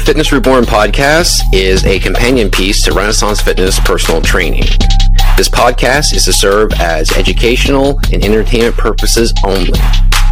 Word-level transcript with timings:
The 0.00 0.06
Fitness 0.06 0.32
Reborn 0.32 0.64
podcast 0.64 1.42
is 1.52 1.84
a 1.84 1.98
companion 1.98 2.50
piece 2.50 2.82
to 2.84 2.92
Renaissance 2.92 3.42
Fitness 3.42 3.78
personal 3.80 4.22
training. 4.22 4.64
This 5.36 5.50
podcast 5.50 6.14
is 6.14 6.24
to 6.24 6.32
serve 6.32 6.72
as 6.80 7.12
educational 7.12 8.00
and 8.10 8.24
entertainment 8.24 8.78
purposes 8.78 9.34
only. 9.44 9.78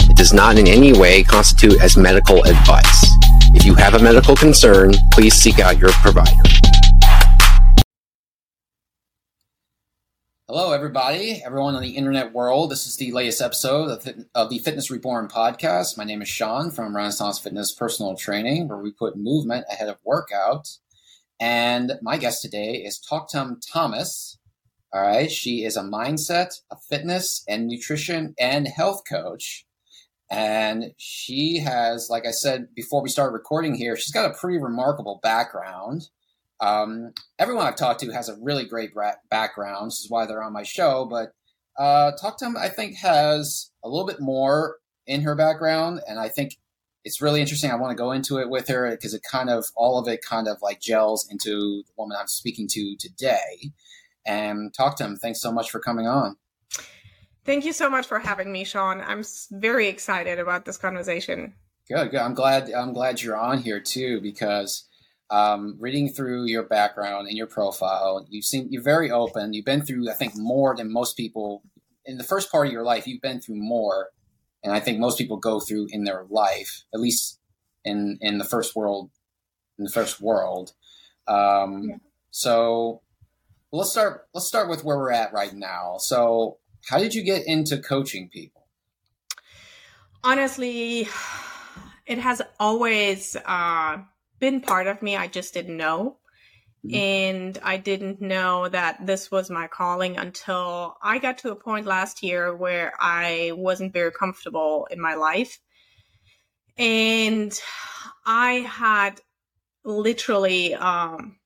It 0.08 0.16
does 0.16 0.32
not 0.32 0.56
in 0.56 0.66
any 0.66 0.98
way 0.98 1.22
constitute 1.22 1.82
as 1.82 1.98
medical 1.98 2.42
advice. 2.44 3.10
If 3.54 3.66
you 3.66 3.74
have 3.74 3.92
a 3.92 3.98
medical 3.98 4.34
concern, 4.34 4.94
please 5.12 5.34
seek 5.34 5.60
out 5.60 5.78
your 5.78 5.90
provider. 5.90 6.42
Hello, 10.50 10.72
everybody, 10.72 11.42
everyone 11.44 11.74
on 11.74 11.82
the 11.82 11.90
internet 11.90 12.32
world. 12.32 12.70
This 12.70 12.86
is 12.86 12.96
the 12.96 13.12
latest 13.12 13.42
episode 13.42 13.90
of, 14.34 14.48
the 14.48 14.58
Fitness 14.60 14.90
Reborn 14.90 15.28
podcast. 15.28 15.98
My 15.98 16.04
name 16.04 16.22
is 16.22 16.28
Seann 16.28 16.74
from 16.74 16.96
Renaissance 16.96 17.38
Fitness 17.38 17.70
Personal 17.70 18.16
Training, 18.16 18.66
where 18.66 18.78
we 18.78 18.90
put 18.90 19.18
movement 19.18 19.66
ahead 19.70 19.90
of 19.90 19.98
workout. 20.06 20.78
And 21.38 21.92
my 22.00 22.16
guest 22.16 22.40
today 22.40 22.76
is 22.76 22.98
Toktam 22.98 23.56
Thomas. 23.70 24.38
All 24.90 25.02
right, 25.02 25.30
she 25.30 25.66
is 25.66 25.76
a 25.76 25.82
mindset, 25.82 26.62
a 26.70 26.76
fitness, 26.76 27.44
and 27.46 27.66
nutrition 27.66 28.34
and 28.38 28.66
health 28.66 29.02
coach. 29.06 29.66
And 30.30 30.94
she 30.96 31.58
has, 31.58 32.08
like 32.08 32.24
I 32.24 32.30
said 32.30 32.68
before 32.74 33.02
we 33.02 33.10
started 33.10 33.34
recording 33.34 33.74
here, 33.74 33.98
she's 33.98 34.14
got 34.14 34.30
a 34.30 34.34
pretty 34.34 34.56
remarkable 34.56 35.20
background. 35.22 36.08
Um, 36.60 37.12
everyone 37.38 37.66
I've 37.66 37.76
talked 37.76 38.00
to 38.00 38.10
has 38.10 38.28
a 38.28 38.36
really 38.40 38.64
great 38.64 38.90
background. 39.30 39.90
This 39.90 40.00
is 40.00 40.10
why 40.10 40.26
they're 40.26 40.42
on 40.42 40.52
my 40.52 40.64
show. 40.64 41.04
But 41.04 41.32
uh, 41.78 42.12
Toktam, 42.22 42.56
I 42.56 42.68
think, 42.68 42.96
has 42.96 43.70
a 43.84 43.88
little 43.88 44.06
bit 44.06 44.20
more 44.20 44.76
in 45.06 45.22
her 45.22 45.34
background, 45.34 46.00
and 46.06 46.18
I 46.18 46.28
think 46.28 46.56
it's 47.04 47.22
really 47.22 47.40
interesting. 47.40 47.70
I 47.70 47.76
want 47.76 47.96
to 47.96 48.02
go 48.02 48.12
into 48.12 48.38
it 48.38 48.50
with 48.50 48.68
her 48.68 48.90
because 48.90 49.14
it 49.14 49.22
kind 49.22 49.48
of 49.48 49.66
all 49.76 49.98
of 49.98 50.08
it 50.08 50.20
kind 50.22 50.48
of 50.48 50.58
like 50.60 50.80
gels 50.80 51.26
into 51.30 51.82
the 51.86 51.92
woman 51.96 52.16
I'm 52.20 52.26
speaking 52.26 52.68
to 52.72 52.96
today. 52.96 53.70
And 54.26 54.72
Toktam, 54.76 55.18
thanks 55.18 55.40
so 55.40 55.50
much 55.50 55.70
for 55.70 55.80
coming 55.80 56.06
on. 56.06 56.36
Thank 57.44 57.64
you 57.64 57.72
so 57.72 57.88
much 57.88 58.06
for 58.06 58.18
having 58.18 58.52
me, 58.52 58.64
Seann. 58.64 59.02
I'm 59.06 59.24
very 59.50 59.88
excited 59.88 60.38
about 60.38 60.66
this 60.66 60.76
conversation. 60.76 61.54
Good, 61.88 62.10
good. 62.10 62.20
I'm 62.20 62.34
glad. 62.34 62.70
I'm 62.70 62.92
glad 62.92 63.22
you're 63.22 63.38
on 63.38 63.62
here 63.62 63.80
too 63.80 64.20
because 64.20 64.87
um, 65.30 65.76
reading 65.78 66.08
through 66.08 66.44
your 66.46 66.62
background 66.62 67.28
and 67.28 67.36
your 67.36 67.46
profile, 67.46 68.26
you 68.30 68.42
seem 68.42 68.68
you're 68.70 68.82
very 68.82 69.10
open. 69.10 69.52
You've 69.52 69.64
been 69.64 69.82
through, 69.82 70.10
I 70.10 70.14
think, 70.14 70.34
more 70.36 70.74
than 70.74 70.92
most 70.92 71.16
people 71.16 71.62
in 72.04 72.16
the 72.16 72.24
first 72.24 72.50
part 72.50 72.66
of 72.66 72.72
your 72.72 72.82
life. 72.82 73.06
You've 73.06 73.20
been 73.20 73.40
through 73.40 73.56
more, 73.56 74.08
and 74.64 74.72
I 74.72 74.80
think 74.80 74.98
most 74.98 75.18
people 75.18 75.36
go 75.36 75.60
through 75.60 75.88
in 75.90 76.04
their 76.04 76.24
life, 76.30 76.84
at 76.94 77.00
least 77.00 77.38
in 77.84 78.18
in 78.20 78.38
the 78.38 78.44
first 78.44 78.74
world, 78.74 79.10
in 79.78 79.84
the 79.84 79.90
first 79.90 80.20
world. 80.20 80.72
Um, 81.26 81.84
yeah. 81.90 81.96
So 82.30 83.02
let's 83.70 83.90
start. 83.90 84.28
Let's 84.32 84.46
start 84.46 84.70
with 84.70 84.82
where 84.82 84.96
we're 84.96 85.12
at 85.12 85.34
right 85.34 85.52
now. 85.52 85.96
So, 85.98 86.56
how 86.86 86.98
did 86.98 87.14
you 87.14 87.22
get 87.22 87.46
into 87.46 87.78
coaching 87.78 88.30
people? 88.30 88.66
Honestly, 90.24 91.06
it 92.06 92.18
has 92.18 92.40
always. 92.58 93.36
Uh 93.44 93.98
been 94.38 94.60
part 94.60 94.86
of 94.86 95.02
me. 95.02 95.16
I 95.16 95.26
just 95.26 95.54
didn't 95.54 95.76
know. 95.76 96.18
Mm-hmm. 96.86 96.96
And 96.96 97.58
I 97.62 97.76
didn't 97.76 98.20
know 98.20 98.68
that 98.68 99.04
this 99.04 99.30
was 99.30 99.50
my 99.50 99.66
calling 99.66 100.16
until 100.16 100.96
I 101.02 101.18
got 101.18 101.38
to 101.38 101.50
a 101.50 101.56
point 101.56 101.86
last 101.86 102.22
year 102.22 102.54
where 102.54 102.92
I 103.00 103.52
wasn't 103.54 103.92
very 103.92 104.12
comfortable 104.12 104.86
in 104.90 105.00
my 105.00 105.14
life. 105.14 105.58
And 106.76 107.52
I 108.24 108.52
had 108.68 109.20
literally 109.84 110.74
um, 110.74 111.38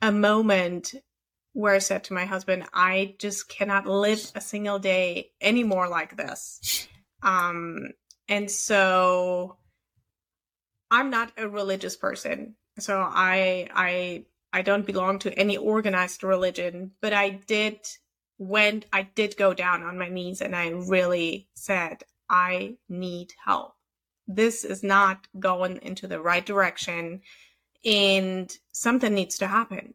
a 0.00 0.12
moment 0.12 0.94
where 1.54 1.74
I 1.74 1.78
said 1.78 2.04
to 2.04 2.14
my 2.14 2.24
husband, 2.24 2.64
I 2.72 3.16
just 3.18 3.48
cannot 3.48 3.86
live 3.86 4.30
a 4.36 4.40
single 4.40 4.78
day 4.78 5.32
anymore 5.40 5.88
like 5.88 6.16
this. 6.16 6.86
Um, 7.20 7.88
and 8.28 8.48
so 8.48 9.56
I'm 10.90 11.10
not 11.10 11.32
a 11.36 11.48
religious 11.48 11.96
person. 11.96 12.56
So 12.78 12.98
I 12.98 13.68
I 13.74 14.24
I 14.52 14.62
don't 14.62 14.86
belong 14.86 15.18
to 15.20 15.32
any 15.38 15.56
organized 15.56 16.22
religion, 16.22 16.92
but 17.00 17.12
I 17.12 17.30
did 17.30 17.80
went 18.38 18.86
I 18.92 19.02
did 19.02 19.36
go 19.36 19.52
down 19.52 19.82
on 19.82 19.98
my 19.98 20.08
knees 20.08 20.40
and 20.40 20.54
I 20.54 20.68
really 20.68 21.48
said 21.54 22.04
I 22.30 22.76
need 22.88 23.32
help. 23.44 23.74
This 24.26 24.64
is 24.64 24.82
not 24.82 25.26
going 25.38 25.80
into 25.82 26.06
the 26.06 26.20
right 26.20 26.44
direction 26.44 27.22
and 27.84 28.54
something 28.72 29.14
needs 29.14 29.38
to 29.38 29.46
happen. 29.46 29.94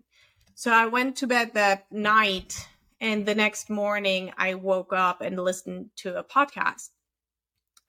So 0.56 0.72
I 0.72 0.88
went 0.88 1.18
to 1.18 1.28
bed 1.28 1.54
that 1.54 1.92
night 1.92 2.68
and 3.00 3.26
the 3.26 3.36
next 3.36 3.70
morning 3.70 4.32
I 4.38 4.56
woke 4.56 4.94
up 4.94 5.22
and 5.22 5.38
listened 5.38 5.90
to 5.98 6.18
a 6.18 6.24
podcast. 6.24 6.90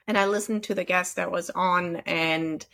And 0.06 0.18
I 0.18 0.26
listened 0.26 0.64
to 0.64 0.74
the 0.74 0.84
guest 0.84 1.16
that 1.16 1.30
was 1.30 1.50
on 1.50 1.96
and 1.98 2.64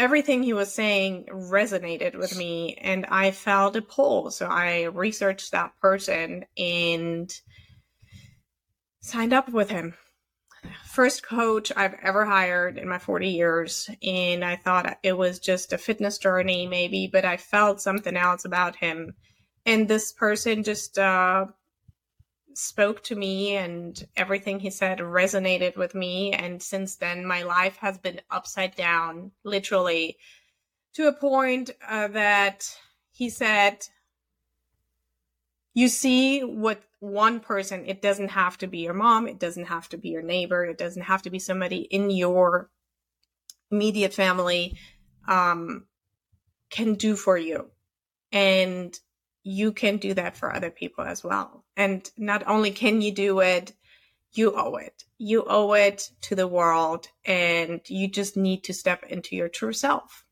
everything 0.00 0.42
he 0.42 0.54
was 0.54 0.72
saying 0.72 1.26
resonated 1.30 2.16
with 2.16 2.34
me 2.34 2.74
and 2.80 3.04
I 3.10 3.32
felt 3.32 3.76
a 3.76 3.82
pull. 3.82 4.30
So 4.30 4.46
I 4.46 4.84
researched 4.84 5.52
that 5.52 5.78
person 5.78 6.46
and 6.56 7.30
signed 9.02 9.34
up 9.34 9.50
with 9.50 9.68
him. 9.68 9.92
First 10.86 11.22
coach 11.22 11.70
I've 11.76 11.96
ever 12.02 12.24
hired 12.24 12.78
in 12.78 12.88
my 12.88 12.98
40 12.98 13.28
years. 13.28 13.90
And 14.02 14.42
I 14.42 14.56
thought 14.56 14.98
it 15.02 15.18
was 15.18 15.38
just 15.38 15.74
a 15.74 15.78
fitness 15.78 16.16
journey, 16.16 16.66
maybe, 16.66 17.06
but 17.06 17.26
I 17.26 17.36
felt 17.36 17.82
something 17.82 18.16
else 18.16 18.46
about 18.46 18.76
him. 18.76 19.14
And 19.66 19.86
this 19.86 20.12
person 20.12 20.62
just 20.62 20.98
uh, 20.98 21.44
spoke 22.54 23.02
to 23.04 23.14
me 23.14 23.56
and 23.56 24.06
everything 24.16 24.60
he 24.60 24.70
said 24.70 24.98
resonated 24.98 25.76
with 25.76 25.94
me. 25.94 26.32
And 26.32 26.62
since 26.62 26.96
then, 26.96 27.24
my 27.24 27.42
life 27.42 27.76
has 27.78 27.98
been 27.98 28.20
upside 28.30 28.74
down, 28.76 29.32
literally, 29.44 30.18
to 30.94 31.08
a 31.08 31.12
point 31.12 31.70
uh, 31.88 32.08
that 32.08 32.68
he 33.12 33.30
said, 33.30 33.86
You 35.74 35.88
see 35.88 36.40
what 36.40 36.82
one 37.00 37.40
person, 37.40 37.86
it 37.86 38.02
doesn't 38.02 38.30
have 38.30 38.58
to 38.58 38.66
be 38.66 38.78
your 38.78 38.94
mom, 38.94 39.26
it 39.26 39.38
doesn't 39.38 39.66
have 39.66 39.88
to 39.90 39.96
be 39.96 40.10
your 40.10 40.22
neighbor, 40.22 40.64
it 40.64 40.78
doesn't 40.78 41.02
have 41.02 41.22
to 41.22 41.30
be 41.30 41.38
somebody 41.38 41.78
in 41.78 42.10
your 42.10 42.70
immediate 43.70 44.12
family, 44.12 44.76
um, 45.28 45.86
can 46.70 46.94
do 46.94 47.16
for 47.16 47.38
you. 47.38 47.70
And 48.32 48.98
you 49.42 49.72
can 49.72 49.96
do 49.96 50.14
that 50.14 50.36
for 50.36 50.54
other 50.54 50.70
people 50.70 51.04
as 51.04 51.24
well. 51.24 51.64
And 51.80 52.10
not 52.18 52.46
only 52.46 52.72
can 52.72 53.00
you 53.00 53.10
do 53.10 53.40
it, 53.40 53.72
you 54.34 54.54
owe 54.54 54.76
it. 54.76 55.04
You 55.16 55.44
owe 55.46 55.72
it 55.72 56.10
to 56.20 56.34
the 56.34 56.46
world 56.46 57.08
and 57.24 57.80
you 57.88 58.06
just 58.06 58.36
need 58.36 58.64
to 58.64 58.74
step 58.74 59.02
into 59.04 59.34
your 59.34 59.48
true 59.48 59.72
self. 59.72 60.26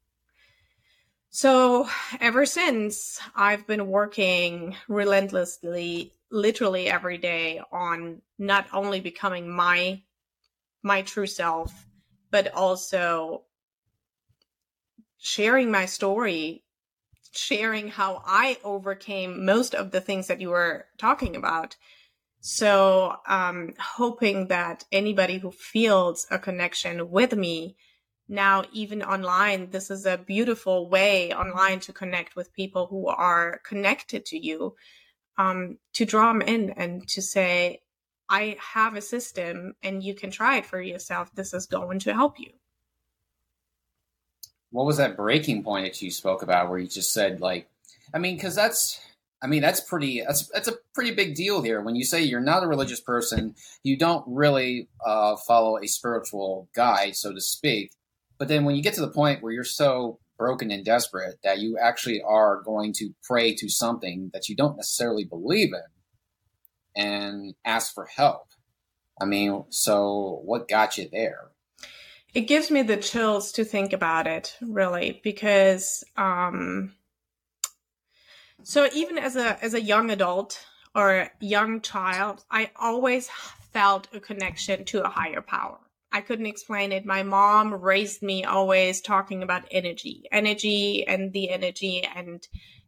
So 1.31 1.88
ever 2.20 2.44
since 2.44 3.19
I've 3.34 3.66
been 3.66 3.86
working 3.86 4.76
relentlessly, 4.88 6.12
literally 6.31 6.91
every 6.91 7.16
day 7.16 7.62
on 7.72 8.20
not 8.38 8.66
only 8.75 9.00
becoming 9.00 9.48
my, 9.48 10.03
my 10.82 11.00
true 11.00 11.26
self, 11.26 11.72
but 12.30 12.53
also 12.53 13.44
sharing 15.16 15.70
my 15.70 15.86
story 15.86 16.62
sharing 17.38 17.88
how 17.88 18.22
I 18.26 18.59
overcame 18.65 19.44
most 19.44 19.75
of 19.75 19.91
the 19.91 20.00
things 20.00 20.26
that 20.26 20.41
you 20.41 20.50
were 20.50 20.87
talking 20.99 21.37
about. 21.37 21.76
So, 22.41 23.16
um, 23.26 23.75
hoping 23.78 24.49
that 24.49 24.84
anybody 24.93 25.38
who 25.38 25.50
feels 25.50 26.27
a 26.31 26.38
connection 26.38 27.10
with 27.10 27.34
me 27.34 27.77
now, 28.28 28.65
even 28.72 29.03
online, 29.03 29.71
this 29.71 29.91
is 29.91 30.04
a 30.04 30.18
beautiful 30.18 30.89
way 30.89 31.33
online 31.33 31.80
to 31.80 31.92
connect 31.92 32.36
with 32.36 32.53
people 32.53 32.86
who 32.86 33.09
are 33.09 33.60
connected 33.65 34.27
to 34.27 34.39
you, 34.39 34.77
um, 35.39 35.78
to 35.95 36.04
draw 36.04 36.33
them 36.33 36.42
in 36.42 36.71
and 36.71 37.09
to 37.09 37.22
say, 37.22 37.80
I 38.28 38.59
have 38.74 38.95
a 38.95 39.01
system 39.01 39.74
and 39.83 40.03
you 40.03 40.15
can 40.15 40.30
try 40.30 40.59
it 40.59 40.66
for 40.66 40.80
yourself. 40.80 41.34
This 41.34 41.54
is 41.54 41.66
going 41.66 42.01
to 42.01 42.13
help 42.13 42.39
you 42.39 42.53
what 44.70 44.86
was 44.86 44.98
that 44.98 45.16
breaking 45.16 45.62
point 45.62 45.84
that 45.84 46.00
you 46.03 46.10
spoke 46.10 46.42
about 46.42 46.68
where 46.68 46.78
you 46.78 46.86
just 46.86 47.12
said 47.12 47.41
like 47.41 47.68
i 48.15 48.18
mean 48.18 48.36
because 48.36 48.54
that's 48.54 49.00
i 49.42 49.47
mean 49.47 49.62
that's 49.62 49.80
pretty 49.80 50.20
that's 50.20 50.48
that's 50.48 50.68
a 50.68 50.76
pretty 50.94 51.12
big 51.12 51.34
deal 51.34 51.62
here. 51.62 51.80
When 51.80 51.94
you 51.94 52.04
say 52.04 52.22
you're 52.22 52.41
not 52.41 52.65
a 52.65 52.68
religious 52.68 53.00
person 53.00 53.54
you 53.84 53.97
don't 53.97 54.24
really 54.26 54.88
uh, 55.04 55.36
follow 55.47 55.78
a 55.78 55.86
spiritual 55.86 56.68
guide 56.74 57.16
so 57.16 57.32
to 57.32 57.41
speak. 57.41 57.92
But 58.38 58.48
then 58.48 58.65
when 58.65 58.76
you 58.76 58.82
get 58.82 58.94
to 58.94 59.00
the 59.00 59.10
point 59.10 59.42
where 59.42 59.53
you're 59.53 59.65
so 59.65 60.20
broken 60.38 60.70
and 60.70 60.84
desperate 60.84 61.36
that 61.42 61.59
you 61.59 61.76
actually 61.78 62.22
are 62.22 62.62
going 62.62 62.92
to 62.94 63.10
pray 63.24 63.54
to 63.56 63.68
something 63.68 64.30
that 64.32 64.48
you 64.48 64.56
don't 64.56 64.76
necessarily 64.76 65.24
believe 65.24 65.70
in 65.74 67.03
and 67.03 67.54
ask 67.65 67.92
for 67.92 68.06
help 68.06 68.47
i 69.20 69.24
mean 69.24 69.65
so 69.70 70.41
what 70.44 70.68
got 70.68 70.97
you 70.97 71.09
there 71.10 71.50
it 72.34 72.42
gives 72.42 72.71
me 72.71 72.83
the 72.83 72.97
chills 72.97 73.53
to 73.53 73.65
think 73.65 73.92
about 73.92 74.27
it, 74.27 74.57
really, 74.60 75.21
because 75.25 76.04
um, 76.16 76.92
so 78.63 78.89
even 78.92 79.19
as 79.19 79.36
a 79.36 79.63
as 79.65 79.75
a 79.75 79.80
young 79.80 80.10
adult 80.10 80.65
or 80.95 81.30
young 81.41 81.80
child, 81.80 82.45
I 82.51 82.71
always 82.77 83.28
felt 83.72 84.09
a 84.13 84.21
connection 84.21 84.84
to 84.86 85.04
a 85.04 85.09
higher 85.09 85.41
power. 85.41 85.78
I 86.10 86.22
couldn't 86.22 86.47
explain 86.47 86.92
it. 86.92 87.04
My 87.04 87.22
mom 87.22 87.75
raised 87.75 88.22
me 88.22 88.45
always 88.45 89.01
talking 89.01 89.42
about 89.42 89.69
energy, 89.71 90.25
energy 90.33 91.07
and 91.07 91.33
the 91.33 91.51
energy 91.51 92.03
and 92.03 92.47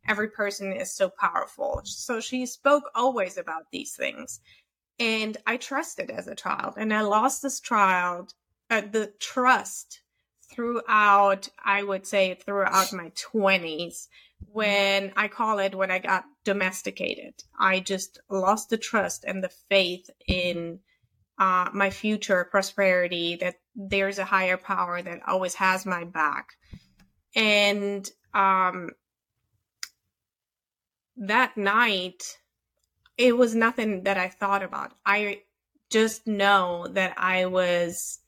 every 0.08 0.28
person 0.28 0.72
is 0.72 0.92
so 0.94 1.10
powerful. 1.10 1.82
So 1.84 2.20
she 2.20 2.46
spoke 2.46 2.84
always 2.94 3.36
about 3.36 3.70
these 3.70 3.94
things. 3.94 4.40
And 4.98 5.36
I 5.46 5.58
trusted 5.58 6.10
as 6.10 6.28
a 6.28 6.34
child 6.34 6.74
and 6.78 6.92
I 6.92 7.02
lost 7.02 7.42
this 7.42 7.60
child, 7.60 8.34
uh, 8.70 8.82
the 8.90 9.12
trust 9.18 10.00
throughout, 10.52 11.48
I 11.62 11.82
would 11.82 12.06
say 12.06 12.34
throughout 12.34 12.92
my 12.92 13.12
twenties 13.16 14.08
when 14.52 15.12
I 15.16 15.28
call 15.28 15.58
it 15.58 15.74
when 15.74 15.90
I 15.90 15.98
got 15.98 16.24
domesticated. 16.44 17.34
I 17.58 17.80
just 17.80 18.20
lost 18.30 18.70
the 18.70 18.78
trust 18.78 19.24
and 19.24 19.44
the 19.44 19.52
faith 19.68 20.08
in 20.26 20.80
uh, 21.38 21.70
my 21.72 21.90
future 21.90 22.44
prosperity, 22.50 23.36
that 23.36 23.56
there's 23.74 24.18
a 24.18 24.24
higher 24.24 24.56
power 24.56 25.00
that 25.00 25.20
always 25.26 25.54
has 25.54 25.86
my 25.86 26.04
back. 26.04 26.50
And 27.34 28.08
um, 28.34 28.90
that 31.16 31.56
night, 31.56 32.38
it 33.16 33.36
was 33.36 33.54
nothing 33.54 34.04
that 34.04 34.16
I 34.16 34.28
thought 34.28 34.62
about. 34.62 34.92
I 35.04 35.42
just 35.90 36.26
know 36.26 36.86
that 36.92 37.14
I 37.18 37.46
was, 37.46 38.19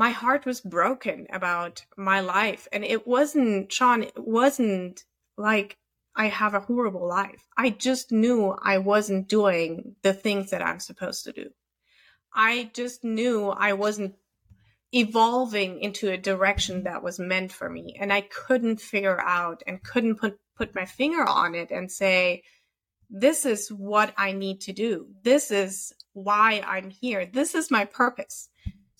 my 0.00 0.08
heart 0.12 0.46
was 0.46 0.62
broken 0.62 1.26
about 1.30 1.84
my 1.94 2.20
life. 2.20 2.66
And 2.72 2.86
it 2.86 3.06
wasn't, 3.06 3.68
Seann, 3.68 4.02
it 4.02 4.14
wasn't 4.16 5.04
like 5.36 5.76
I 6.16 6.28
have 6.28 6.54
a 6.54 6.60
horrible 6.60 7.06
life. 7.06 7.46
I 7.54 7.68
just 7.68 8.10
knew 8.10 8.56
I 8.62 8.78
wasn't 8.78 9.28
doing 9.28 9.96
the 10.00 10.14
things 10.14 10.52
that 10.52 10.62
I'm 10.62 10.80
supposed 10.80 11.24
to 11.24 11.32
do. 11.32 11.50
I 12.32 12.70
just 12.72 13.04
knew 13.04 13.50
I 13.50 13.74
wasn't 13.74 14.14
evolving 14.90 15.80
into 15.80 16.10
a 16.10 16.16
direction 16.16 16.84
that 16.84 17.02
was 17.02 17.18
meant 17.18 17.52
for 17.52 17.68
me. 17.68 17.98
And 18.00 18.10
I 18.10 18.22
couldn't 18.22 18.80
figure 18.80 19.20
out 19.20 19.62
and 19.66 19.82
couldn't 19.82 20.16
put, 20.16 20.38
put 20.56 20.74
my 20.74 20.86
finger 20.86 21.28
on 21.28 21.54
it 21.54 21.70
and 21.70 21.92
say, 21.92 22.42
this 23.10 23.44
is 23.44 23.68
what 23.68 24.14
I 24.16 24.32
need 24.32 24.62
to 24.62 24.72
do. 24.72 25.08
This 25.22 25.50
is 25.50 25.92
why 26.14 26.64
I'm 26.66 26.88
here. 26.88 27.26
This 27.26 27.54
is 27.54 27.70
my 27.70 27.84
purpose. 27.84 28.49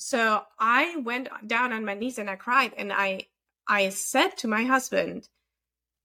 So 0.02 0.44
I 0.58 0.96
went 0.96 1.28
down 1.46 1.74
on 1.74 1.84
my 1.84 1.92
knees 1.92 2.18
and 2.18 2.30
I 2.30 2.36
cried 2.36 2.72
and 2.78 2.90
I, 2.90 3.26
I 3.68 3.90
said 3.90 4.30
to 4.38 4.48
my 4.48 4.64
husband, 4.64 5.28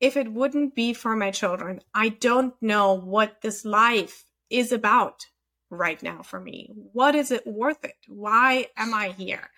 if 0.01 0.17
it 0.17 0.33
wouldn't 0.33 0.75
be 0.75 0.93
for 0.93 1.15
my 1.15 1.31
children, 1.31 1.79
I 1.93 2.09
don't 2.09 2.53
know 2.61 2.91
what 2.93 3.41
this 3.41 3.63
life 3.63 4.25
is 4.49 4.73
about 4.73 5.25
right 5.69 6.03
now 6.03 6.23
for 6.23 6.41
me? 6.41 6.71
What 6.91 7.15
is 7.15 7.31
it 7.31 7.47
worth 7.47 7.85
it? 7.85 7.95
Why 8.09 8.67
am 8.75 8.93
I 8.93 9.09
here? 9.09 9.49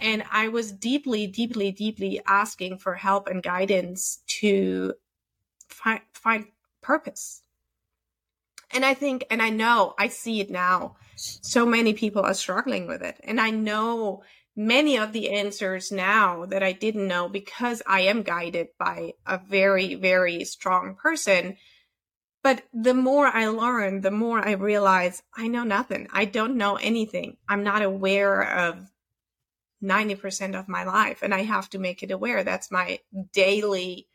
And 0.00 0.24
I 0.32 0.48
was 0.48 0.72
deeply, 0.72 1.26
deeply, 1.26 1.70
deeply 1.70 2.22
asking 2.26 2.78
for 2.78 2.94
help 2.94 3.28
and 3.28 3.42
guidance 3.42 4.22
to 4.40 4.94
find, 5.68 6.00
find 6.14 6.46
purpose. 6.80 7.42
And 8.72 8.84
I 8.84 8.94
think, 8.94 9.24
and 9.30 9.40
I 9.40 9.50
know, 9.50 9.94
I 9.98 10.08
see 10.08 10.40
it 10.40 10.50
now. 10.50 10.96
So 11.16 11.64
many 11.64 11.94
people 11.94 12.22
are 12.22 12.34
struggling 12.34 12.86
with 12.86 13.02
it. 13.02 13.18
And 13.24 13.40
I 13.40 13.50
know 13.50 14.22
many 14.54 14.96
of 14.98 15.12
the 15.12 15.30
answers 15.30 15.92
now 15.92 16.46
that 16.46 16.62
I 16.62 16.72
didn't 16.72 17.08
know 17.08 17.28
because 17.28 17.82
I 17.86 18.00
am 18.02 18.22
guided 18.22 18.68
by 18.78 19.12
a 19.26 19.38
very, 19.38 19.94
very 19.94 20.44
strong 20.44 20.96
person 20.96 21.56
but 22.46 22.62
the 22.72 22.94
more 22.94 23.26
I 23.26 23.48
learn, 23.48 24.02
the 24.02 24.12
more 24.12 24.38
I 24.38 24.52
realize 24.52 25.20
I 25.36 25.48
know 25.48 25.64
nothing. 25.64 26.06
I 26.12 26.26
don't 26.26 26.56
know 26.56 26.76
anything. 26.76 27.38
I'm 27.48 27.64
not 27.64 27.82
aware 27.82 28.40
of 28.40 28.88
90% 29.82 30.56
of 30.56 30.68
my 30.68 30.84
life 30.84 31.24
and 31.24 31.34
I 31.34 31.42
have 31.42 31.68
to 31.70 31.80
make 31.80 32.04
it 32.04 32.12
aware. 32.12 32.44
That's 32.44 32.70
my 32.70 33.00
daily, 33.32 34.06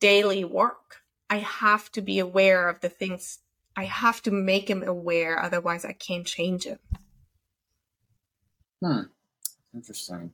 daily 0.00 0.44
work. 0.44 1.02
I 1.28 1.40
have 1.40 1.92
to 1.92 2.00
be 2.00 2.20
aware 2.20 2.70
of 2.70 2.80
the 2.80 2.88
things. 2.88 3.40
I 3.76 3.84
have 3.84 4.22
to 4.22 4.30
make 4.30 4.68
him 4.68 4.82
aware. 4.82 5.42
Otherwise 5.42 5.84
I 5.84 5.92
can't 5.92 6.26
change 6.26 6.64
him. 6.64 6.78
Hmm. 8.82 9.02
Interesting. 9.74 10.32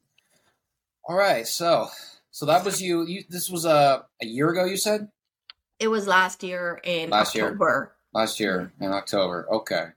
All 1.04 1.16
right. 1.16 1.46
So, 1.46 1.88
so 2.30 2.46
that 2.46 2.64
was 2.64 2.82
you. 2.82 3.06
You, 3.06 3.24
this 3.28 3.50
was 3.50 3.64
a, 3.64 4.04
a 4.20 4.26
year 4.26 4.50
ago, 4.50 4.64
you 4.64 4.76
said? 4.76 5.08
It 5.78 5.88
was 5.88 6.06
last 6.06 6.42
year 6.42 6.80
in 6.82 7.10
last 7.10 7.36
October. 7.36 7.64
Year. 7.64 7.92
Last 8.12 8.40
year 8.40 8.72
in 8.80 8.92
October. 8.92 9.46
Okay. 9.50 9.88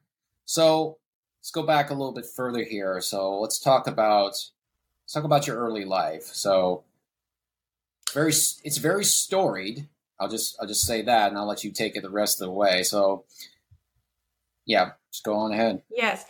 So 0.45 0.97
let's 1.39 1.51
go 1.51 1.63
back 1.63 1.89
a 1.89 1.93
little 1.93 2.13
bit 2.13 2.25
further 2.25 2.63
here. 2.63 3.01
So 3.01 3.39
let's 3.39 3.59
talk 3.59 3.87
about 3.87 4.31
let's 4.31 5.13
talk 5.13 5.23
about 5.23 5.47
your 5.47 5.57
early 5.57 5.85
life. 5.85 6.25
So 6.25 6.83
very 8.13 8.29
it's 8.29 8.77
very 8.77 9.05
storied. 9.05 9.87
I'll 10.21 10.29
just 10.29 10.55
I'll 10.61 10.67
just 10.67 10.85
say 10.85 11.01
that 11.01 11.29
and 11.29 11.37
I'll 11.37 11.47
let 11.47 11.63
you 11.63 11.71
take 11.71 11.95
it 11.95 12.03
the 12.03 12.09
rest 12.09 12.39
of 12.39 12.45
the 12.45 12.53
way. 12.53 12.83
So 12.83 13.25
yeah, 14.65 14.91
just 15.11 15.23
go 15.23 15.33
on 15.33 15.51
ahead. 15.51 15.81
Yes. 15.89 16.23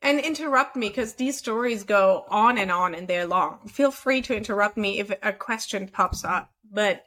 And 0.00 0.18
interrupt 0.18 0.76
me 0.76 0.88
because 0.88 1.14
these 1.14 1.36
stories 1.36 1.84
go 1.84 2.24
on 2.28 2.58
and 2.58 2.72
on 2.72 2.94
and 2.94 3.06
they're 3.06 3.26
long. 3.26 3.68
Feel 3.68 3.90
free 3.90 4.22
to 4.22 4.36
interrupt 4.36 4.76
me 4.76 4.98
if 4.98 5.12
a 5.22 5.32
question 5.32 5.88
pops 5.88 6.24
up. 6.24 6.50
But 6.70 7.04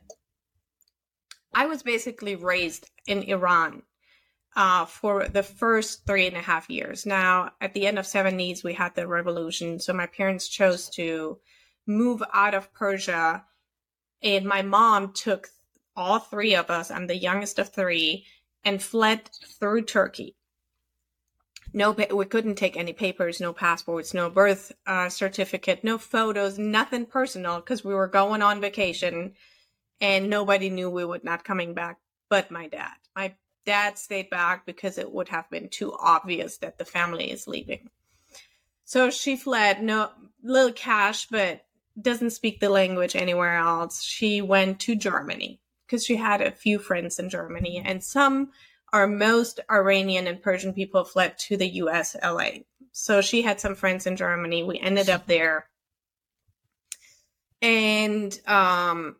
I 1.54 1.66
was 1.66 1.84
basically 1.84 2.36
raised 2.36 2.90
in 3.08 3.24
Iran 3.24 3.82
uh, 4.56 4.86
for 4.86 5.28
the 5.28 5.44
first 5.44 6.06
three 6.06 6.28
and 6.28 6.38
a 6.38 6.42
half 6.42 6.70
years. 6.70 7.06
Now, 7.06 7.52
at 7.62 7.74
the 7.74 7.86
end 7.88 8.00
of 8.00 8.06
70s, 8.06 8.64
we 8.64 8.74
had 8.74 8.96
the 8.96 9.08
revolution. 9.08 9.80
So 9.80 9.94
my 9.94 10.08
parents 10.08 10.48
chose 10.48 10.90
to 10.92 11.40
move 11.86 12.22
out 12.34 12.54
of 12.54 12.74
Persia. 12.74 13.44
And 14.24 14.46
my 14.46 14.64
mom 14.64 15.14
took 15.14 15.48
all 15.98 16.20
three 16.20 16.56
of 16.56 16.70
us, 16.70 16.92
I'm 16.92 17.08
the 17.08 17.18
youngest 17.18 17.60
of 17.60 17.70
three, 17.70 18.26
and 18.64 18.82
fled 18.82 19.30
through 19.60 19.82
Turkey. 19.82 20.36
No, 21.74 21.92
we 21.92 22.26
couldn't 22.26 22.56
take 22.56 22.78
any 22.78 22.94
papers, 22.94 23.42
no 23.42 23.52
passports, 23.52 24.14
no 24.14 24.30
birth 24.30 24.72
uh, 24.86 25.10
certificate, 25.10 25.84
no 25.84 25.98
photos, 25.98 26.58
nothing 26.58 27.06
personal 27.06 27.58
because 27.58 27.84
we 27.84 27.94
were 27.94 28.08
going 28.08 28.42
on 28.42 28.62
vacation 28.62 29.34
and 30.00 30.30
nobody 30.30 30.70
knew 30.70 30.90
we 30.90 31.04
were 31.04 31.20
not 31.24 31.44
coming 31.44 31.74
back 31.74 31.98
but 32.30 32.52
my 32.52 32.68
dad. 32.68 32.94
My 33.16 33.36
dad 33.66 33.98
stayed 33.98 34.30
back 34.30 34.66
because 34.66 34.98
it 34.98 35.12
would 35.12 35.30
have 35.30 35.50
been 35.50 35.70
too 35.70 35.94
obvious 36.00 36.58
that 36.58 36.78
the 36.78 36.86
family 36.86 37.32
is 37.32 37.48
leaving. 37.48 37.90
So 38.86 39.10
she 39.10 39.36
fled, 39.36 39.82
no 39.82 40.12
little 40.44 40.72
cash, 40.72 41.28
but 41.28 41.66
doesn't 42.00 42.32
speak 42.32 42.60
the 42.60 42.70
language 42.70 43.16
anywhere 43.16 43.58
else. 43.58 44.04
She 44.04 44.42
went 44.42 44.80
to 44.82 44.96
Germany 44.96 45.60
because 45.88 46.06
she 46.06 46.18
had 46.18 46.42
a 46.42 46.52
few 46.52 46.78
friends 46.78 47.18
in 47.18 47.30
Germany, 47.30 47.82
and 47.84 48.04
some 48.04 48.52
or 48.94 49.08
most 49.08 49.60
Iranian 49.72 50.28
and 50.28 50.42
Persian 50.42 50.74
people 50.74 51.04
fled 51.04 51.38
to 51.38 51.58
the 51.58 51.68
US, 51.68 52.16
LA. 52.24 52.50
So 52.92 53.22
she 53.22 53.42
had 53.42 53.60
some 53.60 53.76
friends 53.76 54.08
in 54.08 54.16
Germany. 54.16 54.64
We 54.64 54.80
ended 54.80 55.10
up 55.10 55.28
there. 55.28 55.68
And 57.62 58.40
um, 58.48 59.18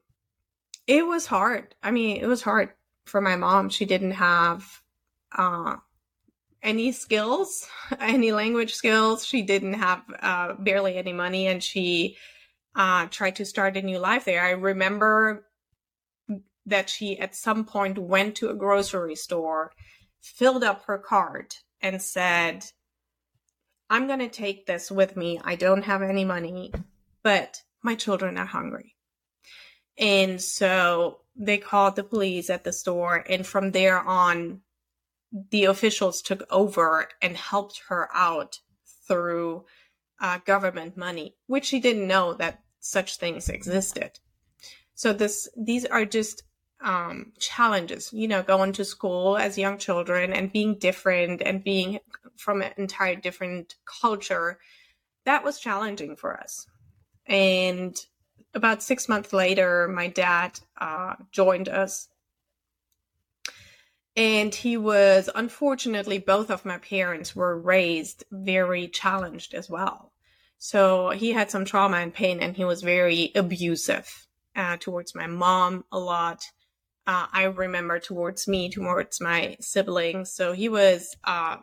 it 0.86 1.06
was 1.06 1.26
hard. 1.26 1.76
I 1.84 1.92
mean, 1.92 2.18
it 2.18 2.28
was 2.28 2.42
hard 2.42 2.70
for 3.06 3.20
my 3.20 3.36
mom. 3.36 3.70
She 3.70 3.86
didn't 3.86 4.12
have 4.12 4.64
uh, 5.36 5.78
any 6.62 6.92
skills, 6.92 7.68
any 8.00 8.32
language 8.32 8.74
skills. 8.74 9.26
She 9.26 9.42
didn't 9.42 9.74
have 9.74 10.04
uh, 10.22 10.54
barely 10.54 10.98
any 10.98 11.14
money, 11.14 11.48
and 11.48 11.64
she 11.64 12.18
uh, 12.76 13.08
tried 13.08 13.38
to 13.38 13.46
start 13.46 13.76
a 13.76 13.82
new 13.82 13.98
life 13.98 14.26
there. 14.26 14.44
I 14.44 14.52
remember 14.52 15.47
that 16.68 16.90
she 16.90 17.18
at 17.18 17.34
some 17.34 17.66
point 17.66 17.98
went 17.98 18.36
to 18.36 18.50
a 18.50 18.56
grocery 18.56 19.16
store, 19.16 19.72
filled 20.22 20.64
up 20.64 20.84
her 20.86 20.98
cart, 20.98 21.56
and 21.82 22.02
said, 22.02 22.66
I'm 23.90 24.06
going 24.06 24.20
to 24.20 24.28
take 24.28 24.66
this 24.66 24.92
with 24.92 25.16
me. 25.16 25.40
I 25.44 25.56
don't 25.56 25.84
have 25.84 26.02
any 26.02 26.26
money, 26.26 26.74
but 27.24 27.64
my 27.82 27.96
children 27.96 28.38
are 28.38 28.46
hungry. 28.46 28.96
And 29.98 30.42
so 30.42 31.22
they 31.36 31.58
called 31.58 31.96
the 31.96 32.04
police 32.04 32.50
at 32.50 32.66
the 32.66 32.74
store. 32.74 33.24
And 33.30 33.48
from 33.48 33.72
there 33.72 34.00
on, 34.00 34.62
the 35.52 35.66
officials 35.66 36.22
took 36.22 36.44
over 36.52 37.08
and 37.22 37.38
helped 37.38 37.82
her 37.88 38.10
out 38.14 38.60
through 39.08 39.64
uh, 40.20 40.40
government 40.46 40.98
money, 40.98 41.36
which 41.46 41.66
she 41.66 41.80
didn't 41.80 42.08
know 42.08 42.34
that 42.34 42.62
such 42.80 43.18
things 43.18 43.48
existed. 43.48 44.20
So 44.96 45.14
this, 45.14 45.48
these 45.56 45.86
are 45.86 46.06
just 46.06 46.44
um, 46.82 47.34
challenges, 47.40 48.12
you 48.14 48.28
know, 48.28 48.44
going 48.44 48.72
to 48.74 48.86
school 48.86 49.38
as 49.38 49.58
young 49.58 49.78
children 49.78 50.34
and 50.34 50.52
being 50.52 50.78
different 50.78 51.42
and 51.42 51.64
being 51.64 52.00
from 52.36 52.62
an 52.62 52.72
entire 52.78 53.16
different 53.16 53.76
culture 53.86 54.60
that 55.26 55.44
was 55.44 55.60
challenging 55.60 56.16
for 56.16 56.40
us. 56.40 56.68
And 57.26 57.96
about 58.54 58.82
six 58.82 59.10
months 59.10 59.34
later, 59.34 59.88
my 59.88 60.08
dad 60.08 60.60
uh, 60.80 61.16
joined 61.32 61.68
us. 61.68 62.08
And 64.16 64.56
he 64.56 64.78
was, 64.78 65.30
unfortunately, 65.36 66.18
both 66.18 66.50
of 66.50 66.66
my 66.66 66.78
parents 66.78 67.36
were 67.36 67.60
raised 67.60 68.24
very 68.32 68.88
challenged 68.88 69.54
as 69.54 69.70
well. 69.70 70.14
So 70.58 71.12
he 71.12 71.34
had 71.34 71.52
some 71.52 71.66
trauma 71.66 71.98
and 71.98 72.14
pain, 72.14 72.40
and 72.40 72.56
he 72.56 72.66
was 72.66 72.82
very 72.82 73.32
abusive 73.36 74.28
uh, 74.56 74.78
towards 74.80 75.14
my 75.14 75.28
mom 75.28 75.86
a 75.92 76.00
lot. 76.00 76.42
Uh, 77.08 77.26
I 77.32 77.44
remember 77.46 78.00
towards 78.00 78.48
me, 78.48 78.70
towards 78.70 79.22
my 79.22 79.56
siblings. 79.62 80.34
So 80.34 80.52
he 80.52 80.68
was 80.68 81.16
uh, 81.24 81.58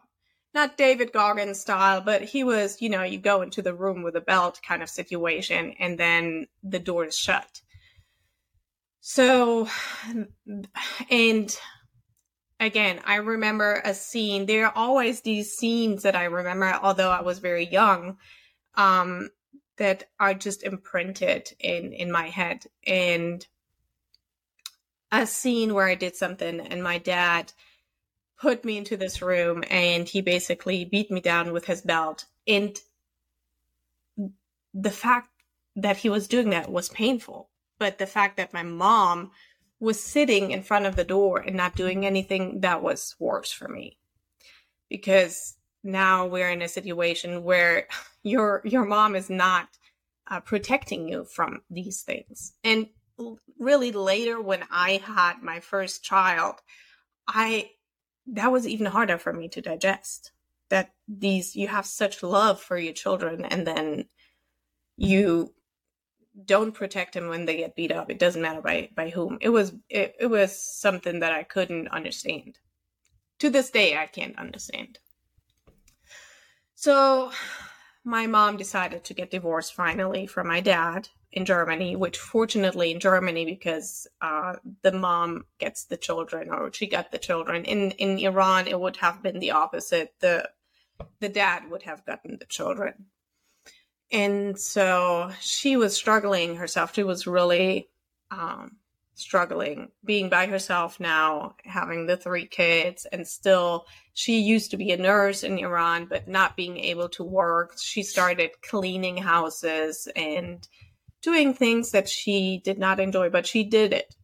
not 0.54 0.78
David 0.78 1.12
Goggins 1.12 1.60
style, 1.60 2.00
but 2.00 2.22
he 2.22 2.44
was, 2.44 2.80
you 2.80 2.88
know, 2.88 3.02
you 3.02 3.18
go 3.18 3.42
into 3.42 3.60
the 3.60 3.74
room 3.74 4.02
with 4.02 4.16
a 4.16 4.22
belt 4.22 4.60
kind 4.66 4.82
of 4.82 4.88
situation 4.88 5.74
and 5.78 5.98
then 5.98 6.46
the 6.62 6.78
door 6.78 7.04
is 7.04 7.16
shut. 7.16 7.60
So, 9.00 9.68
and 11.10 11.54
again, 12.58 13.00
I 13.04 13.16
remember 13.16 13.82
a 13.84 13.92
scene. 13.92 14.46
There 14.46 14.64
are 14.64 14.72
always 14.74 15.20
these 15.20 15.52
scenes 15.52 16.04
that 16.04 16.16
I 16.16 16.24
remember, 16.24 16.72
although 16.80 17.10
I 17.10 17.20
was 17.20 17.38
very 17.38 17.66
young, 17.66 18.16
um, 18.76 19.28
that 19.76 20.04
are 20.18 20.32
just 20.32 20.62
imprinted 20.62 21.52
in 21.60 21.92
in 21.92 22.10
my 22.10 22.30
head. 22.30 22.64
And 22.86 23.46
a 25.22 25.26
scene 25.26 25.74
where 25.74 25.86
I 25.86 25.94
did 25.94 26.16
something, 26.16 26.60
and 26.60 26.82
my 26.82 26.98
dad 26.98 27.52
put 28.40 28.64
me 28.64 28.76
into 28.76 28.96
this 28.96 29.22
room 29.22 29.62
and 29.70 30.08
he 30.08 30.20
basically 30.20 30.84
beat 30.84 31.10
me 31.10 31.20
down 31.20 31.52
with 31.52 31.64
his 31.64 31.80
belt. 31.80 32.26
And 32.46 32.78
the 34.74 34.90
fact 34.90 35.30
that 35.76 35.96
he 35.98 36.08
was 36.08 36.28
doing 36.28 36.50
that 36.50 36.70
was 36.70 36.88
painful. 36.88 37.50
But 37.78 37.98
the 37.98 38.06
fact 38.06 38.36
that 38.36 38.52
my 38.52 38.62
mom 38.62 39.30
was 39.80 40.02
sitting 40.02 40.50
in 40.50 40.62
front 40.62 40.86
of 40.86 40.96
the 40.96 41.04
door 41.04 41.38
and 41.40 41.56
not 41.56 41.74
doing 41.74 42.06
anything, 42.06 42.60
that 42.60 42.82
was 42.82 43.16
worse 43.18 43.52
for 43.52 43.68
me. 43.68 43.98
Because 44.88 45.56
now 45.82 46.26
we're 46.26 46.50
in 46.50 46.62
a 46.62 46.68
situation 46.68 47.42
where 47.42 47.88
your 48.22 48.62
your 48.64 48.84
mom 48.84 49.14
is 49.14 49.28
not 49.28 49.68
uh, 50.28 50.40
protecting 50.40 51.08
you 51.08 51.24
from 51.24 51.62
these 51.70 52.02
things. 52.02 52.52
And 52.62 52.88
really 53.58 53.92
later 53.92 54.40
when 54.40 54.64
I 54.70 55.02
had 55.04 55.42
my 55.42 55.60
first 55.60 56.02
child, 56.02 56.56
I 57.26 57.70
that 58.26 58.50
was 58.50 58.66
even 58.66 58.86
harder 58.86 59.18
for 59.18 59.32
me 59.32 59.48
to 59.48 59.60
digest 59.60 60.32
that 60.70 60.92
these 61.06 61.54
you 61.54 61.68
have 61.68 61.86
such 61.86 62.22
love 62.22 62.60
for 62.60 62.78
your 62.78 62.92
children 62.92 63.44
and 63.44 63.66
then 63.66 64.06
you 64.96 65.52
don't 66.44 66.72
protect 66.72 67.14
them 67.14 67.28
when 67.28 67.44
they 67.44 67.58
get 67.58 67.76
beat 67.76 67.92
up. 67.92 68.10
It 68.10 68.18
doesn't 68.18 68.42
matter 68.42 68.60
by 68.60 68.90
by 68.94 69.10
whom. 69.10 69.38
It 69.40 69.50
was 69.50 69.72
it, 69.88 70.16
it 70.18 70.26
was 70.26 70.58
something 70.58 71.20
that 71.20 71.32
i 71.32 71.42
couldn't 71.42 71.88
understand. 71.88 72.58
To 73.40 73.50
this 73.50 73.70
day 73.70 73.96
i 73.96 74.06
can't 74.06 74.38
understand. 74.38 74.98
So 76.74 77.30
my 78.04 78.26
mom 78.26 78.56
decided 78.56 79.04
to 79.04 79.14
get 79.14 79.30
divorced 79.30 79.74
finally 79.74 80.26
from 80.26 80.48
my 80.48 80.60
dad 80.60 81.08
in 81.34 81.44
Germany, 81.44 81.96
which 81.96 82.16
fortunately 82.16 82.92
in 82.92 83.00
Germany 83.00 83.44
because 83.44 84.06
uh, 84.22 84.54
the 84.82 84.92
mom 84.92 85.44
gets 85.58 85.84
the 85.84 85.96
children 85.96 86.48
or 86.48 86.72
she 86.72 86.86
got 86.86 87.10
the 87.10 87.18
children. 87.18 87.64
In 87.64 87.90
in 87.92 88.18
Iran, 88.20 88.68
it 88.68 88.78
would 88.78 88.96
have 88.98 89.22
been 89.22 89.40
the 89.40 89.50
opposite. 89.50 90.14
the 90.20 90.48
The 91.18 91.28
dad 91.28 91.68
would 91.70 91.82
have 91.82 92.06
gotten 92.06 92.38
the 92.38 92.46
children, 92.46 93.06
and 94.12 94.58
so 94.58 95.32
she 95.40 95.76
was 95.76 95.96
struggling 95.96 96.56
herself. 96.56 96.94
She 96.94 97.02
was 97.02 97.26
really 97.26 97.88
um, 98.30 98.76
struggling 99.14 99.90
being 100.04 100.28
by 100.28 100.46
herself 100.46 101.00
now, 101.00 101.56
having 101.64 102.06
the 102.06 102.16
three 102.16 102.46
kids, 102.46 103.08
and 103.10 103.26
still 103.26 103.86
she 104.12 104.38
used 104.38 104.70
to 104.70 104.76
be 104.76 104.92
a 104.92 104.96
nurse 104.96 105.42
in 105.42 105.58
Iran, 105.58 106.06
but 106.06 106.28
not 106.28 106.56
being 106.56 106.78
able 106.78 107.08
to 107.08 107.24
work. 107.24 107.74
She 107.76 108.04
started 108.04 108.62
cleaning 108.62 109.16
houses 109.16 110.06
and 110.14 110.66
doing 111.24 111.54
things 111.54 111.90
that 111.92 112.08
she 112.08 112.60
did 112.62 112.78
not 112.78 113.00
enjoy, 113.00 113.30
but 113.30 113.46
she 113.46 113.64
did 113.64 113.92
it. 113.92 114.14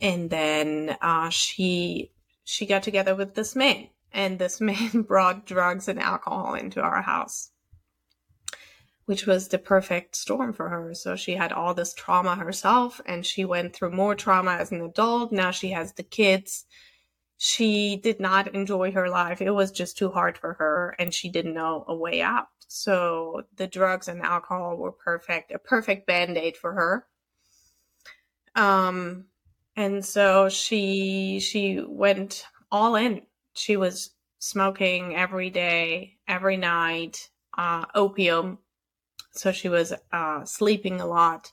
And 0.00 0.30
then 0.30 0.96
uh, 1.02 1.28
she 1.28 2.12
she 2.44 2.66
got 2.66 2.82
together 2.82 3.14
with 3.14 3.34
this 3.34 3.54
man, 3.54 3.88
and 4.12 4.38
this 4.38 4.60
man 4.70 5.02
brought 5.02 5.46
drugs 5.46 5.86
and 5.86 6.00
alcohol 6.00 6.54
into 6.54 6.80
our 6.80 7.02
house, 7.02 7.50
which 9.04 9.26
was 9.26 9.48
the 9.48 9.58
perfect 9.58 10.16
storm 10.16 10.54
for 10.54 10.70
her. 10.70 10.94
So 10.94 11.14
she 11.14 11.34
had 11.34 11.52
all 11.52 11.74
this 11.74 11.92
trauma 11.92 12.36
herself, 12.36 13.00
and 13.04 13.24
she 13.24 13.44
went 13.44 13.76
through 13.76 13.92
more 13.92 14.14
trauma 14.14 14.52
as 14.52 14.72
an 14.72 14.80
adult. 14.80 15.30
Now 15.30 15.50
she 15.50 15.70
has 15.70 15.92
the 15.92 16.02
kids. 16.02 16.64
She 17.42 17.96
did 17.96 18.20
not 18.20 18.54
enjoy 18.54 18.92
her 18.92 19.08
life. 19.08 19.40
It 19.40 19.52
was 19.52 19.72
just 19.72 19.96
too 19.96 20.10
hard 20.10 20.36
for 20.36 20.52
her, 20.52 20.94
and 20.98 21.12
she 21.12 21.30
didn't 21.30 21.54
know 21.54 21.86
a 21.88 21.96
way 21.96 22.20
out. 22.20 22.48
So 22.68 23.44
the 23.56 23.66
drugs 23.66 24.08
and 24.08 24.20
alcohol 24.20 24.76
were 24.76 24.92
perfect, 24.92 25.50
a 25.50 25.58
perfect 25.58 26.06
band 26.06 26.36
aid 26.36 26.58
for 26.58 26.74
her. 26.74 27.06
Um, 28.54 29.24
and 29.74 30.04
so 30.04 30.50
she 30.50 31.40
she 31.40 31.82
went 31.88 32.44
all 32.70 32.94
in. 32.94 33.22
She 33.54 33.78
was 33.78 34.10
smoking 34.38 35.16
every 35.16 35.48
day, 35.48 36.18
every 36.28 36.58
night, 36.58 37.30
uh, 37.56 37.86
opium. 37.94 38.58
So 39.32 39.50
she 39.50 39.70
was 39.70 39.94
uh, 40.12 40.44
sleeping 40.44 41.00
a 41.00 41.06
lot. 41.06 41.52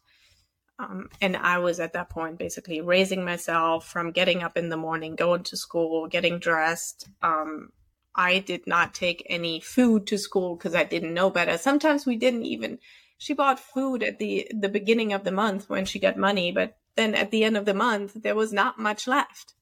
Um, 0.79 1.10
and 1.22 1.36
I 1.36 1.57
was 1.57 1.79
at 1.79 1.93
that 1.93 2.10
point 2.10 2.38
basically 2.38 2.81
raising 2.81 3.25
myself 3.25 3.88
from 3.88 4.12
getting 4.12 4.43
up 4.43 4.57
in 4.57 4.69
the 4.69 4.77
morning, 4.77 5.15
going 5.15 5.43
to 5.43 5.57
school, 5.57 6.07
getting 6.07 6.38
dressed, 6.38 7.10
um, 7.24 7.72
I 8.17 8.39
did 8.39 8.65
not 8.65 8.96
take 8.96 9.25
any 9.29 9.60
food 9.60 10.07
to 10.07 10.17
school 10.17 10.55
because 10.55 10.74
I 10.74 10.84
didn't 10.84 11.13
know 11.13 11.29
better. 11.29 11.57
Sometimes 11.57 12.05
we 12.05 12.17
didn't 12.17 12.46
even. 12.46 12.79
She 13.19 13.34
bought 13.34 13.60
food 13.60 14.01
at 14.01 14.17
the 14.17 14.51
the 14.60 14.69
beginning 14.69 15.13
of 15.13 15.24
the 15.24 15.31
month 15.31 15.69
when 15.69 15.86
she 15.86 16.00
got 16.00 16.17
money, 16.17 16.51
but 16.51 16.77
then 16.96 17.13
at 17.13 17.29
the 17.29 17.43
end 17.43 17.55
of 17.55 17.65
the 17.65 17.75
month 17.75 18.13
there 18.15 18.36
was 18.36 18.51
not 18.51 18.79
much 18.79 19.07
left. 19.07 19.53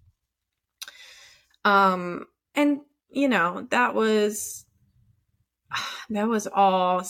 Um, 1.65 2.27
and 2.55 2.79
you 3.09 3.27
know 3.27 3.67
that 3.71 3.93
was 3.93 4.65
that 6.09 6.27
was 6.27 6.47
all. 6.47 7.03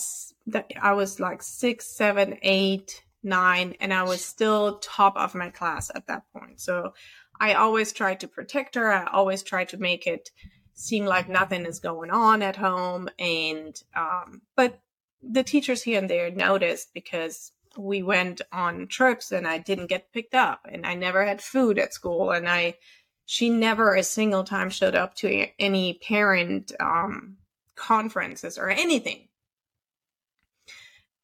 I 0.80 0.92
was 0.94 1.20
like 1.20 1.42
six, 1.42 1.96
seven, 1.96 2.38
eight, 2.42 3.04
nine, 3.26 3.74
and 3.80 3.92
I 3.92 4.04
was 4.04 4.24
still 4.24 4.78
top 4.78 5.16
of 5.16 5.34
my 5.34 5.50
class 5.50 5.90
at 5.94 6.06
that 6.06 6.22
point. 6.32 6.60
So 6.60 6.94
I 7.38 7.54
always 7.54 7.92
tried 7.92 8.20
to 8.20 8.28
protect 8.28 8.74
her. 8.76 8.92
I 8.92 9.06
always 9.06 9.42
tried 9.42 9.68
to 9.70 9.76
make 9.76 10.06
it 10.06 10.30
seem 10.74 11.06
like 11.06 11.28
nothing 11.28 11.64
is 11.64 11.80
going 11.80 12.10
on 12.10 12.42
at 12.42 12.56
home 12.56 13.08
and 13.18 13.82
um, 13.94 14.42
but 14.56 14.78
the 15.22 15.42
teachers 15.42 15.82
here 15.82 15.98
and 15.98 16.08
there 16.08 16.30
noticed 16.30 16.92
because 16.92 17.52
we 17.78 18.02
went 18.02 18.42
on 18.52 18.86
trips 18.86 19.32
and 19.32 19.48
I 19.48 19.58
didn't 19.58 19.88
get 19.88 20.12
picked 20.12 20.34
up 20.34 20.60
and 20.70 20.86
I 20.86 20.94
never 20.94 21.24
had 21.24 21.40
food 21.40 21.78
at 21.78 21.94
school 21.94 22.30
and 22.30 22.48
I 22.48 22.76
she 23.24 23.50
never 23.50 23.94
a 23.94 24.02
single 24.02 24.44
time 24.44 24.70
showed 24.70 24.94
up 24.94 25.14
to 25.16 25.46
any 25.58 25.94
parent 25.94 26.72
um, 26.78 27.38
conferences 27.74 28.56
or 28.56 28.70
anything. 28.70 29.28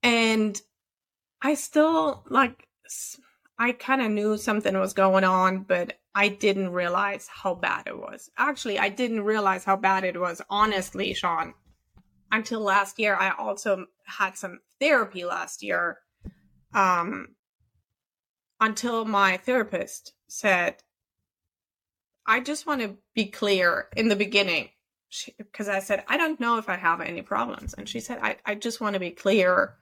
And 0.02 0.60
I 1.42 1.54
still 1.54 2.24
like 2.28 2.66
I 3.58 3.72
kind 3.72 4.00
of 4.00 4.10
knew 4.10 4.36
something 4.36 4.78
was 4.78 4.92
going 4.92 5.24
on, 5.24 5.64
but 5.64 5.98
I 6.14 6.28
didn't 6.28 6.70
realize 6.70 7.28
how 7.28 7.54
bad 7.54 7.86
it 7.86 7.96
was. 7.96 8.30
Actually, 8.36 8.78
I 8.78 8.88
didn't 8.88 9.22
realize 9.22 9.64
how 9.64 9.76
bad 9.76 10.04
it 10.04 10.18
was, 10.18 10.42
honestly, 10.50 11.14
Seann, 11.14 11.52
until 12.30 12.60
last 12.60 12.98
year. 12.98 13.16
I 13.16 13.30
also 13.38 13.86
had 14.04 14.36
some 14.36 14.60
therapy 14.80 15.24
last 15.24 15.62
year. 15.62 15.98
Um, 16.74 17.28
until 18.60 19.04
my 19.04 19.36
therapist 19.38 20.12
said, 20.28 20.76
I 22.26 22.40
just 22.40 22.66
want 22.66 22.80
to 22.80 22.96
be 23.14 23.26
clear 23.26 23.88
in 23.96 24.08
the 24.08 24.16
beginning. 24.16 24.70
Because 25.36 25.68
I 25.68 25.80
said, 25.80 26.04
I 26.08 26.16
don't 26.16 26.40
know 26.40 26.56
if 26.58 26.68
I 26.68 26.76
have 26.76 27.00
any 27.00 27.22
problems. 27.22 27.74
And 27.74 27.88
she 27.88 28.00
said, 28.00 28.18
I, 28.22 28.36
I 28.46 28.54
just 28.54 28.80
want 28.80 28.94
to 28.94 29.00
be 29.00 29.10
clear. 29.10 29.76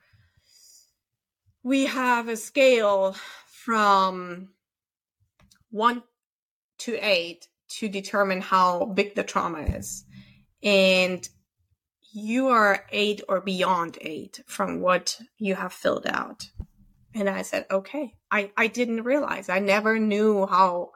We 1.63 1.85
have 1.85 2.27
a 2.27 2.37
scale 2.37 3.15
from 3.47 4.49
one 5.69 6.03
to 6.79 6.95
eight 6.95 7.47
to 7.69 7.87
determine 7.87 8.41
how 8.41 8.85
big 8.85 9.15
the 9.15 9.23
trauma 9.23 9.61
is. 9.61 10.03
And 10.63 11.27
you 12.13 12.49
are 12.49 12.85
eight 12.91 13.21
or 13.29 13.41
beyond 13.41 13.97
eight 14.01 14.41
from 14.47 14.81
what 14.81 15.19
you 15.37 15.55
have 15.55 15.71
filled 15.71 16.07
out. 16.07 16.49
And 17.13 17.29
I 17.29 17.43
said, 17.43 17.65
okay. 17.69 18.15
I, 18.29 18.51
I 18.57 18.67
didn't 18.67 19.03
realize. 19.03 19.49
I 19.49 19.59
never 19.59 19.99
knew 19.99 20.45
how 20.45 20.91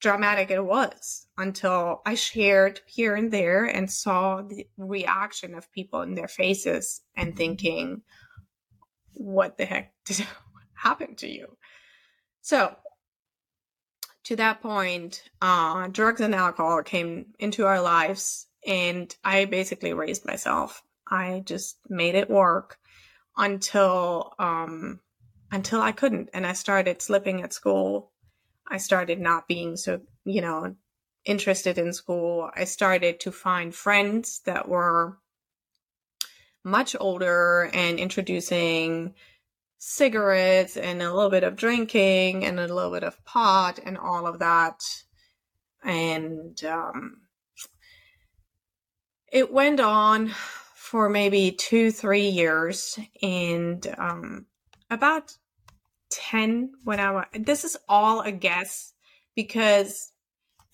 dramatic 0.00 0.50
it 0.50 0.64
was 0.64 1.26
until 1.38 2.02
I 2.04 2.14
shared 2.14 2.80
here 2.86 3.14
and 3.14 3.32
there 3.32 3.64
and 3.64 3.90
saw 3.90 4.42
the 4.42 4.68
reaction 4.76 5.54
of 5.54 5.72
people 5.72 6.02
in 6.02 6.14
their 6.14 6.28
faces 6.28 7.02
and 7.16 7.36
thinking, 7.36 8.02
what 9.16 9.58
the 9.58 9.64
heck 9.64 9.92
did 10.04 10.26
happen 10.74 11.16
to 11.16 11.28
you? 11.28 11.56
So, 12.42 12.76
to 14.24 14.36
that 14.36 14.60
point, 14.60 15.22
uh, 15.40 15.88
drugs 15.88 16.20
and 16.20 16.34
alcohol 16.34 16.82
came 16.82 17.26
into 17.38 17.66
our 17.66 17.80
lives, 17.80 18.46
and 18.66 19.14
I 19.24 19.44
basically 19.44 19.92
raised 19.92 20.26
myself. 20.26 20.82
I 21.08 21.42
just 21.44 21.78
made 21.88 22.14
it 22.14 22.30
work 22.30 22.78
until 23.36 24.32
um, 24.38 25.00
until 25.52 25.80
I 25.80 25.92
couldn't, 25.92 26.30
and 26.34 26.46
I 26.46 26.52
started 26.54 27.02
slipping 27.02 27.42
at 27.42 27.52
school 27.52 28.12
I 28.68 28.78
started 28.78 29.20
not 29.20 29.46
being 29.46 29.76
so, 29.76 30.00
you 30.24 30.40
know, 30.40 30.74
interested 31.24 31.78
in 31.78 31.92
school. 31.92 32.50
I 32.54 32.64
started 32.64 33.20
to 33.20 33.32
find 33.32 33.74
friends 33.74 34.40
that 34.44 34.68
were 34.68 35.18
much 36.66 36.96
older 36.98 37.70
and 37.72 37.98
introducing 37.98 39.14
cigarettes 39.78 40.76
and 40.76 41.00
a 41.00 41.14
little 41.14 41.30
bit 41.30 41.44
of 41.44 41.54
drinking 41.54 42.44
and 42.44 42.58
a 42.58 42.74
little 42.74 42.90
bit 42.90 43.04
of 43.04 43.24
pot 43.24 43.78
and 43.84 43.96
all 43.96 44.26
of 44.26 44.40
that. 44.40 44.82
And 45.84 46.62
um, 46.64 47.18
it 49.32 49.52
went 49.52 49.78
on 49.78 50.32
for 50.74 51.08
maybe 51.08 51.52
two, 51.52 51.92
three 51.92 52.28
years. 52.28 52.98
And 53.22 53.86
um, 53.96 54.46
about 54.90 55.36
10 56.10 56.72
when 56.84 56.98
I 56.98 57.26
this 57.32 57.64
is 57.64 57.76
all 57.88 58.20
a 58.20 58.32
guess 58.32 58.92
because 59.34 60.12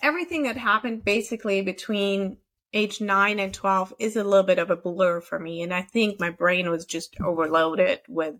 everything 0.02 0.44
that 0.44 0.56
happened 0.56 1.04
basically 1.04 1.62
between 1.62 2.38
age 2.72 3.00
9 3.00 3.38
and 3.38 3.52
12 3.52 3.94
is 3.98 4.16
a 4.16 4.24
little 4.24 4.42
bit 4.42 4.58
of 4.58 4.70
a 4.70 4.76
blur 4.76 5.20
for 5.20 5.38
me. 5.38 5.62
And 5.62 5.72
I 5.72 5.82
think 5.82 6.18
my 6.18 6.30
brain 6.30 6.70
was 6.70 6.84
just 6.84 7.20
overloaded 7.20 8.00
with 8.08 8.36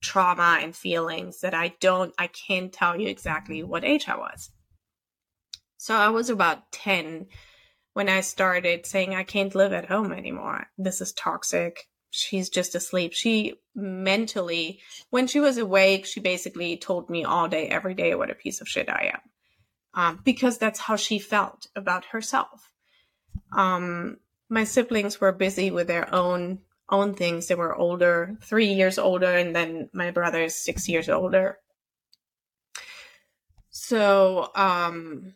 trauma 0.00 0.58
and 0.60 0.74
feelings 0.74 1.40
that 1.40 1.54
I 1.54 1.74
don't, 1.80 2.14
I 2.18 2.28
can't 2.28 2.72
tell 2.72 3.00
you 3.00 3.08
exactly 3.08 3.62
what 3.62 3.84
age 3.84 4.08
I 4.08 4.16
was. 4.16 4.50
So 5.76 5.94
I 5.94 6.08
was 6.08 6.30
about 6.30 6.70
10 6.72 7.26
when 7.92 8.08
I 8.08 8.20
started 8.20 8.86
saying, 8.86 9.14
I 9.14 9.24
can't 9.24 9.54
live 9.54 9.72
at 9.72 9.86
home 9.86 10.12
anymore. 10.12 10.66
This 10.76 11.00
is 11.00 11.12
toxic 11.12 11.88
she's 12.10 12.48
just 12.48 12.74
asleep. 12.74 13.12
She 13.12 13.54
mentally, 13.74 14.80
when 15.10 15.26
she 15.26 15.40
was 15.40 15.58
awake, 15.58 16.06
she 16.06 16.20
basically 16.20 16.76
told 16.76 17.10
me 17.10 17.24
all 17.24 17.48
day, 17.48 17.68
every 17.68 17.94
day, 17.94 18.14
what 18.14 18.30
a 18.30 18.34
piece 18.34 18.60
of 18.60 18.68
shit 18.68 18.88
I 18.88 19.12
am. 19.14 19.20
Um, 19.94 20.20
because 20.24 20.58
that's 20.58 20.80
how 20.80 20.96
she 20.96 21.18
felt 21.18 21.66
about 21.74 22.06
herself. 22.06 22.72
Um, 23.52 24.18
my 24.48 24.64
siblings 24.64 25.20
were 25.20 25.32
busy 25.32 25.70
with 25.70 25.86
their 25.86 26.12
own 26.14 26.60
own 26.90 27.14
things. 27.14 27.48
They 27.48 27.54
were 27.54 27.74
older, 27.74 28.36
three 28.42 28.72
years 28.72 28.98
older, 28.98 29.36
and 29.36 29.54
then 29.54 29.90
my 29.92 30.10
brother 30.10 30.42
is 30.42 30.54
six 30.54 30.88
years 30.88 31.08
older. 31.08 31.58
So 33.70 34.50
um, 34.54 35.34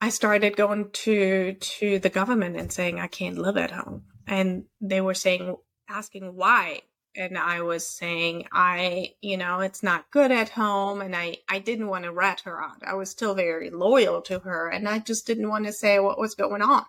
I 0.00 0.08
started 0.08 0.56
going 0.56 0.90
to 0.90 1.54
to 1.54 1.98
the 1.98 2.10
government 2.10 2.56
and 2.56 2.72
saying 2.72 2.98
I 2.98 3.06
can't 3.06 3.38
live 3.38 3.56
at 3.56 3.70
home, 3.70 4.04
and 4.26 4.64
they 4.80 5.00
were 5.00 5.14
saying 5.14 5.56
asking 5.88 6.34
why 6.34 6.80
and 7.16 7.38
i 7.38 7.60
was 7.60 7.86
saying 7.86 8.44
i 8.52 9.14
you 9.20 9.36
know 9.36 9.60
it's 9.60 9.82
not 9.82 10.10
good 10.10 10.30
at 10.30 10.50
home 10.50 11.00
and 11.00 11.14
i 11.14 11.36
i 11.48 11.58
didn't 11.58 11.88
want 11.88 12.04
to 12.04 12.12
rat 12.12 12.40
her 12.44 12.62
out 12.62 12.82
i 12.86 12.94
was 12.94 13.10
still 13.10 13.34
very 13.34 13.70
loyal 13.70 14.20
to 14.20 14.38
her 14.40 14.68
and 14.68 14.88
i 14.88 14.98
just 14.98 15.26
didn't 15.26 15.48
want 15.48 15.64
to 15.64 15.72
say 15.72 15.98
what 15.98 16.18
was 16.18 16.34
going 16.34 16.62
on 16.62 16.84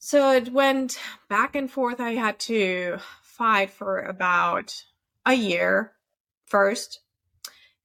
so 0.00 0.32
it 0.32 0.52
went 0.52 0.98
back 1.28 1.54
and 1.54 1.70
forth. 1.70 2.00
I 2.00 2.14
had 2.14 2.40
to 2.40 2.98
fight 3.22 3.70
for 3.70 4.00
about 4.00 4.74
a 5.24 5.34
year 5.34 5.92
first. 6.46 7.00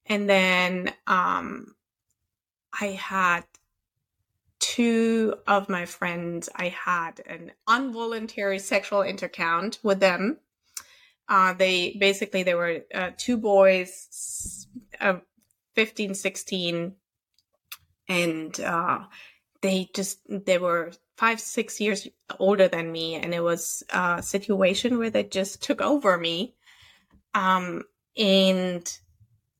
And 0.07 0.27
then 0.29 0.93
um 1.05 1.75
i 2.79 2.87
had 2.87 3.43
two 4.59 5.35
of 5.47 5.69
my 5.69 5.85
friends, 5.85 6.49
I 6.55 6.69
had 6.69 7.21
an 7.27 7.51
involuntary 7.69 8.59
sexual 8.59 9.01
intercount 9.01 9.77
with 9.83 9.99
them. 9.99 10.37
Uh, 11.29 11.53
they 11.53 11.95
basically, 11.99 12.43
they 12.43 12.55
were 12.55 12.81
uh, 12.93 13.11
two 13.15 13.37
boys, 13.37 14.67
uh, 14.99 15.19
15, 15.75 16.15
16, 16.15 16.93
and 18.07 18.59
uh, 18.59 18.99
they 19.61 19.89
just, 19.93 20.19
they 20.27 20.57
were 20.57 20.91
five, 21.17 21.39
six 21.39 21.79
years 21.79 22.07
older 22.39 22.67
than 22.67 22.91
me. 22.91 23.15
And 23.15 23.33
it 23.33 23.43
was 23.43 23.83
a 23.89 24.21
situation 24.21 24.97
where 24.97 25.09
they 25.09 25.23
just 25.23 25.63
took 25.63 25.81
over 25.81 26.17
me. 26.17 26.55
Um, 27.33 27.83
and 28.17 28.99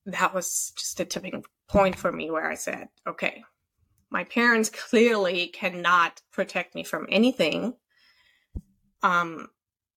that 0.06 0.34
was 0.34 0.72
just 0.76 1.00
a 1.00 1.04
tipping 1.04 1.44
point 1.68 1.96
for 1.96 2.12
me 2.12 2.30
where 2.30 2.48
I 2.50 2.54
said, 2.54 2.88
okay, 3.06 3.42
my 4.10 4.24
parents 4.24 4.68
clearly 4.90 5.48
cannot 5.48 6.22
protect 6.32 6.74
me 6.74 6.84
from 6.84 7.06
anything. 7.08 7.74
Um, 9.02 9.48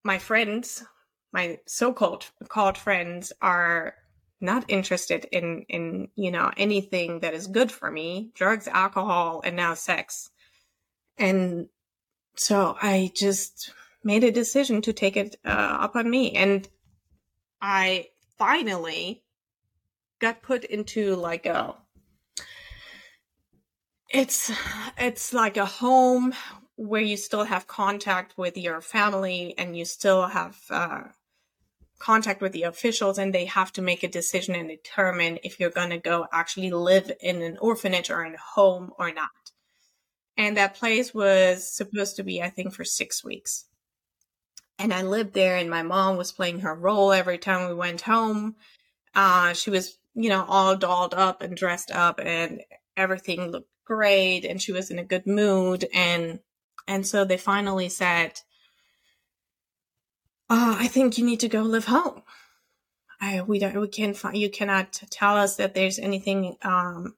my 0.03 0.17
friends, 0.17 0.83
my 1.31 1.59
so-called 1.65 2.25
called 2.47 2.77
friends, 2.77 3.33
are 3.41 3.95
not 4.41 4.65
interested 4.69 5.25
in 5.31 5.65
in 5.67 6.09
you 6.15 6.31
know 6.31 6.51
anything 6.57 7.19
that 7.19 7.33
is 7.33 7.47
good 7.47 7.71
for 7.71 7.91
me 7.91 8.31
drugs 8.33 8.67
alcohol 8.69 9.41
and 9.43 9.55
now 9.55 9.73
sex 9.73 10.31
and 11.19 11.67
so 12.35 12.75
i 12.81 13.11
just 13.13 13.71
made 14.03 14.23
a 14.23 14.31
decision 14.31 14.81
to 14.81 14.93
take 14.93 15.17
it 15.17 15.35
uh, 15.45 15.49
up 15.81 15.95
on 15.95 16.09
me. 16.09 16.31
And 16.31 16.67
i 17.61 18.07
finally 18.37 19.23
got 20.19 20.41
put 20.41 20.63
into 20.63 21.15
like 21.15 21.45
a 21.45 21.75
it's 24.09 24.51
it's 24.97 25.33
like 25.33 25.57
a 25.57 25.65
home 25.65 26.33
where 26.75 27.01
you 27.01 27.17
still 27.17 27.43
have 27.43 27.67
contact 27.67 28.37
with 28.37 28.57
your 28.57 28.81
family 28.81 29.53
and 29.57 29.77
you 29.77 29.83
still 29.83 30.27
have 30.27 30.57
uh, 30.69 31.03
contact 31.99 32.41
with 32.41 32.53
the 32.53 32.63
officials 32.63 33.17
and 33.17 33.33
they 33.33 33.43
have 33.43 33.73
to 33.73 33.81
make 33.81 34.01
a 34.01 34.07
decision 34.07 34.55
and 34.55 34.69
determine 34.69 35.37
if 35.43 35.59
you're 35.59 35.69
going 35.69 35.89
to 35.89 35.97
go 35.97 36.25
actually 36.31 36.71
live 36.71 37.11
in 37.21 37.41
an 37.41 37.57
orphanage 37.59 38.09
or 38.09 38.23
in 38.23 38.33
a 38.33 38.37
home 38.55 38.91
or 38.97 39.11
not 39.11 39.29
and 40.39 40.55
that 40.55 40.73
place 40.73 41.13
was 41.13 41.69
supposed 41.71 42.15
to 42.15 42.23
be 42.23 42.41
i 42.41 42.49
think 42.49 42.73
for 42.73 42.85
six 42.85 43.23
weeks. 43.23 43.65
And 44.79 44.93
i 44.93 45.03
lived 45.03 45.33
there 45.33 45.57
and 45.57 45.69
my 45.69 45.83
mom 45.83 46.17
was 46.17 46.31
playing 46.31 46.61
her 46.61 46.73
role 46.73 47.11
every 47.11 47.37
time 47.37 47.67
we 47.67 47.75
went 47.75 48.01
home. 48.01 48.55
Uh, 49.13 49.53
she 49.53 49.69
was 49.69 49.99
you 50.15 50.29
know 50.29 50.45
all 50.47 50.75
dolled 50.75 51.13
up 51.13 51.41
and 51.41 51.55
dressed 51.55 51.91
up 51.91 52.19
and 52.23 52.61
everything 52.97 53.51
looked 53.51 53.69
great 53.85 54.45
and 54.45 54.61
she 54.61 54.71
was 54.71 54.89
in 54.89 54.97
a 54.97 55.03
good 55.03 55.27
mood. 55.27 55.85
And 55.93 56.39
and 56.87 57.05
so 57.05 57.25
they 57.25 57.37
finally 57.37 57.89
said 57.89 58.39
oh, 60.51 60.77
I 60.79 60.87
think 60.87 61.17
you 61.17 61.25
need 61.25 61.41
to 61.41 61.49
go 61.49 61.61
live 61.61 61.85
home. 61.85 62.23
I 63.19 63.41
we 63.41 63.59
don't 63.59 63.77
we 63.77 63.89
can't 63.89 64.15
find 64.15 64.37
you 64.37 64.49
cannot 64.49 64.93
tell 65.11 65.35
us 65.35 65.57
that 65.57 65.73
there's 65.75 65.99
anything 65.99 66.55
um 66.61 67.15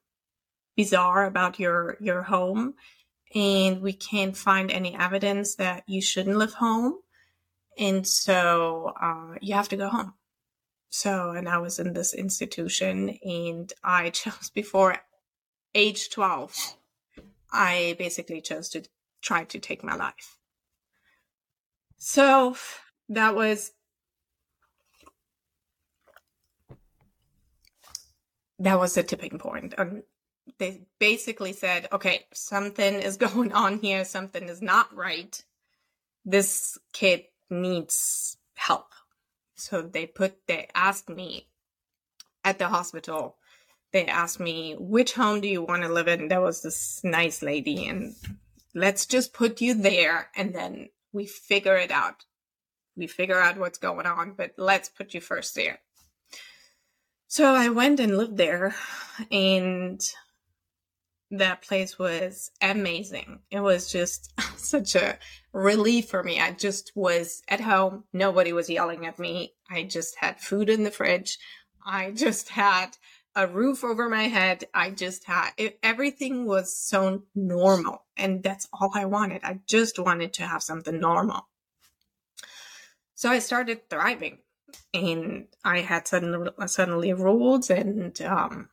bizarre 0.76 1.24
about 1.26 1.60
your 1.60 1.96
your 2.00 2.22
home 2.22 2.74
and 3.34 3.80
we 3.80 3.92
can't 3.92 4.36
find 4.36 4.70
any 4.70 4.94
evidence 4.94 5.54
that 5.56 5.84
you 5.86 6.00
shouldn't 6.02 6.36
live 6.36 6.54
home 6.54 6.98
and 7.78 8.06
so 8.06 8.92
uh, 9.00 9.34
you 9.40 9.54
have 9.54 9.68
to 9.68 9.76
go 9.76 9.88
home 9.88 10.14
so 10.90 11.30
and 11.30 11.48
i 11.48 11.58
was 11.58 11.78
in 11.78 11.92
this 11.92 12.14
institution 12.14 13.18
and 13.24 13.72
i 13.82 14.10
chose 14.20 14.50
before 14.50 14.98
age 15.74 16.10
12, 16.10 16.76
I 17.52 17.96
basically 17.98 18.40
chose 18.40 18.68
to 18.70 18.82
try 19.22 19.44
to 19.44 19.58
take 19.58 19.84
my 19.84 19.94
life. 19.94 20.38
So 21.98 22.56
that 23.08 23.34
was 23.34 23.72
that 28.58 28.78
was 28.78 28.94
the 28.94 29.02
tipping 29.02 29.38
point. 29.38 29.74
They 30.58 30.82
basically 30.98 31.52
said, 31.52 31.88
okay, 31.92 32.26
something 32.32 32.94
is 32.94 33.16
going 33.28 33.52
on 33.52 33.78
here, 33.78 34.04
something 34.04 34.48
is 34.48 34.62
not 34.62 34.94
right. 34.94 35.42
This 36.24 36.78
kid 36.92 37.24
needs 37.50 38.36
help. 38.54 38.92
So 39.54 39.82
they 39.82 40.06
put 40.06 40.46
they 40.46 40.68
asked 40.74 41.08
me 41.08 41.48
at 42.44 42.58
the 42.58 42.68
hospital 42.68 43.36
they 43.92 44.06
asked 44.06 44.40
me, 44.40 44.74
which 44.78 45.12
home 45.12 45.40
do 45.40 45.48
you 45.48 45.62
want 45.62 45.82
to 45.82 45.88
live 45.88 46.08
in? 46.08 46.28
There 46.28 46.40
was 46.40 46.62
this 46.62 47.02
nice 47.04 47.42
lady, 47.42 47.86
and 47.86 48.14
let's 48.74 49.06
just 49.06 49.34
put 49.34 49.60
you 49.60 49.74
there, 49.74 50.30
and 50.34 50.54
then 50.54 50.88
we 51.12 51.26
figure 51.26 51.76
it 51.76 51.90
out. 51.90 52.24
We 52.96 53.06
figure 53.06 53.38
out 53.38 53.58
what's 53.58 53.78
going 53.78 54.06
on, 54.06 54.34
but 54.36 54.52
let's 54.56 54.88
put 54.88 55.14
you 55.14 55.20
first 55.20 55.54
there. 55.54 55.80
So 57.28 57.54
I 57.54 57.68
went 57.68 58.00
and 58.00 58.16
lived 58.16 58.38
there, 58.38 58.74
and 59.30 60.00
that 61.32 61.62
place 61.62 61.98
was 61.98 62.50
amazing. 62.60 63.40
It 63.50 63.60
was 63.60 63.90
just 63.90 64.32
such 64.56 64.94
a 64.94 65.18
relief 65.52 66.08
for 66.08 66.22
me. 66.22 66.40
I 66.40 66.52
just 66.52 66.92
was 66.94 67.42
at 67.48 67.60
home. 67.60 68.04
Nobody 68.12 68.52
was 68.52 68.68
yelling 68.68 69.06
at 69.06 69.18
me. 69.18 69.54
I 69.70 69.84
just 69.84 70.16
had 70.18 70.40
food 70.40 70.68
in 70.68 70.84
the 70.84 70.90
fridge. 70.90 71.38
I 71.84 72.10
just 72.14 72.50
had 72.50 72.96
a 73.34 73.46
roof 73.46 73.82
over 73.82 74.10
my 74.10 74.24
head. 74.24 74.64
I 74.74 74.90
just 74.90 75.24
had 75.24 75.50
it, 75.56 75.78
everything 75.82 76.44
was 76.44 76.76
so 76.76 77.22
normal. 77.34 78.04
And 78.16 78.42
that's 78.42 78.68
all 78.72 78.90
I 78.94 79.06
wanted. 79.06 79.42
I 79.42 79.60
just 79.66 79.98
wanted 79.98 80.34
to 80.34 80.42
have 80.42 80.62
something 80.62 81.00
normal. 81.00 81.48
So 83.14 83.30
I 83.30 83.38
started 83.38 83.88
thriving 83.88 84.38
and 84.92 85.46
I 85.64 85.80
had 85.80 86.06
suddenly, 86.06 86.50
suddenly 86.66 87.14
rules 87.14 87.70
and, 87.70 88.20
um, 88.20 88.68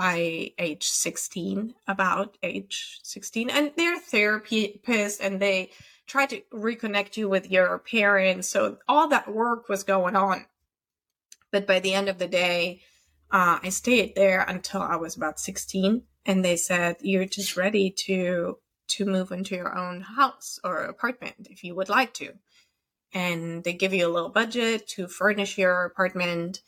by 0.00 0.50
age 0.56 0.88
16, 0.88 1.74
about 1.86 2.38
age 2.42 3.00
16, 3.02 3.50
and 3.50 3.70
they're 3.76 4.00
therapists 4.00 5.20
and 5.20 5.40
they 5.40 5.68
try 6.06 6.24
to 6.24 6.40
reconnect 6.54 7.18
you 7.18 7.28
with 7.28 7.50
your 7.50 7.78
parents. 7.80 8.48
So 8.48 8.78
all 8.88 9.08
that 9.08 9.30
work 9.30 9.68
was 9.68 9.84
going 9.84 10.16
on. 10.16 10.46
But 11.52 11.66
by 11.66 11.80
the 11.80 11.92
end 11.92 12.08
of 12.08 12.16
the 12.16 12.28
day, 12.28 12.80
uh, 13.30 13.58
I 13.62 13.68
stayed 13.68 14.14
there 14.14 14.40
until 14.40 14.80
I 14.80 14.96
was 14.96 15.18
about 15.18 15.38
16 15.38 16.04
and 16.24 16.42
they 16.42 16.56
said, 16.56 16.96
you're 17.02 17.26
just 17.26 17.58
ready 17.58 17.90
to, 18.06 18.56
to 18.88 19.04
move 19.04 19.32
into 19.32 19.54
your 19.54 19.76
own 19.76 20.00
house 20.00 20.58
or 20.64 20.78
apartment 20.78 21.48
if 21.50 21.62
you 21.62 21.74
would 21.74 21.90
like 21.90 22.14
to. 22.14 22.32
And 23.12 23.64
they 23.64 23.74
give 23.74 23.92
you 23.92 24.08
a 24.08 24.14
little 24.14 24.30
budget 24.30 24.88
to 24.94 25.08
furnish 25.08 25.58
your 25.58 25.84
apartment. 25.84 26.62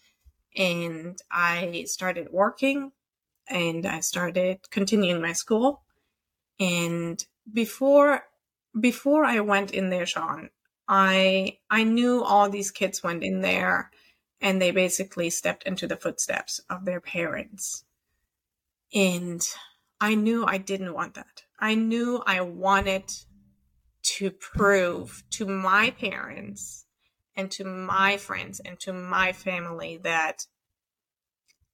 And 0.55 1.19
I 1.31 1.85
started 1.89 2.29
working 2.31 2.93
and 3.49 3.87
I 3.87 4.01
started 4.01 4.71
continuing 4.71 5.21
my 5.21 5.33
school. 5.33 5.83
And 6.59 7.25
before, 7.53 8.25
before 8.79 9.25
I 9.25 9.41
went 9.41 9.73
in 9.73 9.91
there, 9.91 10.05
Seann, 10.05 10.51
I, 10.89 11.59
I 11.71 11.85
knew 11.85 12.23
all 12.23 12.49
these 12.49 12.71
kids 12.71 13.03
went 13.03 13.23
in 13.23 13.41
there 13.41 13.91
and 14.41 14.61
they 14.61 14.71
basically 14.71 15.31
stepped 15.31 15.63
into 15.65 15.87
the 15.87 15.97
footsteps 15.97 16.61
of 16.69 16.85
their 16.85 17.01
parents. 17.01 17.85
And 18.93 19.41
I 20.01 20.15
knew 20.17 20.45
I 20.45 20.59
didn't 20.59 20.95
want 20.95 21.15
that. 21.15 21.45
I 21.59 21.75
knew 21.77 22.23
I 22.27 22.41
wanted 22.41 23.05
to 24.03 24.31
prove 24.33 25.23
to 25.31 25.47
my 25.47 25.91
parents 25.91 26.87
and 27.37 27.51
to 27.53 27.65
my 27.65 28.17
friends 28.17 28.61
and 28.61 28.79
to 28.81 28.93
my 28.93 29.33
family 29.33 29.99
that 29.99 30.47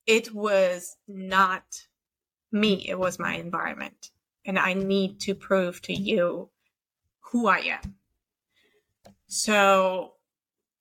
it 0.08 0.34
was 0.34 0.96
not 1.06 1.82
me, 2.50 2.86
it 2.88 2.98
was 2.98 3.18
my 3.18 3.34
environment. 3.34 4.10
And 4.44 4.58
I 4.58 4.72
need 4.72 5.20
to 5.20 5.34
prove 5.34 5.82
to 5.82 5.92
you 5.92 6.48
who 7.20 7.46
I 7.46 7.58
am. 7.58 7.96
So 9.26 10.14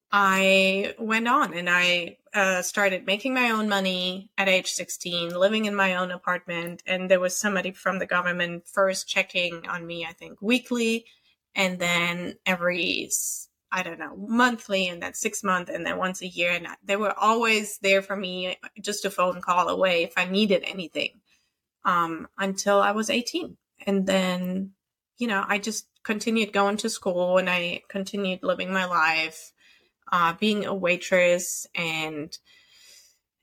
I 0.10 0.96
went 0.98 1.28
on 1.28 1.54
and 1.54 1.70
I 1.70 2.20
uh, 2.34 2.62
started 2.62 3.06
making 3.06 3.34
my 3.34 3.50
own 3.50 3.68
money 3.68 4.32
at 4.38 4.48
age 4.48 4.68
16, 4.68 5.38
living 5.38 5.66
in 5.66 5.76
my 5.76 5.96
own 5.96 6.12
apartment. 6.12 6.82
And 6.88 7.12
there 7.12 7.20
was 7.20 7.36
somebody 7.36 7.72
from 7.72 8.00
the 8.00 8.06
government 8.06 8.66
first 8.66 9.10
checking 9.10 9.68
on 9.68 9.86
me, 9.86 10.06
I 10.06 10.14
think 10.14 10.42
weekly, 10.42 11.06
and 11.54 11.80
then 11.80 12.36
every, 12.46 13.10
I 13.72 13.84
don't 13.84 14.00
know, 14.00 14.16
monthly, 14.16 14.88
and 14.88 15.02
then 15.02 15.14
six 15.14 15.44
months, 15.44 15.70
and 15.70 15.86
then 15.86 15.98
once 15.98 16.22
a 16.22 16.28
year. 16.28 16.52
And 16.52 16.68
they 16.84 16.96
were 16.96 17.18
always 17.18 17.78
there 17.80 18.02
for 18.02 18.16
me, 18.16 18.58
just 18.82 19.06
a 19.06 19.10
phone 19.10 19.42
call 19.42 19.68
away 19.70 20.04
if 20.04 20.14
I 20.18 20.26
needed 20.26 20.64
anything 20.66 21.20
um, 21.84 22.28
until 22.38 22.80
I 22.80 22.92
was 22.92 23.10
18. 23.10 23.58
And 23.86 24.06
then, 24.08 24.72
you 25.18 25.28
know, 25.28 25.44
I 25.48 25.58
just 25.58 25.88
continued 26.04 26.54
going 26.54 26.78
to 26.78 26.90
school 26.90 27.38
and 27.38 27.50
I 27.50 27.82
continued 27.90 28.40
living 28.42 28.72
my 28.72 28.86
life 28.86 29.52
uh, 30.12 30.34
being 30.34 30.66
a 30.66 30.74
waitress 30.74 31.68
and 31.76 32.38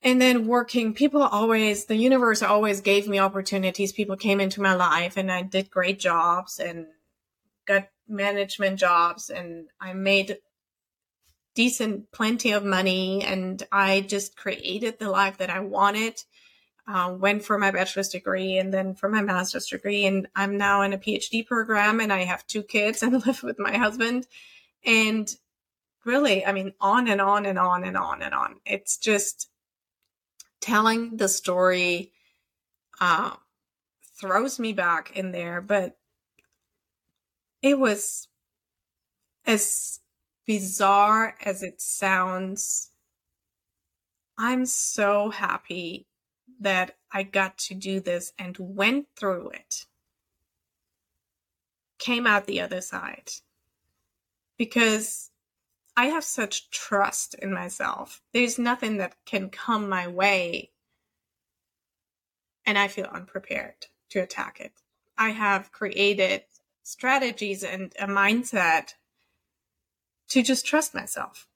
and 0.02 0.20
then 0.20 0.46
working 0.46 0.94
people 0.94 1.22
always 1.22 1.86
the 1.86 1.96
universe 1.96 2.42
always 2.42 2.80
gave 2.80 3.08
me 3.08 3.18
opportunities 3.18 3.92
people 3.92 4.16
came 4.16 4.40
into 4.40 4.62
my 4.62 4.74
life 4.74 5.16
and 5.16 5.30
i 5.30 5.42
did 5.42 5.70
great 5.70 5.98
jobs 5.98 6.58
and 6.58 6.86
got 7.66 7.88
management 8.08 8.78
jobs 8.78 9.30
and 9.30 9.68
i 9.80 9.92
made 9.92 10.38
decent 11.54 12.10
plenty 12.12 12.52
of 12.52 12.64
money 12.64 13.22
and 13.22 13.66
i 13.72 14.00
just 14.00 14.36
created 14.36 14.98
the 14.98 15.10
life 15.10 15.38
that 15.38 15.50
i 15.50 15.60
wanted 15.60 16.20
uh, 16.86 17.14
went 17.18 17.42
for 17.42 17.56
my 17.56 17.70
bachelor's 17.70 18.10
degree 18.10 18.58
and 18.58 18.74
then 18.74 18.94
for 18.94 19.08
my 19.08 19.22
master's 19.22 19.66
degree 19.66 20.04
and 20.04 20.26
i'm 20.36 20.58
now 20.58 20.82
in 20.82 20.92
a 20.92 20.98
phd 20.98 21.46
program 21.46 22.00
and 22.00 22.12
i 22.12 22.24
have 22.24 22.46
two 22.46 22.62
kids 22.62 23.02
and 23.02 23.12
live 23.26 23.42
with 23.42 23.58
my 23.58 23.76
husband 23.76 24.26
and 24.84 25.34
really, 26.04 26.44
I 26.44 26.52
mean, 26.52 26.72
on 26.80 27.08
and 27.08 27.20
on 27.20 27.46
and 27.46 27.58
on 27.58 27.84
and 27.84 27.96
on 27.96 28.22
and 28.22 28.34
on. 28.34 28.56
It's 28.64 28.96
just 28.96 29.48
telling 30.60 31.16
the 31.16 31.28
story 31.28 32.12
uh, 33.00 33.32
throws 34.20 34.58
me 34.58 34.72
back 34.72 35.16
in 35.16 35.32
there, 35.32 35.60
but 35.60 35.96
it 37.64 37.78
was 37.78 38.28
as 39.46 40.00
bizarre 40.46 41.34
as 41.42 41.62
it 41.62 41.80
sounds. 41.80 42.90
I'm 44.36 44.66
so 44.66 45.30
happy 45.30 46.06
that 46.60 46.98
I 47.10 47.22
got 47.22 47.56
to 47.58 47.74
do 47.74 48.00
this 48.00 48.34
and 48.38 48.54
went 48.58 49.06
through 49.18 49.48
it. 49.50 49.86
Came 51.98 52.26
out 52.26 52.44
the 52.44 52.60
other 52.60 52.82
side. 52.82 53.30
Because 54.58 55.30
I 55.96 56.06
have 56.06 56.24
such 56.24 56.68
trust 56.68 57.32
in 57.32 57.54
myself. 57.54 58.20
There's 58.34 58.58
nothing 58.58 58.98
that 58.98 59.16
can 59.24 59.48
come 59.48 59.88
my 59.88 60.06
way 60.06 60.70
and 62.66 62.76
I 62.76 62.88
feel 62.88 63.06
unprepared 63.06 63.86
to 64.10 64.20
attack 64.20 64.60
it. 64.60 64.72
I 65.16 65.30
have 65.30 65.72
created 65.72 66.42
strategies 66.84 67.64
and 67.64 67.92
a 67.98 68.06
mindset 68.06 68.94
to 70.28 70.42
just 70.42 70.64
trust 70.64 70.94
myself. 70.94 71.48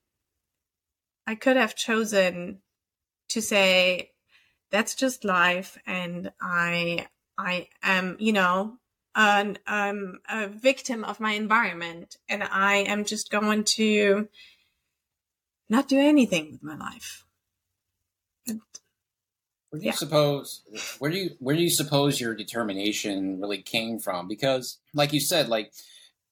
I 1.27 1.37
could 1.37 1.57
have 1.57 1.77
chosen 1.77 2.63
to 3.29 3.41
say 3.41 4.13
that's 4.71 4.95
just 4.95 5.25
life 5.25 5.79
and 5.87 6.33
I 6.41 7.07
I 7.37 7.69
am, 7.83 8.17
you 8.19 8.33
know, 8.33 8.79
an, 9.15 9.59
um, 9.67 10.19
a 10.29 10.49
victim 10.49 11.05
of 11.05 11.21
my 11.21 11.33
environment 11.33 12.17
and 12.29 12.43
I 12.43 12.79
am 12.79 13.05
just 13.05 13.31
going 13.31 13.63
to 13.65 14.29
not 15.69 15.89
do 15.89 16.01
anything 16.01 16.51
with 16.51 16.63
my 16.65 16.77
life. 16.77 17.28
Where 19.71 19.81
do 19.81 19.85
you 19.85 19.91
yeah. 19.91 19.97
suppose 19.97 20.63
where 20.99 21.11
do 21.11 21.19
you 21.19 21.31
where 21.41 21.57
do 21.57 21.63
you 21.63 21.71
suppose 21.71 22.21
your 22.21 22.35
determination 22.35 23.41
really 23.41 23.63
came 23.63 23.99
from? 23.99 24.29
Because 24.29 24.79
like 24.95 25.13
you 25.13 25.21
said, 25.21 25.49
like 25.49 25.73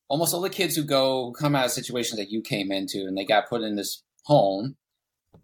almost 0.09 0.33
all 0.33 0.41
the 0.41 0.51
kids 0.51 0.77
who 0.77 0.85
go 0.85 1.33
come 1.33 1.55
out 1.55 1.67
of 1.67 1.73
situations 1.73 2.19
that 2.19 2.31
you 2.31 2.41
came 2.41 2.73
into 2.73 3.07
and 3.07 3.17
they 3.17 3.25
got 3.25 3.49
put 3.49 3.63
in 3.63 3.77
this 3.77 4.03
home 4.25 4.77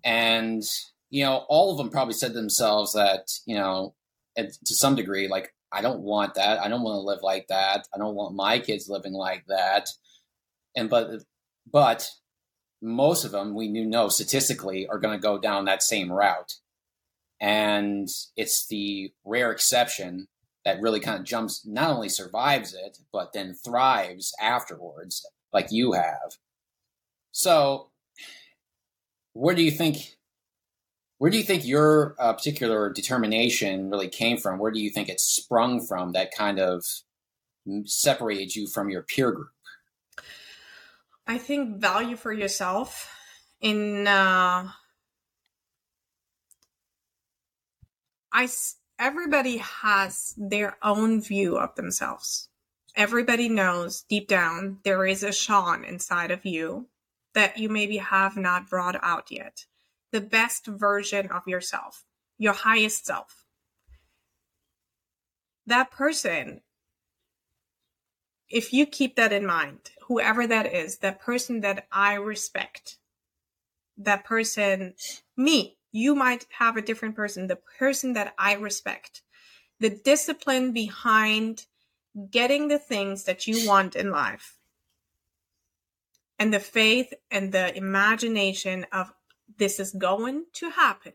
and 0.05 0.63
you 1.11 1.25
know 1.25 1.45
all 1.49 1.71
of 1.71 1.79
them 1.79 1.91
probably 1.91 2.15
said 2.15 2.29
to 2.29 2.33
themselves 2.35 2.95
that 2.95 3.29
you 3.47 3.55
know 3.57 3.95
to 4.37 4.75
some 4.75 4.95
degree 4.95 5.29
like 5.29 5.53
I 5.73 5.81
don't 5.81 6.01
want 6.01 6.35
that. 6.35 6.61
I 6.61 6.69
don't 6.69 6.83
want 6.83 6.97
to 6.97 7.07
live 7.07 7.23
like 7.23 7.49
that. 7.49 7.89
I 7.95 7.99
don't 7.99 8.15
want 8.15 8.35
my 8.35 8.59
kids 8.59 8.91
living 8.91 9.15
like 9.15 9.47
that. 9.49 9.89
And 10.77 10.91
but 10.91 11.23
but 11.71 12.09
most 12.83 13.25
of 13.25 13.31
them 13.31 13.55
we 13.55 13.69
knew 13.69 13.87
know 13.87 14.09
statistically 14.09 14.87
are 14.87 14.99
going 14.99 15.19
to 15.19 15.23
go 15.23 15.39
down 15.39 15.65
that 15.65 15.83
same 15.83 16.13
route. 16.13 16.55
And 17.43 18.09
it's 18.37 18.67
the 18.69 19.13
rare 19.25 19.51
exception 19.51 20.29
that 20.65 20.81
really 20.81 21.01
kind 21.01 21.19
of 21.19 21.27
jumps 21.27 21.67
not 21.67 21.91
only 21.91 22.09
survives 22.09 22.73
it 22.73 22.99
but 23.13 23.33
then 23.33 23.53
thrives 23.53 24.33
afterwards 24.41 25.27
like 25.53 25.73
you 25.73 25.93
have. 25.93 26.39
So 27.33 27.91
where 29.33 29.57
do 29.57 29.63
you 29.63 29.73
think 29.73 30.17
where 31.19 31.31
do 31.31 31.37
you 31.37 31.45
think 31.45 31.67
your 31.67 32.17
uh, 32.19 32.33
particular 32.33 32.93
determination 32.93 33.91
really 33.91 34.09
came 34.09 34.39
from? 34.39 34.59
Where 34.59 34.73
do 34.73 34.81
you 34.81 34.91
think 34.91 35.09
it 35.09 35.21
sprung 35.21 35.85
from 35.85 36.13
that 36.13 36.35
kind 36.35 36.59
of 36.59 36.85
separated 37.85 38.57
you 38.57 38.67
from 38.67 38.91
your 38.91 39.03
peer 39.03 39.31
group? 39.31 39.51
I 41.27 41.39
think 41.39 41.81
value 41.81 42.17
for 42.17 42.33
yourself 42.33 43.09
in 43.61 44.09
uh, 44.09 44.69
I 48.33 48.49
everybody 48.99 49.59
has 49.59 50.35
their 50.37 50.77
own 50.83 51.21
view 51.21 51.59
of 51.59 51.75
themselves. 51.75 52.49
Everybody 52.97 53.49
knows 53.49 54.03
deep 54.03 54.29
down 54.29 54.79
there 54.85 55.07
is 55.07 55.23
a 55.23 55.29
Seann 55.29 55.87
inside 55.87 56.31
of 56.31 56.45
you 56.45 56.89
that 57.35 57.59
you 57.59 57.69
maybe 57.69 57.99
have 57.99 58.37
not 58.37 58.69
brought 58.71 59.03
out 59.03 59.31
yet 59.31 59.67
the 60.13 60.21
best 60.21 60.67
version 60.67 61.31
of 61.31 61.47
yourself, 61.47 62.05
your 62.39 62.53
highest 62.53 63.07
self. 63.07 63.47
that 65.67 65.91
person, 65.91 66.61
if 68.49 68.73
you 68.73 68.87
keep 68.87 69.17
that 69.17 69.33
in 69.33 69.47
mind, 69.47 69.91
whoever 70.09 70.47
that 70.47 70.67
is, 70.67 70.99
that 70.99 71.21
person 71.21 71.61
that 71.61 71.87
I 71.91 72.15
respect, 72.15 72.99
that 73.97 74.25
person, 74.25 74.95
me, 75.37 75.79
you 75.93 76.15
might 76.15 76.47
have 76.59 76.77
a 76.77 76.83
different 76.83 77.15
person, 77.15 77.47
the 77.47 77.57
person 77.79 78.15
that 78.15 78.35
I 78.39 78.55
respect, 78.55 79.23
the 79.79 79.91
discipline 79.91 80.73
behind 80.73 81.67
getting 82.31 82.69
the 82.69 82.79
things 82.79 83.25
that 83.25 83.47
you 83.47 83.67
want 83.67 83.95
in 83.95 84.11
life, 84.11 84.59
and 86.39 86.53
the 86.53 86.61
faith 86.61 87.13
and 87.31 87.53
the 87.53 87.77
imagination 87.77 88.87
of 88.93 89.13
this 89.59 89.79
is 89.79 89.93
going 89.93 90.47
to 90.55 90.71
happen. 90.71 91.13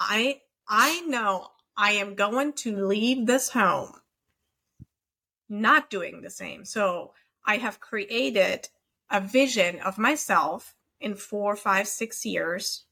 I 0.00 0.40
I 0.68 1.02
know 1.02 1.48
I 1.76 1.92
am 1.92 2.14
going 2.14 2.54
to 2.54 2.86
leave 2.86 3.26
this 3.26 3.50
home 3.50 3.92
not 5.48 5.90
doing 5.90 6.22
the 6.22 6.30
same. 6.30 6.64
So 6.64 7.12
I 7.44 7.58
have 7.58 7.80
created 7.80 8.68
a 9.10 9.20
vision 9.20 9.78
of 9.80 9.98
myself 9.98 10.74
in 11.00 11.14
four, 11.14 11.54
five, 11.56 11.86
six 11.86 12.24
years, 12.24 12.85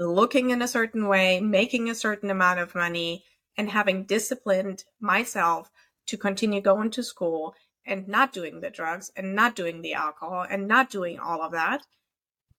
looking 0.00 0.50
in 0.50 0.62
a 0.62 0.68
certain 0.68 1.06
way, 1.06 1.40
making 1.40 1.88
a 1.88 1.94
certain 1.94 2.30
amount 2.30 2.58
of 2.58 2.74
money, 2.74 3.24
and 3.56 3.70
having 3.70 4.04
disciplined 4.04 4.84
myself 5.00 5.70
to 6.06 6.16
continue 6.16 6.60
going 6.60 6.90
to 6.90 7.02
school 7.02 7.54
and 7.84 8.08
not 8.08 8.32
doing 8.32 8.60
the 8.60 8.70
drugs 8.70 9.10
and 9.16 9.34
not 9.34 9.54
doing 9.54 9.82
the 9.82 9.94
alcohol 9.94 10.46
and 10.48 10.66
not 10.66 10.90
doing 10.90 11.18
all 11.18 11.42
of 11.42 11.52
that. 11.52 11.86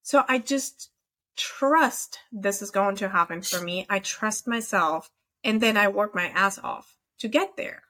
So 0.03 0.23
I 0.27 0.39
just 0.39 0.91
trust 1.35 2.19
this 2.31 2.61
is 2.61 2.71
going 2.71 2.95
to 2.97 3.09
happen 3.09 3.41
for 3.41 3.61
me. 3.61 3.85
I 3.89 3.99
trust 3.99 4.47
myself 4.47 5.09
and 5.43 5.61
then 5.61 5.77
I 5.77 5.87
work 5.87 6.13
my 6.13 6.27
ass 6.27 6.59
off 6.59 6.97
to 7.19 7.27
get 7.27 7.57
there. 7.57 7.83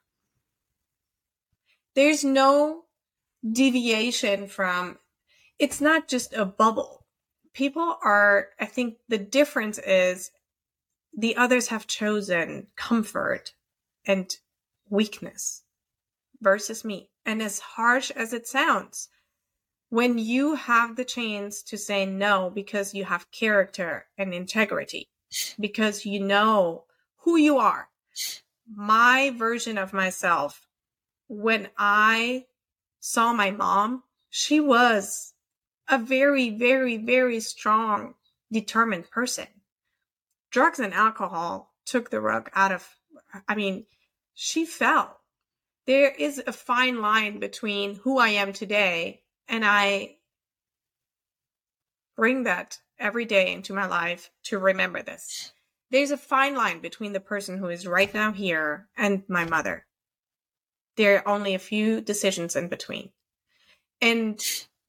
There's 1.96 2.24
no 2.24 2.86
deviation 3.50 4.48
from 4.48 5.00
it's 5.60 5.82
not 5.82 6.08
just 6.08 6.34
a 6.34 6.46
bubble. 6.46 7.01
People 7.54 7.98
are 8.04 8.50
I 8.60 8.66
think 8.66 8.98
the 9.08 9.18
difference 9.18 9.80
is 9.80 10.32
the 11.16 11.36
others 11.36 11.68
have 11.68 11.88
chosen 11.88 12.68
comfort 12.76 13.54
and 14.06 14.34
weakness 14.90 15.64
versus 16.42 16.84
me. 16.84 17.10
And 17.26 17.42
as 17.42 17.60
harsh 17.60 18.12
as 18.12 18.34
it 18.34 18.48
sounds, 18.48 19.10
when 19.90 20.18
you 20.18 20.56
have 20.56 20.96
the 20.96 21.06
chance 21.06 21.62
to 21.64 21.78
say 21.78 22.06
no 22.06 22.50
because 22.50 22.94
you 22.94 23.04
have 23.06 23.30
character 23.32 24.08
and 24.18 24.34
integrity, 24.34 25.10
because 25.60 26.06
you 26.06 26.20
know 26.20 26.86
who 27.18 27.36
you 27.36 27.58
are. 27.58 27.90
My 28.74 29.34
version 29.38 29.78
of 29.78 29.94
myself, 29.94 30.66
when 31.28 31.70
I 31.78 32.46
saw 33.00 33.34
my 33.34 33.52
mom, 33.52 34.04
she 34.30 34.60
was 34.60 35.34
a 35.92 35.98
very, 35.98 36.50
very, 36.50 36.98
very 36.98 37.42
strong, 37.42 38.16
determined 38.52 39.12
person. 39.12 39.48
Drugs 40.50 40.80
and 40.80 40.94
alcohol 40.94 41.74
took 41.86 42.10
the 42.10 42.22
rug 42.22 42.50
out 42.56 42.72
of, 42.72 42.88
I 43.48 43.56
mean, 43.56 43.86
she 44.34 44.66
fell. 44.66 45.20
There 45.86 46.10
is 46.10 46.42
a 46.48 46.54
fine 46.54 47.02
line 47.02 47.40
between 47.40 47.96
who 47.96 48.18
I 48.18 48.30
am 48.30 48.54
today 48.54 49.24
and 49.48 49.66
I 49.66 50.16
bring 52.16 52.44
that 52.44 52.80
every 52.98 53.26
day 53.26 53.52
into 53.52 53.74
my 53.74 53.88
life 53.88 54.32
to 54.44 54.58
remember 54.58 55.02
this. 55.02 55.52
There's 55.90 56.12
a 56.12 56.18
fine 56.18 56.56
line 56.56 56.80
between 56.80 57.12
the 57.12 57.20
person 57.20 57.58
who 57.58 57.68
is 57.68 57.86
right 57.86 58.14
now 58.14 58.32
here 58.32 58.88
and 58.96 59.24
my 59.28 59.44
mother. 59.44 59.86
There 60.96 61.18
are 61.18 61.28
only 61.28 61.54
a 61.54 61.60
few 61.60 62.00
decisions 62.00 62.56
in 62.56 62.70
between. 62.70 63.10
And 64.00 64.40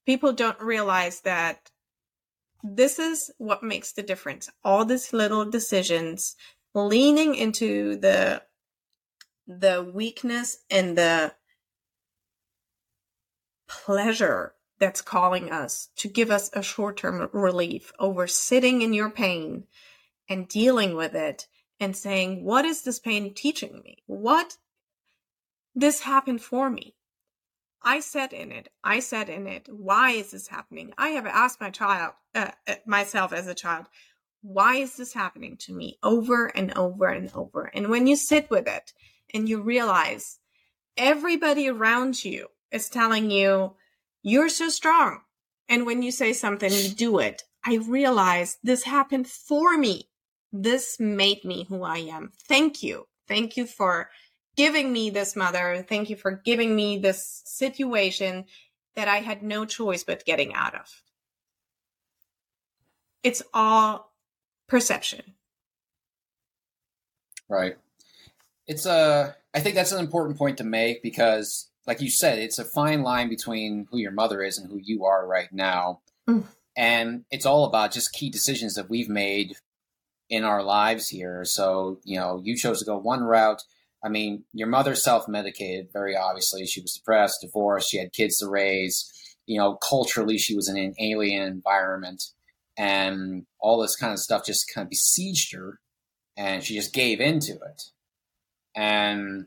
people 0.07 0.33
don't 0.33 0.61
realize 0.61 1.21
that 1.21 1.71
this 2.63 2.99
is 2.99 3.31
what 3.39 3.63
makes 3.63 3.93
the 3.93 4.03
difference. 4.03 4.49
All 4.65 4.85
these 4.85 5.13
little 5.13 5.45
decisions 5.45 6.37
leaning 6.75 7.35
into 7.35 7.97
the 7.97 8.43
the 9.47 9.91
weakness 9.93 10.59
and 10.71 10.97
the 10.97 11.35
pleasure 13.69 14.55
that's 14.79 15.01
calling 15.01 15.51
us 15.51 15.89
to 15.97 16.09
give 16.09 16.31
us 16.31 16.51
a 16.53 16.63
short 16.63 16.97
term 16.97 17.29
relief 17.33 17.93
over 17.99 18.27
sitting 18.27 18.83
in 18.83 18.93
your 18.93 19.11
pain 19.11 19.65
and 20.29 20.49
dealing 20.49 20.95
with 20.95 21.15
it 21.15 21.47
and 21.81 21.97
saying, 21.97 22.45
What 22.45 22.65
is 22.65 22.83
this 22.83 22.99
pain 22.99 23.35
teaching 23.35 23.81
me? 23.85 24.03
What 24.07 24.57
this 25.75 26.03
happened 26.03 26.43
for 26.43 26.71
me? 26.71 26.95
I 27.85 28.01
sat 28.01 28.33
in 28.33 28.53
it. 28.53 28.69
I 28.85 29.01
sat 29.01 29.29
in 29.29 29.47
it. 29.47 29.69
Why 29.71 30.13
is 30.13 30.31
this 30.31 30.49
happening? 30.49 30.93
I 30.99 31.11
have 31.11 31.27
asked 31.27 31.61
my 31.61 31.71
child, 31.71 32.15
uh, 32.35 32.51
uh 32.69 32.75
myself 32.87 33.33
as 33.33 33.47
a 33.47 33.55
child, 33.55 33.87
why 34.43 34.77
is 34.77 34.97
this 34.97 35.13
happening 35.15 35.57
to 35.57 35.73
me 35.73 35.99
over 36.03 36.47
and 36.47 36.77
over 36.77 37.07
and 37.07 37.31
over? 37.35 37.71
And 37.73 37.89
when 37.89 38.07
you 38.07 38.17
sit 38.17 38.51
with 38.51 38.67
it 38.67 38.93
and 39.33 39.49
you 39.49 39.63
realize 39.63 40.39
everybody 40.97 41.69
around 41.69 42.25
you 42.25 42.49
is 42.71 42.89
telling 42.89 43.31
you, 43.31 43.77
you're 44.23 44.49
so 44.49 44.69
strong. 44.69 45.21
And 45.69 45.87
when 45.87 46.03
you 46.03 46.11
say 46.11 46.33
something, 46.33 46.73
you 46.73 46.89
do 46.89 47.19
it. 47.21 47.45
I 47.65 47.77
realize 47.77 48.59
this 48.63 48.83
happened 48.83 49.29
for 49.29 49.79
me. 49.79 50.09
This 50.53 50.99
made 50.99 51.45
me 51.45 51.65
who 51.69 51.85
I 51.85 51.99
am. 51.99 52.33
Thank 52.49 52.83
you. 52.83 53.07
Thank 53.29 53.57
you 53.57 53.67
for 53.67 54.11
giving 54.57 54.93
me 54.93 55.11
this 55.11 55.37
mother. 55.37 55.85
Thank 55.89 56.11
you 56.11 56.17
for 56.17 56.33
giving 56.45 56.75
me 56.75 56.99
this 56.99 57.43
situation 57.45 58.45
that 58.95 59.09
I 59.09 59.19
had 59.19 59.43
no 59.43 59.65
choice 59.65 60.05
but 60.05 60.25
getting 60.25 60.55
out 60.55 60.75
of. 60.75 61.03
It's 63.23 63.43
all 63.55 64.13
perception. 64.69 65.23
Right. 67.49 67.77
It's 68.67 68.87
a, 68.87 69.37
uh, 69.55 69.61
think 69.61 69.75
that's 69.75 69.93
an 69.93 70.01
important 70.01 70.39
point 70.39 70.59
to 70.59 70.65
make 70.65 71.03
because 71.03 71.69
like 71.87 72.01
you 72.01 72.11
said, 72.11 72.39
it's 72.39 72.59
a 72.59 72.65
fine 72.65 73.03
line 73.03 73.29
between 73.29 73.87
who 73.91 73.99
your 73.99 74.13
mother 74.13 74.43
is 74.43 74.59
and 74.59 74.71
who 74.71 74.79
you 74.79 75.05
are 75.05 75.27
right 75.27 75.53
now. 75.53 76.01
Mm. 76.29 76.45
And 76.77 77.25
it's 77.31 77.47
all 77.47 77.65
about 77.65 77.93
just 77.93 78.13
key 78.13 78.31
decisions 78.31 78.75
that 78.75 78.89
we've 78.89 79.09
made 79.09 79.57
in 80.31 80.45
our 80.45 80.63
lives 80.63 81.09
here. 81.09 81.45
So, 81.45 81.99
you 82.05 82.19
know, 82.19 82.41
you 82.43 82.57
chose 82.57 82.79
to 82.79 82.85
go 82.85 82.97
one 82.97 83.23
route. 83.23 83.63
I 84.05 84.09
mean, 84.09 84.45
your 84.53 84.69
mother 84.69 84.95
self 84.95 85.29
medicated, 85.29 85.89
very 85.93 86.17
obviously. 86.17 86.67
She 86.67 86.81
was 86.81 86.95
depressed, 86.95 87.43
divorced, 87.43 87.91
she 87.91 87.99
had 87.99 88.13
kids 88.13 88.39
to 88.39 88.49
raise. 88.49 89.11
You 89.47 89.59
know, 89.59 89.75
culturally, 89.75 90.39
she 90.39 90.55
was 90.55 90.69
in 90.69 90.77
an 90.77 90.95
alien 91.01 91.43
environment. 91.43 92.25
And 92.77 93.45
all 93.61 93.81
this 93.81 93.97
kind 93.97 94.13
of 94.13 94.19
stuff 94.19 94.47
just 94.47 94.73
kind 94.73 94.87
of 94.87 94.91
besieged 94.91 95.53
her. 95.53 95.81
And 96.37 96.63
she 96.65 96.75
just 96.75 96.95
gave 96.95 97.21
into 97.21 97.53
it. 97.53 97.83
And 98.75 99.47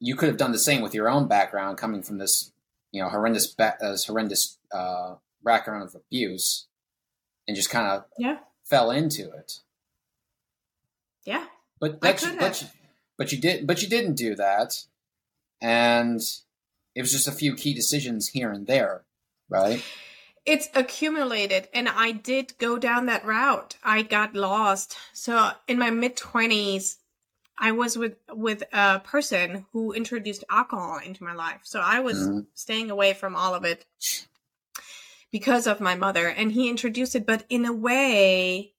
you 0.00 0.16
could 0.16 0.28
have 0.28 0.38
done 0.38 0.52
the 0.52 0.58
same 0.58 0.82
with 0.82 0.94
your 0.94 1.08
own 1.08 1.28
background, 1.28 1.78
coming 1.78 2.02
from 2.02 2.18
this, 2.18 2.52
you 2.92 3.02
know, 3.02 3.08
horrendous, 3.08 3.54
as 3.80 4.04
horrendous 4.04 4.58
uh, 4.72 5.14
background 5.44 5.84
of 5.84 5.94
abuse, 5.94 6.66
and 7.46 7.56
just 7.56 7.70
kind 7.70 7.86
of 7.86 8.04
yeah 8.18 8.38
fell 8.64 8.90
into 8.90 9.30
it. 9.30 9.60
Yeah, 11.24 11.46
but 11.80 12.00
but 12.00 12.22
you, 12.22 12.36
but, 12.38 12.62
you, 12.62 12.68
but 13.16 13.32
you 13.32 13.38
did 13.38 13.66
but 13.66 13.82
you 13.82 13.88
didn't 13.88 14.14
do 14.14 14.34
that, 14.34 14.84
and 15.60 16.20
it 16.94 17.02
was 17.02 17.12
just 17.12 17.28
a 17.28 17.32
few 17.32 17.54
key 17.54 17.74
decisions 17.74 18.28
here 18.28 18.50
and 18.50 18.66
there, 18.66 19.04
right? 19.48 19.82
It's 20.44 20.68
accumulated, 20.74 21.68
and 21.74 21.88
I 21.88 22.12
did 22.12 22.56
go 22.58 22.78
down 22.78 23.06
that 23.06 23.24
route. 23.24 23.76
I 23.84 24.02
got 24.02 24.34
lost. 24.34 24.96
So 25.12 25.50
in 25.66 25.78
my 25.78 25.90
mid 25.90 26.16
twenties, 26.16 26.98
I 27.58 27.72
was 27.72 27.98
with 27.98 28.16
with 28.32 28.62
a 28.72 29.00
person 29.00 29.66
who 29.72 29.92
introduced 29.92 30.44
alcohol 30.50 31.00
into 31.04 31.24
my 31.24 31.34
life. 31.34 31.60
So 31.64 31.80
I 31.80 32.00
was 32.00 32.18
mm-hmm. 32.18 32.40
staying 32.54 32.90
away 32.90 33.12
from 33.12 33.36
all 33.36 33.54
of 33.54 33.64
it 33.64 33.84
because 35.30 35.66
of 35.66 35.80
my 35.80 35.94
mother 35.94 36.26
and 36.26 36.52
he 36.52 36.70
introduced 36.70 37.14
it 37.14 37.26
but 37.26 37.44
in 37.48 37.64
a 37.64 37.72
way 37.72 38.72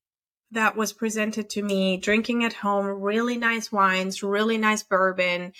that 0.51 0.75
was 0.75 0.93
presented 0.93 1.49
to 1.51 1.61
me 1.61 1.97
drinking 1.97 2.43
at 2.43 2.53
home 2.53 2.85
really 2.85 3.37
nice 3.37 3.71
wines, 3.71 4.23
really 4.23 4.57
nice 4.57 4.83
bourbon 4.83 5.53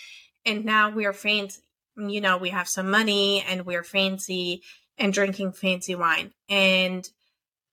and 0.46 0.66
now 0.66 0.90
we're 0.90 1.14
fancy. 1.14 1.62
You 1.98 2.22
know, 2.22 2.38
we 2.38 2.50
have 2.50 2.68
some 2.68 2.90
money 2.90 3.44
and 3.48 3.66
we're 3.66 3.84
fancy 3.84 4.64
and 4.98 5.14
drinking 5.14 5.52
fancy 5.52 5.96
wine. 5.96 6.34
And 6.48 7.08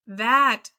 that 0.07 0.71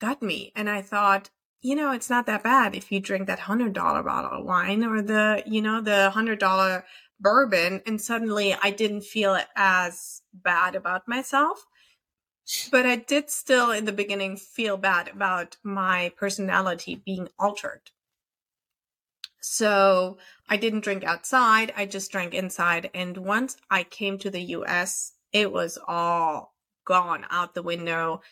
got 0.00 0.22
me 0.22 0.52
and 0.56 0.68
I 0.68 0.82
thought 0.82 1.30
you 1.64 1.74
know, 1.74 1.92
it's 1.92 2.10
not 2.10 2.26
that 2.26 2.42
bad 2.42 2.76
if 2.76 2.92
you 2.92 3.00
drink 3.00 3.26
that 3.26 3.38
hundred 3.38 3.72
dollar 3.72 4.02
bottle 4.02 4.38
of 4.38 4.44
wine 4.44 4.84
or 4.84 5.00
the, 5.00 5.42
you 5.46 5.62
know, 5.62 5.80
the 5.80 6.10
hundred 6.10 6.38
dollar 6.38 6.84
bourbon 7.18 7.80
and 7.86 7.98
suddenly 7.98 8.54
I 8.62 8.70
didn't 8.70 9.00
feel 9.00 9.38
as 9.56 10.20
bad 10.34 10.74
about 10.74 11.08
myself. 11.08 11.64
But 12.70 12.86
I 12.86 12.96
did 12.96 13.28
still 13.30 13.70
in 13.70 13.84
the 13.84 13.92
beginning 13.92 14.36
feel 14.38 14.76
bad 14.78 15.08
about 15.08 15.58
my 15.62 16.10
personality 16.16 16.94
being 16.94 17.28
altered 17.38 17.90
So 19.40 20.18
I 20.48 20.56
didn't 20.56 20.80
drink 20.84 21.04
outside. 21.04 21.72
I 21.76 21.86
just 21.86 22.10
drank 22.10 22.34
inside. 22.34 22.90
And 22.94 23.16
once 23.18 23.56
I 23.70 23.84
came 23.84 24.18
to 24.18 24.30
the 24.30 24.42
US, 24.56 25.12
it 25.32 25.52
was 25.52 25.78
all 25.86 26.54
gone 26.86 27.26
out 27.30 27.54
the 27.54 27.62
window. 27.62 28.22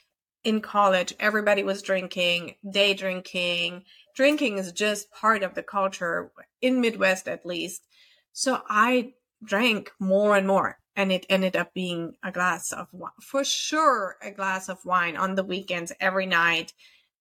In 0.45 0.61
college, 0.61 1.15
everybody 1.21 1.63
was 1.63 1.83
drinking, 1.83 2.57
day 2.71 2.95
drinking. 2.95 3.85
Drinking 4.17 4.59
is 4.59 4.73
just 4.73 5.11
part 5.13 5.43
of 5.43 5.55
the 5.55 5.63
culture 5.63 6.33
in 6.61 6.81
Midwest, 6.81 7.29
at 7.29 7.47
least. 7.47 7.87
So 8.33 8.63
I 8.69 9.15
drank 9.45 9.93
more 10.01 10.37
and 10.37 10.47
more 10.47 10.79
and 10.95 11.11
it 11.11 11.27
ended 11.29 11.57
up 11.57 11.73
being 11.75 12.15
a 12.23 12.31
glass 12.31 12.73
of 12.73 12.89
wine 12.93 13.13
for 13.21 13.45
sure 13.45 14.17
a 14.23 14.31
glass 14.31 14.69
of 14.69 14.85
wine 14.85 15.17
on 15.17 15.35
the 15.35 15.45
weekends 15.45 15.93
every 16.01 16.27
night 16.27 16.73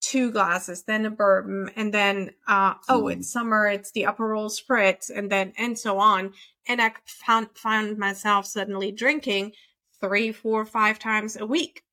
two 0.01 0.31
glasses 0.31 0.84
then 0.84 1.05
a 1.05 1.12
bourbon 1.12 1.69
and 1.75 1.93
then 1.93 2.31
uh 2.47 2.73
oh 2.89 3.03
mm. 3.03 3.13
it's 3.13 3.31
summer 3.31 3.67
it's 3.67 3.91
the 3.91 4.03
Aperol 4.03 4.51
spritz 4.51 5.10
and 5.15 5.31
then 5.31 5.53
and 5.57 5.77
so 5.77 5.99
on. 5.99 6.34
And 6.67 6.81
i 6.81 6.91
found 7.05 7.49
found 7.53 7.97
myself 7.97 8.45
suddenly 8.47 8.91
drinking 8.91 9.53
three 10.01 10.31
four 10.31 10.65
five 10.65 10.97
times 10.97 11.38
a 11.38 11.45
week. 11.45 11.84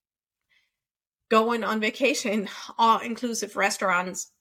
Going 1.31 1.62
on 1.62 1.81
vacation 1.81 2.49
all 2.79 2.99
inclusive 2.99 3.57
restaurants 3.57 4.33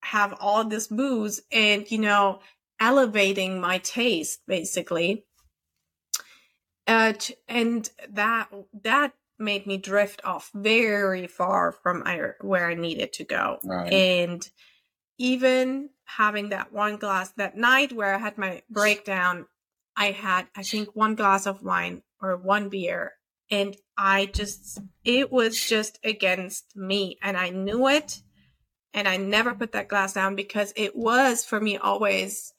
have 0.00 0.34
all 0.40 0.64
this 0.64 0.88
booze 0.88 1.40
and 1.52 1.88
you 1.90 1.98
know 1.98 2.40
elevating 2.80 3.60
my 3.60 3.78
taste 3.78 4.40
basically 4.48 5.24
uh, 6.86 7.12
and 7.48 7.90
that 8.10 8.48
that 8.82 9.12
made 9.38 9.66
me 9.66 9.76
drift 9.78 10.20
off 10.24 10.50
very 10.54 11.26
far 11.26 11.72
from 11.72 12.04
where 12.40 12.68
I 12.68 12.74
needed 12.74 13.12
to 13.14 13.24
go. 13.24 13.58
Right. 13.64 13.92
And 13.92 14.48
even 15.18 15.90
having 16.04 16.50
that 16.50 16.72
one 16.72 16.96
glass 16.96 17.32
that 17.36 17.56
night 17.56 17.92
where 17.92 18.14
I 18.14 18.18
had 18.18 18.38
my 18.38 18.62
breakdown, 18.70 19.46
I 19.96 20.10
had 20.10 20.46
I 20.56 20.62
think 20.62 20.94
one 20.94 21.14
glass 21.14 21.46
of 21.46 21.62
wine 21.62 22.02
or 22.20 22.36
one 22.36 22.68
beer 22.68 23.14
and 23.50 23.76
I 23.96 24.26
just 24.26 24.80
it 25.04 25.30
was 25.30 25.60
just 25.60 25.98
against 26.04 26.76
me 26.76 27.18
and 27.22 27.36
I 27.36 27.50
knew 27.50 27.88
it 27.88 28.22
and 28.92 29.06
I 29.08 29.16
never 29.16 29.54
put 29.54 29.72
that 29.72 29.88
glass 29.88 30.14
down 30.14 30.34
because 30.36 30.72
it 30.76 30.96
was 30.96 31.44
for 31.44 31.60
me 31.60 31.76
always 31.76 32.52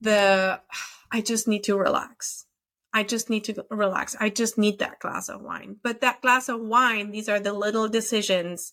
the 0.00 0.60
I 1.10 1.22
just 1.22 1.48
need 1.48 1.64
to 1.64 1.76
relax. 1.78 2.44
I 2.92 3.02
just 3.02 3.28
need 3.28 3.44
to 3.44 3.66
relax. 3.70 4.16
I 4.18 4.30
just 4.30 4.56
need 4.58 4.78
that 4.78 5.00
glass 5.00 5.28
of 5.28 5.42
wine. 5.42 5.76
But 5.82 6.00
that 6.00 6.22
glass 6.22 6.48
of 6.48 6.60
wine, 6.60 7.10
these 7.10 7.28
are 7.28 7.40
the 7.40 7.52
little 7.52 7.88
decisions 7.88 8.72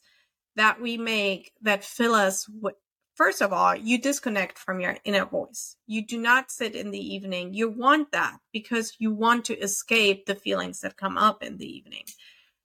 that 0.55 0.81
we 0.81 0.97
make 0.97 1.51
that 1.61 1.83
fill 1.83 2.15
us 2.15 2.47
with. 2.49 2.75
First 3.13 3.41
of 3.41 3.53
all, 3.53 3.75
you 3.75 3.97
disconnect 3.97 4.57
from 4.57 4.81
your 4.81 4.97
inner 5.05 5.25
voice. 5.25 5.77
You 5.87 6.05
do 6.05 6.17
not 6.17 6.51
sit 6.51 6.75
in 6.75 6.91
the 6.91 6.99
evening. 6.99 7.53
You 7.53 7.69
want 7.69 8.11
that 8.11 8.37
because 8.51 8.95
you 8.99 9.13
want 9.13 9.45
to 9.45 9.57
escape 9.57 10.25
the 10.25 10.35
feelings 10.35 10.81
that 10.81 10.97
come 10.97 11.17
up 11.17 11.41
in 11.41 11.57
the 11.57 11.65
evening. 11.65 12.03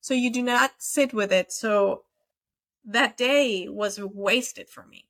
So 0.00 0.12
you 0.12 0.32
do 0.32 0.42
not 0.42 0.72
sit 0.78 1.14
with 1.14 1.32
it. 1.32 1.52
So 1.52 2.02
that 2.84 3.16
day 3.16 3.68
was 3.68 4.00
wasted 4.00 4.68
for 4.68 4.84
me. 4.86 5.04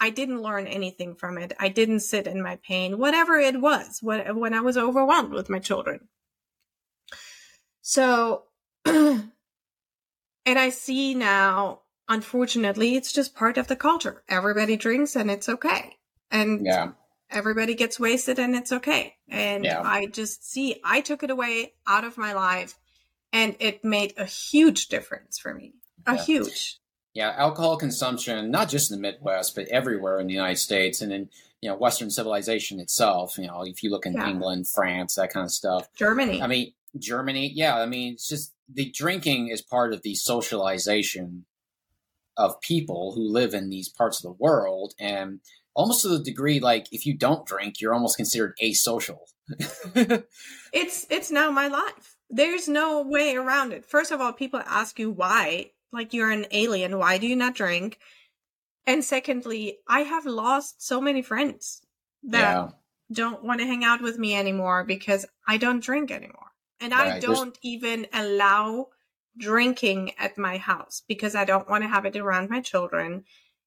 I 0.00 0.08
didn't 0.10 0.42
learn 0.42 0.66
anything 0.66 1.14
from 1.14 1.36
it. 1.36 1.52
I 1.60 1.68
didn't 1.68 2.00
sit 2.00 2.26
in 2.26 2.42
my 2.42 2.56
pain, 2.66 2.98
whatever 2.98 3.38
it 3.38 3.60
was, 3.60 4.00
when 4.02 4.54
I 4.54 4.60
was 4.60 4.78
overwhelmed 4.78 5.32
with 5.32 5.50
my 5.50 5.58
children. 5.58 6.08
So, 7.82 8.44
and 8.86 9.30
I 10.46 10.70
see 10.70 11.14
now, 11.14 11.80
unfortunately, 12.08 12.96
it's 12.96 13.12
just 13.12 13.34
part 13.34 13.58
of 13.58 13.68
the 13.68 13.76
culture. 13.76 14.22
Everybody 14.28 14.76
drinks 14.76 15.16
and 15.16 15.30
it's 15.30 15.48
okay. 15.48 15.96
And 16.30 16.64
yeah. 16.64 16.92
everybody 17.30 17.74
gets 17.74 18.00
wasted 18.00 18.38
and 18.38 18.54
it's 18.54 18.72
okay. 18.72 19.16
And 19.28 19.64
yeah. 19.64 19.82
I 19.82 20.06
just 20.06 20.50
see, 20.50 20.80
I 20.82 21.02
took 21.02 21.22
it 21.22 21.30
away 21.30 21.74
out 21.86 22.04
of 22.04 22.16
my 22.16 22.32
life 22.32 22.78
and 23.32 23.54
it 23.60 23.84
made 23.84 24.14
a 24.16 24.24
huge 24.24 24.88
difference 24.88 25.38
for 25.38 25.52
me. 25.52 25.74
A 26.06 26.14
yeah. 26.14 26.24
huge. 26.24 26.79
Yeah, 27.14 27.34
alcohol 27.36 27.76
consumption, 27.76 28.50
not 28.50 28.68
just 28.68 28.90
in 28.90 28.96
the 28.96 29.02
Midwest, 29.02 29.56
but 29.56 29.66
everywhere 29.68 30.20
in 30.20 30.28
the 30.28 30.34
United 30.34 30.58
States 30.58 31.00
and 31.00 31.12
in 31.12 31.28
you 31.60 31.68
know 31.68 31.76
Western 31.76 32.10
civilization 32.10 32.78
itself. 32.78 33.36
You 33.36 33.48
know, 33.48 33.62
if 33.64 33.82
you 33.82 33.90
look 33.90 34.06
in 34.06 34.14
yeah. 34.14 34.28
England, 34.28 34.68
France, 34.68 35.16
that 35.16 35.32
kind 35.32 35.44
of 35.44 35.50
stuff. 35.50 35.88
Germany. 35.94 36.40
I 36.40 36.46
mean, 36.46 36.72
Germany. 36.98 37.50
Yeah, 37.54 37.78
I 37.78 37.86
mean, 37.86 38.14
it's 38.14 38.28
just 38.28 38.52
the 38.72 38.90
drinking 38.90 39.48
is 39.48 39.60
part 39.62 39.92
of 39.92 40.02
the 40.02 40.14
socialization 40.14 41.46
of 42.36 42.60
people 42.60 43.12
who 43.14 43.30
live 43.30 43.54
in 43.54 43.70
these 43.70 43.88
parts 43.88 44.18
of 44.18 44.22
the 44.22 44.42
world, 44.42 44.94
and 44.98 45.40
almost 45.74 46.02
to 46.02 46.08
the 46.08 46.22
degree 46.22 46.60
like 46.60 46.86
if 46.92 47.06
you 47.06 47.14
don't 47.14 47.46
drink, 47.46 47.80
you're 47.80 47.94
almost 47.94 48.16
considered 48.16 48.54
asocial. 48.62 49.18
it's 50.72 51.06
it's 51.10 51.30
now 51.30 51.50
my 51.50 51.66
life. 51.66 52.16
There's 52.28 52.68
no 52.68 53.02
way 53.02 53.34
around 53.34 53.72
it. 53.72 53.84
First 53.84 54.12
of 54.12 54.20
all, 54.20 54.32
people 54.32 54.62
ask 54.64 54.98
you 55.00 55.10
why 55.10 55.72
like 55.92 56.12
you're 56.12 56.30
an 56.30 56.46
alien. 56.50 56.98
Why 56.98 57.18
do 57.18 57.26
you 57.26 57.36
not 57.36 57.54
drink? 57.54 57.98
And 58.86 59.04
secondly, 59.04 59.78
I 59.86 60.00
have 60.00 60.26
lost 60.26 60.82
so 60.82 61.00
many 61.00 61.22
friends 61.22 61.82
that 62.24 62.54
yeah. 62.54 62.68
don't 63.12 63.44
want 63.44 63.60
to 63.60 63.66
hang 63.66 63.84
out 63.84 64.00
with 64.00 64.18
me 64.18 64.34
anymore 64.34 64.84
because 64.84 65.26
I 65.46 65.58
don't 65.58 65.82
drink 65.82 66.10
anymore. 66.10 66.52
And 66.80 66.92
right. 66.92 67.14
I 67.14 67.18
don't 67.20 67.54
There's... 67.54 67.74
even 67.74 68.06
allow 68.12 68.88
drinking 69.38 70.12
at 70.18 70.38
my 70.38 70.56
house 70.56 71.02
because 71.06 71.34
I 71.34 71.44
don't 71.44 71.68
want 71.68 71.84
to 71.84 71.88
have 71.88 72.04
it 72.04 72.16
around 72.16 72.50
my 72.50 72.60
children. 72.60 73.24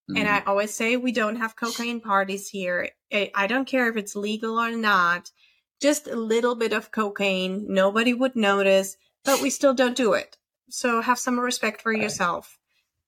Mm. 0.10 0.20
And 0.20 0.28
I 0.28 0.42
always 0.46 0.74
say 0.74 0.98
we 0.98 1.12
don't 1.12 1.38
have 1.38 1.56
cocaine 1.56 2.02
parties 2.02 2.50
here. 2.50 2.90
I 3.12 3.48
don't 3.48 3.68
care 3.68 3.88
if 3.88 3.96
it's 3.96 4.16
legal 4.16 4.60
or 4.60 4.72
not. 4.76 5.32
Just 5.80 6.08
a 6.08 6.16
little 6.16 6.56
bit 6.56 6.74
of 6.74 6.92
cocaine. 6.92 7.66
Nobody 7.70 8.14
would 8.14 8.36
notice, 8.36 8.98
but 9.24 9.42
we 9.42 9.50
still 9.50 9.74
don't 9.74 9.96
do 9.96 10.14
it. 10.14 10.38
So 10.74 11.02
have 11.02 11.20
some 11.20 11.40
respect 11.40 11.84
for 11.84 11.94
yourself 11.94 12.58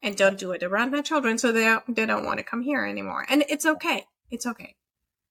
and 0.03 0.15
don't 0.15 0.37
do 0.37 0.51
it 0.51 0.61
around 0.61 0.91
my 0.91 1.01
children 1.01 1.39
so 1.39 1.51
they 1.51 1.75
they 1.87 2.05
don't 2.05 2.23
want 2.23 2.37
to 2.37 2.43
come 2.43 2.61
here 2.61 2.85
anymore. 2.85 3.25
And 3.27 3.43
it's 3.49 3.65
okay. 3.65 4.05
It's 4.29 4.45
okay. 4.45 4.75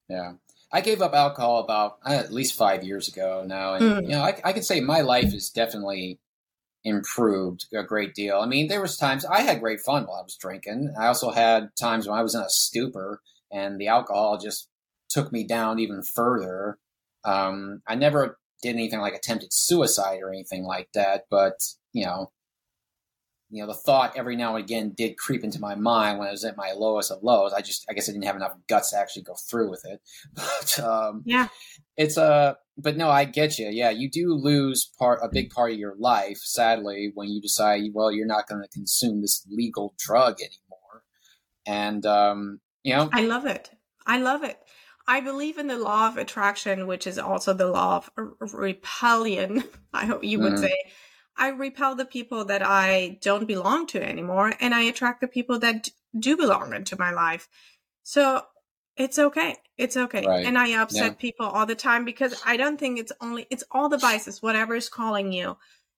Yeah. 0.09 0.33
I 0.69 0.81
gave 0.81 1.01
up 1.01 1.13
alcohol 1.13 1.59
about 1.63 1.99
uh, 2.05 2.11
at 2.11 2.33
least 2.33 2.55
five 2.55 2.83
years 2.83 3.07
ago 3.07 3.45
now, 3.47 3.75
and 3.75 3.85
mm. 3.85 4.01
you 4.01 4.09
know 4.09 4.21
I, 4.21 4.37
I 4.43 4.51
can 4.51 4.63
say 4.63 4.81
my 4.81 4.99
life 4.99 5.33
is 5.33 5.49
definitely 5.49 6.19
improved 6.83 7.67
a 7.73 7.83
great 7.83 8.13
deal. 8.13 8.39
I 8.39 8.47
mean, 8.47 8.67
there 8.67 8.81
was 8.81 8.97
times 8.97 9.23
I 9.23 9.39
had 9.39 9.61
great 9.61 9.79
fun 9.79 10.03
while 10.03 10.19
I 10.19 10.23
was 10.23 10.35
drinking. 10.35 10.93
I 10.99 11.07
also 11.07 11.31
had 11.31 11.69
times 11.79 12.05
when 12.05 12.19
I 12.19 12.21
was 12.21 12.35
in 12.35 12.41
a 12.41 12.49
stupor, 12.49 13.21
and 13.49 13.79
the 13.79 13.87
alcohol 13.87 14.37
just 14.37 14.67
took 15.09 15.31
me 15.31 15.47
down 15.47 15.79
even 15.79 16.03
further. 16.03 16.79
Um, 17.23 17.81
I 17.87 17.95
never 17.95 18.37
did 18.61 18.75
anything 18.75 18.99
like 18.99 19.13
attempted 19.13 19.53
suicide 19.53 20.19
or 20.21 20.29
anything 20.29 20.65
like 20.65 20.89
that, 20.93 21.27
but 21.29 21.59
you 21.95 22.05
know, 22.05 22.29
you 23.49 23.61
know, 23.61 23.67
the 23.67 23.73
thought 23.73 24.17
every 24.17 24.35
now 24.35 24.55
and 24.55 24.65
again 24.65 24.93
did 24.97 25.17
creep 25.17 25.43
into 25.43 25.61
my 25.61 25.75
mind 25.75 26.19
when 26.19 26.27
I 26.27 26.31
was 26.31 26.43
at 26.43 26.57
my 26.57 26.73
lowest 26.75 27.09
of 27.09 27.23
lows. 27.23 27.53
I 27.53 27.61
just, 27.61 27.85
I 27.89 27.93
guess 27.93 28.09
I 28.09 28.11
didn't 28.11 28.25
have 28.25 28.35
enough 28.35 28.51
guts 28.67 28.91
to 28.91 28.97
actually 28.97 29.23
go 29.23 29.35
through 29.49 29.69
with 29.69 29.85
it. 29.85 30.01
But, 30.35 30.79
um, 30.79 31.23
yeah, 31.25 31.47
it's 31.95 32.17
a, 32.17 32.23
uh, 32.23 32.53
but 32.77 32.97
no, 32.97 33.09
I 33.09 33.23
get 33.23 33.57
you. 33.57 33.69
Yeah, 33.69 33.91
you 33.91 34.09
do 34.09 34.33
lose 34.33 34.91
part, 34.99 35.21
a 35.23 35.29
big 35.29 35.51
part 35.51 35.71
of 35.71 35.79
your 35.79 35.95
life, 35.97 36.37
sadly, 36.39 37.11
when 37.13 37.29
you 37.29 37.41
decide, 37.41 37.83
well, 37.93 38.11
you're 38.11 38.27
not 38.27 38.47
going 38.49 38.61
to 38.61 38.67
consume 38.67 39.21
this 39.21 39.47
legal 39.49 39.93
drug 39.97 40.39
anymore. 40.41 41.03
And, 41.65 42.05
um, 42.05 42.59
you 42.83 42.93
know, 42.93 43.09
I 43.13 43.21
love 43.21 43.45
it. 43.45 43.69
I 44.05 44.17
love 44.17 44.43
it. 44.43 44.59
I 45.07 45.21
believe 45.21 45.57
in 45.57 45.67
the 45.67 45.77
law 45.77 46.09
of 46.09 46.17
attraction, 46.17 46.87
which 46.87 47.07
is 47.07 47.17
also 47.17 47.53
the 47.53 47.67
law 47.67 47.97
of 47.97 48.09
repellion. 48.53 49.63
I 49.93 50.05
hope 50.05 50.25
you 50.25 50.39
would 50.39 50.53
mm. 50.53 50.59
say 50.59 50.75
I 51.37 51.49
repel 51.49 51.95
the 51.95 52.05
people 52.05 52.45
that 52.45 52.61
I 52.65 53.17
don't 53.21 53.47
belong 53.47 53.87
to 53.87 54.01
anymore 54.01 54.53
and 54.59 54.73
I 54.73 54.83
attract 54.83 55.21
the 55.21 55.27
people 55.27 55.59
that 55.59 55.89
do 56.17 56.37
belong 56.37 56.73
into 56.73 56.97
my 56.97 57.11
life. 57.11 57.47
So 58.03 58.43
it's 58.95 59.19
okay. 59.19 59.55
It's 59.77 59.97
okay. 59.97 60.25
Right. 60.25 60.45
And 60.45 60.57
I 60.57 60.81
upset 60.81 61.03
yeah. 61.03 61.17
people 61.17 61.45
all 61.45 61.65
the 61.65 61.75
time 61.75 62.05
because 62.05 62.41
I 62.45 62.55
don't 62.55 62.79
think 62.79 62.99
it's 62.99 63.11
only, 63.19 63.45
it's 63.49 63.63
all 63.71 63.89
the 63.89 63.97
vices, 63.97 64.41
whatever 64.41 64.75
is 64.75 64.87
calling 64.87 65.33
you. 65.33 65.57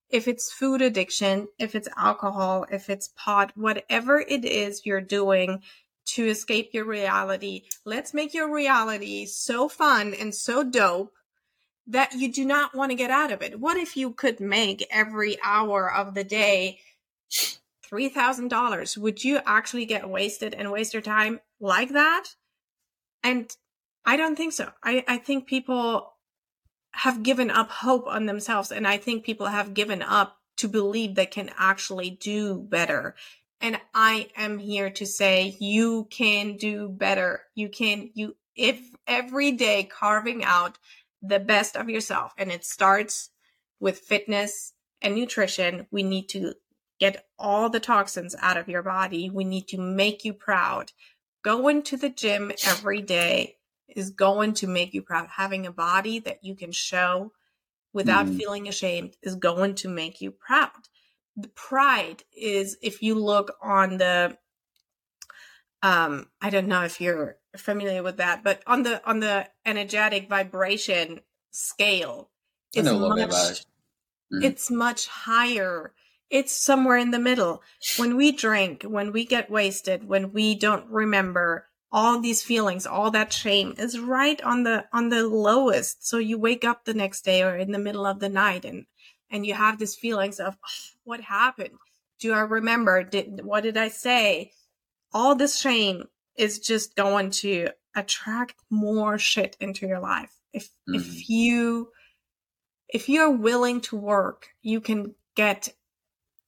If 0.10 0.28
it's 0.28 0.52
food 0.52 0.82
addiction, 0.82 1.48
if 1.60 1.76
it's 1.76 1.90
alcohol, 1.98 2.66
if 2.72 2.90
it's 2.90 3.10
pot, 3.16 3.52
whatever 3.56 4.20
it 4.20 4.46
is 4.46 4.86
you're 4.86 5.02
doing 5.02 5.62
to 6.06 6.26
escape 6.26 6.70
your 6.74 6.86
reality, 6.86 7.64
let's 7.86 8.14
make 8.14 8.34
your 8.34 8.52
reality 8.52 9.26
so 9.26 9.68
fun 9.68 10.14
and 10.14 10.34
so 10.34 10.64
dope 10.64 11.12
that 11.88 12.14
you 12.14 12.32
do 12.32 12.46
not 12.46 12.76
want 12.76 12.92
to 12.92 12.96
get 12.96 13.12
out 13.12 13.32
of 13.32 13.42
it. 13.42 13.60
What 13.60 13.78
if 13.78 13.98
you 13.98 14.12
could 14.12 14.40
make 14.40 14.86
every 14.92 15.38
hour 15.44 15.92
of 15.92 16.14
the 16.14 16.24
day 16.24 16.80
$3,000? 17.92 18.98
Would 18.98 19.24
you 19.24 19.40
actually 19.46 19.86
get 19.86 20.10
wasted 20.10 20.54
and 20.54 20.72
waste 20.72 20.94
your 20.94 21.02
time 21.02 21.40
like 21.60 21.90
that? 21.90 22.26
And 23.24 23.56
I 24.06 24.18
don't 24.18 24.36
think 24.36 24.54
so. 24.54 24.72
I, 24.84 25.04
I 25.08 25.18
think 25.18 25.48
people 25.48 26.14
have 26.92 27.24
given 27.24 27.52
up 27.52 27.70
hope 27.70 28.08
on 28.08 28.26
themselves. 28.26 28.72
And 28.72 28.88
I 28.88 28.98
think 28.98 29.26
people 29.26 29.48
have 29.48 29.74
given 29.74 30.02
up 30.02 30.38
to 30.58 30.68
believe 30.68 31.16
they 31.16 31.26
can 31.26 31.52
actually 31.58 32.10
do 32.10 32.60
better 32.60 33.16
And 33.62 33.80
I 33.94 34.30
am 34.36 34.60
here 34.60 34.90
to 34.92 35.06
say 35.06 35.56
you 35.60 36.08
can 36.12 36.58
do 36.58 36.90
better. 36.90 37.42
You 37.56 37.70
can, 37.70 38.12
you, 38.14 38.36
if 38.56 38.80
every 39.08 39.52
day 39.52 39.84
carving 39.84 40.44
out 40.44 40.78
the 41.22 41.40
best 41.40 41.76
of 41.76 41.90
yourself 41.90 42.34
and 42.38 42.52
it 42.52 42.64
starts 42.64 43.30
with 43.80 44.00
fitness 44.00 44.74
and 45.02 45.16
nutrition, 45.16 45.88
we 45.92 46.04
need 46.04 46.30
to 46.30 46.54
get 47.00 47.26
all 47.38 47.70
the 47.70 47.80
toxins 47.80 48.36
out 48.42 48.58
of 48.58 48.68
your 48.68 48.84
body. 48.84 49.30
We 49.30 49.44
need 49.44 49.68
to 49.70 49.78
make 49.80 50.26
you 50.26 50.34
proud. 50.34 50.92
Going 51.44 51.84
to 51.84 51.98
the 51.98 52.10
gym 52.10 52.52
every 52.66 53.02
day 53.02 53.58
is 53.96 54.10
going 54.10 54.54
to 54.56 54.68
make 54.68 54.94
you 54.94 55.02
proud. 55.02 55.28
Having 55.36 55.66
a 55.66 55.72
body 55.72 56.20
that 56.20 56.44
you 56.44 56.56
can 56.56 56.72
show 56.72 57.32
without 57.94 58.26
mm. 58.26 58.38
feeling 58.38 58.68
ashamed 58.68 59.16
is 59.24 59.36
going 59.36 59.76
to 59.76 59.90
make 59.90 60.22
you 60.22 60.32
proud. 60.32 60.72
The 61.36 61.48
pride 61.50 62.24
is 62.36 62.78
if 62.82 63.02
you 63.02 63.16
look 63.16 63.56
on 63.62 63.98
the 63.98 64.38
um 65.84 66.28
I 66.42 66.50
don't 66.50 66.68
know 66.68 66.84
if 66.84 67.00
you're 67.00 67.38
familiar 67.58 68.04
with 68.04 68.18
that, 68.18 68.44
but 68.44 68.62
on 68.68 68.84
the 68.84 69.06
on 69.08 69.20
the 69.20 69.48
energetic 69.66 70.30
vibration 70.30 71.22
scale, 71.52 72.30
it's 72.74 72.92
much, 72.92 73.30
it. 73.30 73.66
mm. 74.34 74.44
it's 74.44 74.72
much 74.72 75.08
higher. 75.08 75.94
It's 76.30 76.52
somewhere 76.52 76.98
in 76.98 77.12
the 77.12 77.20
middle. 77.20 77.62
When 77.98 78.18
we 78.18 78.34
drink, 78.34 78.84
when 78.84 79.14
we 79.14 79.26
get 79.26 79.50
wasted, 79.50 80.08
when 80.08 80.34
we 80.34 80.56
don't 80.56 80.86
remember, 80.90 81.68
all 81.92 82.20
these 82.20 82.44
feelings 82.44 82.86
all 82.86 83.12
that 83.12 83.32
shame 83.32 83.74
is 83.78 84.00
right 84.00 84.42
on 84.44 84.64
the 84.64 84.86
on 84.92 85.10
the 85.10 85.26
lowest 85.26 86.06
so 86.06 86.18
you 86.18 86.38
wake 86.38 86.66
up 86.66 86.84
the 86.84 86.94
next 86.94 87.24
day 87.24 87.42
or 87.42 87.56
in 87.56 87.72
the 87.72 87.80
middle 87.80 88.06
of 88.06 88.20
the 88.20 88.30
night 88.30 88.66
and 88.66 88.86
and 89.32 89.46
you 89.46 89.54
have 89.54 89.80
these 89.80 89.96
feelings 89.96 90.40
of 90.40 90.58
oh, 90.64 90.70
what 91.06 91.22
happened 91.22 91.78
do 92.20 92.34
i 92.34 92.42
remember 92.42 93.04
did 93.04 93.40
what 93.44 93.64
did 93.64 93.78
i 93.78 93.88
say 93.88 94.52
all 95.14 95.36
this 95.36 95.58
shame 95.58 96.04
is 96.38 96.60
just 96.60 96.96
going 96.96 97.32
to 97.32 97.70
attract 97.96 98.56
more 98.70 99.18
shit 99.18 99.58
into 99.60 99.88
your 99.88 100.00
life 100.00 100.34
if 100.54 100.68
mm-hmm. 100.68 100.96
if 100.96 101.30
you 101.30 101.90
if 102.90 103.10
you're 103.10 103.32
willing 103.32 103.82
to 103.82 103.96
work 103.96 104.50
you 104.62 104.80
can 104.80 105.16
get 105.36 105.74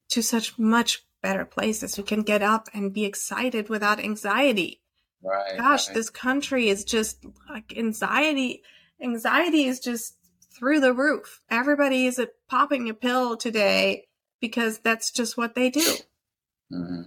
to 0.09 0.21
such 0.21 0.57
much 0.59 1.05
better 1.21 1.45
places 1.45 1.97
you 1.97 2.03
can 2.03 2.21
get 2.21 2.41
up 2.41 2.69
and 2.73 2.93
be 2.93 3.03
excited 3.03 3.67
without 3.67 3.99
anxiety 3.99 4.79
Right. 5.21 5.57
Gosh, 5.57 5.87
right. 5.87 5.95
this 5.95 6.09
country 6.09 6.69
is 6.69 6.83
just 6.83 7.25
like 7.49 7.77
anxiety. 7.77 8.63
Anxiety 9.01 9.65
is 9.65 9.79
just 9.79 10.15
through 10.57 10.79
the 10.79 10.93
roof. 10.93 11.41
Everybody 11.49 12.05
is 12.05 12.19
a, 12.19 12.29
popping 12.49 12.89
a 12.89 12.93
pill 12.93 13.35
today 13.35 14.07
because 14.39 14.79
that's 14.79 15.11
just 15.11 15.37
what 15.37 15.55
they 15.55 15.69
do. 15.69 15.95
Mm-hmm. 16.71 17.01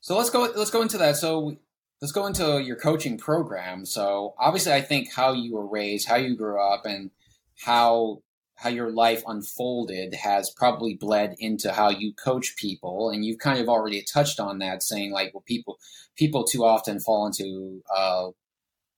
So 0.00 0.16
let's 0.16 0.30
go. 0.30 0.50
Let's 0.54 0.70
go 0.70 0.82
into 0.82 0.98
that. 0.98 1.16
So 1.16 1.56
let's 2.00 2.12
go 2.12 2.26
into 2.26 2.62
your 2.62 2.76
coaching 2.76 3.18
program. 3.18 3.86
So 3.86 4.34
obviously, 4.38 4.72
I 4.72 4.80
think 4.80 5.12
how 5.12 5.32
you 5.32 5.54
were 5.54 5.66
raised, 5.66 6.08
how 6.08 6.16
you 6.16 6.36
grew 6.36 6.60
up, 6.60 6.84
and 6.84 7.10
how 7.64 8.22
how 8.56 8.68
your 8.68 8.90
life 8.90 9.22
unfolded 9.26 10.14
has 10.14 10.50
probably 10.50 10.94
bled 10.94 11.34
into 11.38 11.72
how 11.72 11.90
you 11.90 12.12
coach 12.12 12.56
people 12.56 13.10
and 13.10 13.24
you've 13.24 13.38
kind 13.38 13.58
of 13.58 13.68
already 13.68 14.02
touched 14.02 14.38
on 14.38 14.58
that 14.58 14.82
saying 14.82 15.12
like 15.12 15.32
well 15.34 15.42
people 15.46 15.78
people 16.16 16.44
too 16.44 16.64
often 16.64 17.00
fall 17.00 17.26
into 17.26 17.82
uh, 17.94 18.28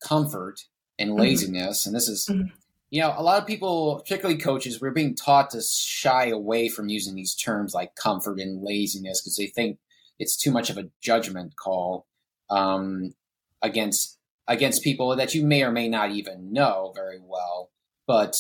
comfort 0.03 0.61
and 0.99 1.11
mm-hmm. 1.11 1.21
laziness 1.21 1.81
mm-hmm. 1.81 1.89
and 1.89 1.97
this 1.97 2.09
is 2.09 2.29
mm-hmm. 2.31 2.49
you 2.91 3.01
know 3.01 3.15
a 3.17 3.23
lot 3.23 3.41
of 3.41 3.47
people 3.47 3.99
particularly 3.99 4.39
coaches 4.39 4.81
we're 4.81 4.91
being 4.91 5.15
taught 5.15 5.51
to 5.51 5.61
shy 5.63 6.27
away 6.27 6.69
from 6.69 6.89
using 6.89 7.15
these 7.15 7.35
terms 7.35 7.75
like 7.75 7.95
comfort 7.95 8.39
and 8.39 8.63
laziness 8.63 9.23
because 9.23 9.37
they 9.37 9.47
think 9.47 9.79
it's 10.19 10.37
too 10.37 10.51
much 10.51 10.71
of 10.71 10.79
a 10.79 10.89
judgment 11.01 11.57
call 11.57 12.07
um, 12.51 13.15
against 13.63 14.19
against 14.49 14.85
people 14.85 15.15
that 15.17 15.35
you 15.35 15.45
may 15.45 15.63
or 15.63 15.73
may 15.73 15.89
not 15.89 16.11
even 16.11 16.53
know 16.53 16.93
very 16.95 17.19
well 17.21 17.71
but 18.07 18.37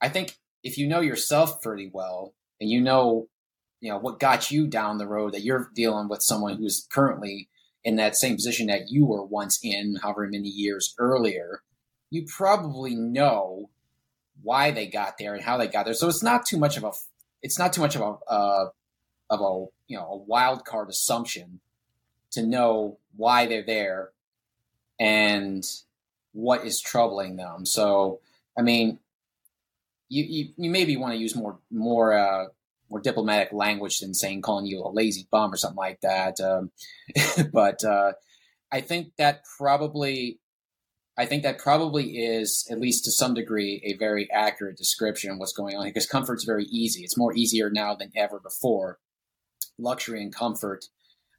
I 0.00 0.08
think 0.08 0.36
if 0.62 0.78
you 0.78 0.86
know 0.86 1.00
yourself 1.00 1.62
pretty 1.62 1.90
well 1.92 2.34
and 2.60 2.70
you 2.70 2.80
know, 2.80 3.28
you 3.80 3.90
know, 3.90 3.98
what 3.98 4.20
got 4.20 4.50
you 4.50 4.66
down 4.66 4.98
the 4.98 5.06
road 5.06 5.32
that 5.32 5.42
you're 5.42 5.70
dealing 5.74 6.08
with 6.08 6.22
someone 6.22 6.56
who's 6.56 6.86
currently 6.92 7.48
in 7.82 7.96
that 7.96 8.16
same 8.16 8.34
position 8.34 8.66
that 8.68 8.88
you 8.88 9.04
were 9.04 9.24
once 9.24 9.58
in, 9.62 9.96
however 10.02 10.28
many 10.30 10.48
years 10.48 10.94
earlier, 10.98 11.62
you 12.10 12.24
probably 12.26 12.94
know 12.94 13.70
why 14.42 14.70
they 14.70 14.86
got 14.86 15.18
there 15.18 15.34
and 15.34 15.44
how 15.44 15.58
they 15.58 15.68
got 15.68 15.84
there. 15.84 15.94
So 15.94 16.08
it's 16.08 16.22
not 16.22 16.46
too 16.46 16.58
much 16.58 16.76
of 16.76 16.84
a, 16.84 16.92
it's 17.42 17.58
not 17.58 17.72
too 17.72 17.82
much 17.82 17.94
of 17.94 18.00
a, 18.00 18.32
uh, 18.32 18.70
of 19.30 19.40
a, 19.40 19.66
you 19.86 19.98
know, 19.98 20.06
a 20.06 20.16
wild 20.16 20.64
card 20.64 20.88
assumption 20.88 21.60
to 22.32 22.42
know 22.42 22.98
why 23.16 23.46
they're 23.46 23.64
there 23.64 24.10
and 24.98 25.64
what 26.32 26.64
is 26.64 26.80
troubling 26.80 27.36
them. 27.36 27.66
So, 27.66 28.20
I 28.58 28.62
mean, 28.62 28.98
you, 30.08 30.24
you, 30.24 30.48
you 30.56 30.70
maybe 30.70 30.96
want 30.96 31.14
to 31.14 31.20
use 31.20 31.34
more 31.34 31.58
more 31.70 32.12
uh, 32.12 32.46
more 32.90 33.00
diplomatic 33.00 33.52
language 33.52 33.98
than 33.98 34.14
saying 34.14 34.42
calling 34.42 34.66
you 34.66 34.80
a 34.80 34.88
lazy 34.88 35.26
bum 35.30 35.52
or 35.52 35.56
something 35.56 35.76
like 35.76 36.00
that. 36.02 36.40
Um, 36.40 36.70
but 37.52 37.84
uh, 37.84 38.12
I 38.70 38.80
think 38.80 39.12
that 39.18 39.42
probably 39.58 40.38
I 41.16 41.26
think 41.26 41.44
that 41.44 41.58
probably 41.58 42.18
is 42.18 42.66
at 42.70 42.80
least 42.80 43.04
to 43.04 43.12
some 43.12 43.34
degree 43.34 43.80
a 43.84 43.96
very 43.96 44.30
accurate 44.32 44.76
description 44.76 45.30
of 45.30 45.38
what's 45.38 45.52
going 45.52 45.76
on 45.76 45.84
because 45.84 46.06
comfort's 46.06 46.44
very 46.44 46.64
easy. 46.64 47.02
It's 47.02 47.16
more 47.16 47.34
easier 47.34 47.70
now 47.70 47.94
than 47.94 48.10
ever 48.16 48.40
before. 48.40 48.98
Luxury 49.78 50.22
and 50.22 50.34
comfort 50.34 50.86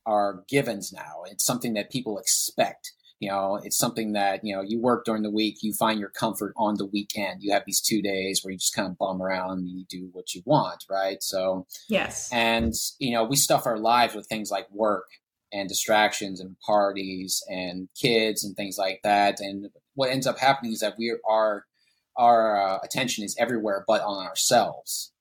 are 0.05 0.43
givens 0.47 0.93
now. 0.93 1.23
It's 1.25 1.43
something 1.43 1.73
that 1.73 1.91
people 1.91 2.17
expect. 2.17 2.93
You 3.19 3.29
know, 3.29 3.59
it's 3.63 3.77
something 3.77 4.11
that, 4.13 4.43
you 4.43 4.53
know, 4.53 4.61
you 4.61 4.79
work 4.79 5.05
during 5.05 5.23
the 5.23 5.31
week, 5.31 5.59
you 5.61 5.73
find 5.73 5.99
your 5.99 6.09
comfort 6.09 6.53
on 6.57 6.75
the 6.75 6.85
weekend. 6.85 7.41
You 7.41 7.53
have 7.53 7.63
these 7.65 7.79
two 7.79 8.01
days 8.01 8.43
where 8.43 8.51
you 8.51 8.57
just 8.57 8.75
kind 8.75 8.89
of 8.89 8.97
bum 8.97 9.21
around 9.21 9.59
and 9.59 9.69
you 9.69 9.85
do 9.89 10.09
what 10.11 10.35
you 10.35 10.41
want, 10.45 10.83
right? 10.89 11.23
So, 11.23 11.65
yes. 11.87 12.29
And, 12.31 12.73
you 12.99 13.13
know, 13.13 13.23
we 13.23 13.37
stuff 13.37 13.65
our 13.65 13.77
lives 13.79 14.15
with 14.15 14.27
things 14.27 14.51
like 14.51 14.69
work 14.69 15.07
and 15.53 15.69
distractions 15.69 16.41
and 16.41 16.57
parties 16.59 17.41
and 17.47 17.87
kids 17.99 18.43
and 18.43 18.55
things 18.55 18.77
like 18.77 18.99
that. 19.03 19.39
And 19.39 19.69
what 19.93 20.09
ends 20.09 20.27
up 20.27 20.37
happening 20.37 20.73
is 20.73 20.81
that 20.81 20.97
we 20.97 21.15
are, 21.27 21.65
our 22.17 22.61
uh, 22.61 22.79
attention 22.83 23.23
is 23.23 23.35
everywhere 23.39 23.85
but 23.87 24.01
on 24.01 24.25
ourselves. 24.25 25.13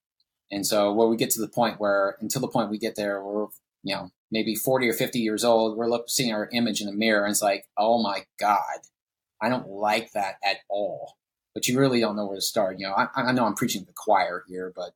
And 0.51 0.67
so, 0.67 0.93
when 0.93 1.11
we 1.11 1.17
get 1.17 1.31
to 1.31 1.41
the 1.41 1.49
point 1.49 1.81
where, 1.81 2.17
until 2.21 2.41
the 2.41 2.49
point 2.49 2.71
we 2.71 2.79
get 2.79 2.97
there, 2.97 3.23
we're, 3.23 3.47
you 3.83 3.95
know, 3.95 4.11
maybe 4.35 4.57
40 4.57 4.89
or 4.89 4.93
50 4.93 5.21
years 5.21 5.45
old, 5.45 5.79
we're 5.79 5.89
looking, 5.89 6.09
seeing 6.09 6.35
our 6.35 6.51
image 6.53 6.81
in 6.81 6.89
the 6.89 6.93
mirror 6.93 7.25
and 7.25 7.31
it's 7.31 7.41
like, 7.41 7.65
oh 7.79 8.03
my 8.03 8.25
God, 8.39 8.59
I 9.41 9.49
don't 9.49 9.69
like 9.69 10.13
that 10.13 10.35
at 10.45 10.57
all. 10.69 11.17
But 11.55 11.69
you 11.69 11.79
really 11.79 12.01
don't 12.01 12.17
know 12.17 12.27
where 12.27 12.37
to 12.37 12.43
start. 12.43 12.81
You 12.81 12.89
know, 12.89 12.95
I, 12.95 13.07
I 13.15 13.33
know 13.33 13.47
I'm 13.47 13.55
preaching 13.55 13.83
to 13.83 13.87
the 13.87 13.93
choir 13.95 14.45
here, 14.49 14.73
but 14.75 14.91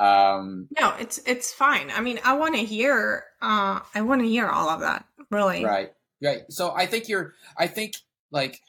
um 0.00 0.68
no 0.78 0.94
it's 1.00 1.18
it's 1.26 1.52
fine 1.52 1.90
i 1.90 2.00
mean 2.00 2.20
i 2.24 2.32
want 2.32 2.54
to 2.54 2.60
hear 2.60 3.24
uh 3.42 3.80
i 3.96 4.00
want 4.00 4.20
to 4.20 4.28
hear 4.28 4.46
all 4.46 4.68
of 4.68 4.78
that 4.78 5.04
really 5.32 5.64
right 5.64 5.92
right 6.22 6.42
so 6.50 6.72
i 6.72 6.86
think 6.86 7.08
you're 7.08 7.34
i 7.56 7.66
think 7.66 7.94
like 8.30 8.60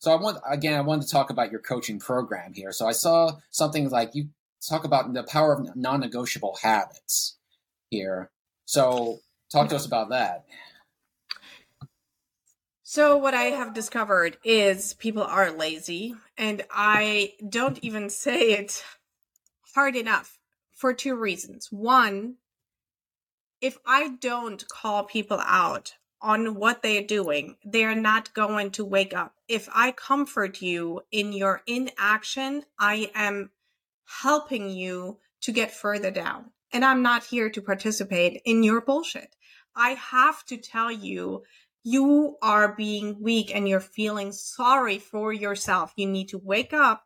so 0.00 0.10
i 0.10 0.20
want 0.20 0.38
again 0.50 0.74
i 0.76 0.80
wanted 0.80 1.02
to 1.02 1.12
talk 1.12 1.30
about 1.30 1.52
your 1.52 1.60
coaching 1.60 2.00
program 2.00 2.52
here 2.52 2.72
so 2.72 2.84
i 2.84 2.90
saw 2.90 3.30
something 3.50 3.90
like 3.90 4.12
you 4.16 4.28
talk 4.68 4.82
about 4.82 5.12
the 5.12 5.22
power 5.22 5.52
of 5.52 5.76
non-negotiable 5.76 6.58
habits 6.62 7.38
here 7.90 8.32
so 8.64 9.20
Talk 9.52 9.68
to 9.68 9.76
us 9.76 9.84
about 9.84 10.08
that. 10.08 10.46
So, 12.82 13.18
what 13.18 13.34
I 13.34 13.44
have 13.44 13.74
discovered 13.74 14.38
is 14.44 14.94
people 14.94 15.22
are 15.22 15.50
lazy, 15.50 16.14
and 16.38 16.64
I 16.70 17.34
don't 17.46 17.78
even 17.82 18.08
say 18.08 18.52
it 18.52 18.82
hard 19.74 19.94
enough 19.94 20.38
for 20.72 20.94
two 20.94 21.14
reasons. 21.14 21.68
One, 21.70 22.36
if 23.60 23.76
I 23.86 24.16
don't 24.20 24.66
call 24.68 25.04
people 25.04 25.40
out 25.40 25.94
on 26.22 26.54
what 26.54 26.82
they're 26.82 27.02
doing, 27.02 27.56
they're 27.62 27.94
not 27.94 28.32
going 28.32 28.70
to 28.72 28.84
wake 28.84 29.14
up. 29.14 29.34
If 29.48 29.68
I 29.74 29.92
comfort 29.92 30.62
you 30.62 31.02
in 31.10 31.34
your 31.34 31.62
inaction, 31.66 32.64
I 32.78 33.10
am 33.14 33.50
helping 34.22 34.70
you 34.70 35.18
to 35.42 35.52
get 35.52 35.72
further 35.72 36.10
down. 36.10 36.52
And 36.72 36.84
I'm 36.84 37.02
not 37.02 37.24
here 37.24 37.50
to 37.50 37.60
participate 37.60 38.40
in 38.44 38.62
your 38.62 38.80
bullshit. 38.80 39.34
I 39.76 39.90
have 39.90 40.44
to 40.46 40.56
tell 40.56 40.90
you, 40.90 41.42
you 41.84 42.36
are 42.42 42.74
being 42.74 43.20
weak 43.20 43.54
and 43.54 43.68
you're 43.68 43.80
feeling 43.80 44.32
sorry 44.32 44.98
for 44.98 45.32
yourself. 45.32 45.92
You 45.96 46.06
need 46.06 46.28
to 46.28 46.38
wake 46.38 46.72
up 46.72 47.04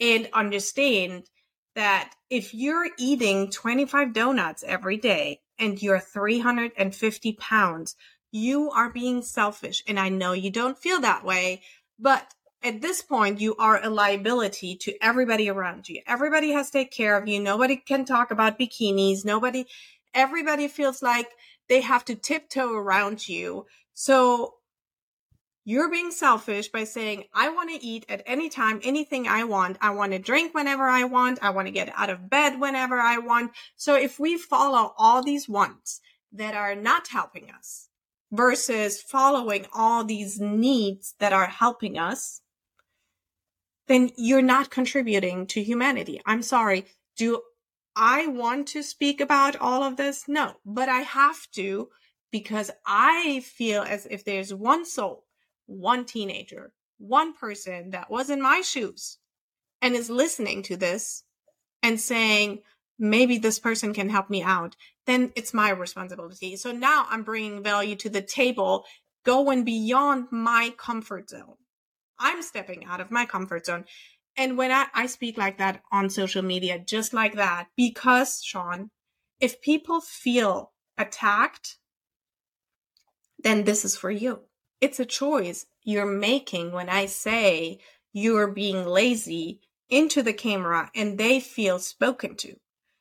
and 0.00 0.28
understand 0.32 1.28
that 1.74 2.14
if 2.30 2.54
you're 2.54 2.88
eating 2.98 3.50
25 3.50 4.12
donuts 4.12 4.64
every 4.66 4.96
day 4.96 5.40
and 5.58 5.80
you're 5.82 6.00
350 6.00 7.32
pounds, 7.34 7.96
you 8.30 8.70
are 8.70 8.90
being 8.90 9.22
selfish. 9.22 9.82
And 9.86 9.98
I 9.98 10.08
know 10.08 10.32
you 10.32 10.50
don't 10.50 10.78
feel 10.78 11.00
that 11.00 11.24
way, 11.24 11.62
but 11.98 12.32
at 12.62 12.80
this 12.80 13.02
point, 13.02 13.40
you 13.40 13.54
are 13.56 13.82
a 13.82 13.90
liability 13.90 14.76
to 14.76 14.94
everybody 15.02 15.50
around 15.50 15.88
you. 15.88 16.00
Everybody 16.06 16.52
has 16.52 16.70
to 16.70 16.78
take 16.78 16.90
care 16.90 17.16
of 17.18 17.28
you. 17.28 17.38
Nobody 17.38 17.76
can 17.76 18.06
talk 18.06 18.30
about 18.30 18.58
bikinis. 18.58 19.24
Nobody, 19.24 19.66
everybody 20.14 20.68
feels 20.68 21.02
like 21.02 21.28
they 21.68 21.80
have 21.80 22.04
to 22.06 22.14
tiptoe 22.14 22.74
around 22.74 23.28
you. 23.28 23.66
So 23.92 24.54
you're 25.64 25.90
being 25.90 26.10
selfish 26.10 26.68
by 26.68 26.84
saying, 26.84 27.24
I 27.32 27.48
want 27.48 27.70
to 27.70 27.84
eat 27.84 28.04
at 28.08 28.22
any 28.26 28.50
time, 28.50 28.80
anything 28.82 29.26
I 29.26 29.44
want. 29.44 29.78
I 29.80 29.90
want 29.90 30.12
to 30.12 30.18
drink 30.18 30.52
whenever 30.54 30.84
I 30.84 31.04
want. 31.04 31.38
I 31.42 31.50
want 31.50 31.68
to 31.68 31.72
get 31.72 31.92
out 31.96 32.10
of 32.10 32.28
bed 32.28 32.60
whenever 32.60 32.98
I 32.98 33.18
want. 33.18 33.52
So 33.76 33.94
if 33.96 34.20
we 34.20 34.36
follow 34.36 34.94
all 34.98 35.22
these 35.22 35.48
wants 35.48 36.00
that 36.32 36.54
are 36.54 36.74
not 36.74 37.08
helping 37.08 37.50
us 37.50 37.88
versus 38.30 39.00
following 39.00 39.66
all 39.72 40.04
these 40.04 40.38
needs 40.38 41.14
that 41.18 41.32
are 41.32 41.46
helping 41.46 41.96
us, 41.96 42.42
then 43.86 44.10
you're 44.16 44.42
not 44.42 44.70
contributing 44.70 45.46
to 45.46 45.62
humanity. 45.62 46.20
I'm 46.26 46.42
sorry. 46.42 46.86
Do 47.16 47.42
I 47.96 48.26
want 48.26 48.68
to 48.68 48.82
speak 48.82 49.20
about 49.20 49.56
all 49.56 49.82
of 49.82 49.96
this? 49.96 50.24
No, 50.26 50.54
but 50.64 50.88
I 50.88 51.00
have 51.00 51.48
to 51.52 51.88
because 52.30 52.70
I 52.84 53.40
feel 53.44 53.82
as 53.82 54.06
if 54.10 54.24
there's 54.24 54.52
one 54.52 54.84
soul, 54.84 55.24
one 55.66 56.04
teenager, 56.04 56.72
one 56.98 57.32
person 57.34 57.90
that 57.90 58.10
was 58.10 58.30
in 58.30 58.42
my 58.42 58.60
shoes 58.60 59.18
and 59.80 59.94
is 59.94 60.10
listening 60.10 60.62
to 60.64 60.76
this 60.76 61.22
and 61.82 62.00
saying, 62.00 62.62
maybe 62.98 63.38
this 63.38 63.58
person 63.58 63.92
can 63.92 64.08
help 64.08 64.30
me 64.30 64.42
out, 64.42 64.76
then 65.06 65.32
it's 65.36 65.54
my 65.54 65.70
responsibility. 65.70 66.56
So 66.56 66.72
now 66.72 67.06
I'm 67.08 67.22
bringing 67.22 67.62
value 67.62 67.96
to 67.96 68.08
the 68.08 68.22
table, 68.22 68.84
going 69.24 69.64
beyond 69.64 70.28
my 70.30 70.72
comfort 70.76 71.30
zone. 71.30 71.56
I'm 72.18 72.42
stepping 72.42 72.84
out 72.84 73.00
of 73.00 73.10
my 73.10 73.26
comfort 73.26 73.66
zone. 73.66 73.84
And 74.36 74.58
when 74.58 74.72
I, 74.72 74.86
I 74.94 75.06
speak 75.06 75.38
like 75.38 75.58
that 75.58 75.82
on 75.92 76.10
social 76.10 76.42
media, 76.42 76.78
just 76.78 77.14
like 77.14 77.34
that, 77.34 77.68
because 77.76 78.42
Seann, 78.42 78.90
if 79.40 79.60
people 79.60 80.00
feel 80.00 80.72
attacked, 80.98 81.78
then 83.38 83.64
this 83.64 83.84
is 83.84 83.96
for 83.96 84.10
you. 84.10 84.40
It's 84.80 84.98
a 84.98 85.04
choice 85.04 85.66
you're 85.82 86.06
making 86.06 86.72
when 86.72 86.88
I 86.88 87.06
say 87.06 87.78
you're 88.12 88.48
being 88.48 88.84
lazy 88.86 89.60
into 89.88 90.22
the 90.22 90.32
camera 90.32 90.90
and 90.94 91.18
they 91.18 91.40
feel 91.40 91.78
spoken 91.78 92.36
to. 92.36 92.56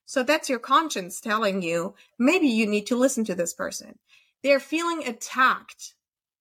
So 0.06 0.22
that's 0.22 0.50
your 0.50 0.60
conscience 0.60 1.20
telling 1.20 1.62
you 1.62 1.96
maybe 2.20 2.48
you 2.48 2.68
need 2.68 2.86
to 2.88 2.96
listen 2.96 3.24
to 3.26 3.36
this 3.36 3.54
person. 3.54 3.98
They're 4.44 4.60
feeling 4.60 5.08
attacked. 5.08 5.96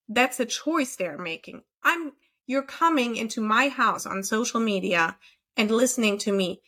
That's 0.08 0.40
a 0.40 0.44
choice 0.44 0.96
they're 0.96 1.16
making. 1.16 1.62
I'm 1.82 2.12
you're 2.52 2.62
coming 2.62 3.16
into 3.16 3.40
my 3.40 3.70
house 3.70 4.04
on 4.04 4.22
social 4.22 4.60
media 4.60 5.16
and 5.56 5.70
listening 5.70 6.18
to 6.18 6.30
me. 6.30 6.60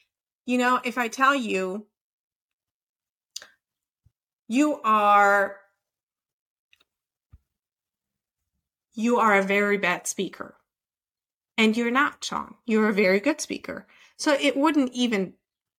You 0.47 0.57
know, 0.57 0.80
if 0.82 0.97
I 0.97 1.09
tell 1.09 1.35
you, 1.35 1.87
you 4.49 4.80
are, 4.82 5.57
you 8.95 9.18
are 9.18 9.37
a 9.37 9.43
very 9.43 9.76
bad 9.76 10.07
speaker. 10.07 10.57
And 11.59 11.76
you're 11.76 11.91
not, 11.91 12.22
Seann. 12.22 12.55
You're 12.64 12.89
a 12.89 12.95
very 12.95 13.20
good 13.20 13.43
speaker. 13.43 13.87
So 14.16 14.32
it 14.32 14.57
wouldn't 14.57 14.93
even 14.93 15.35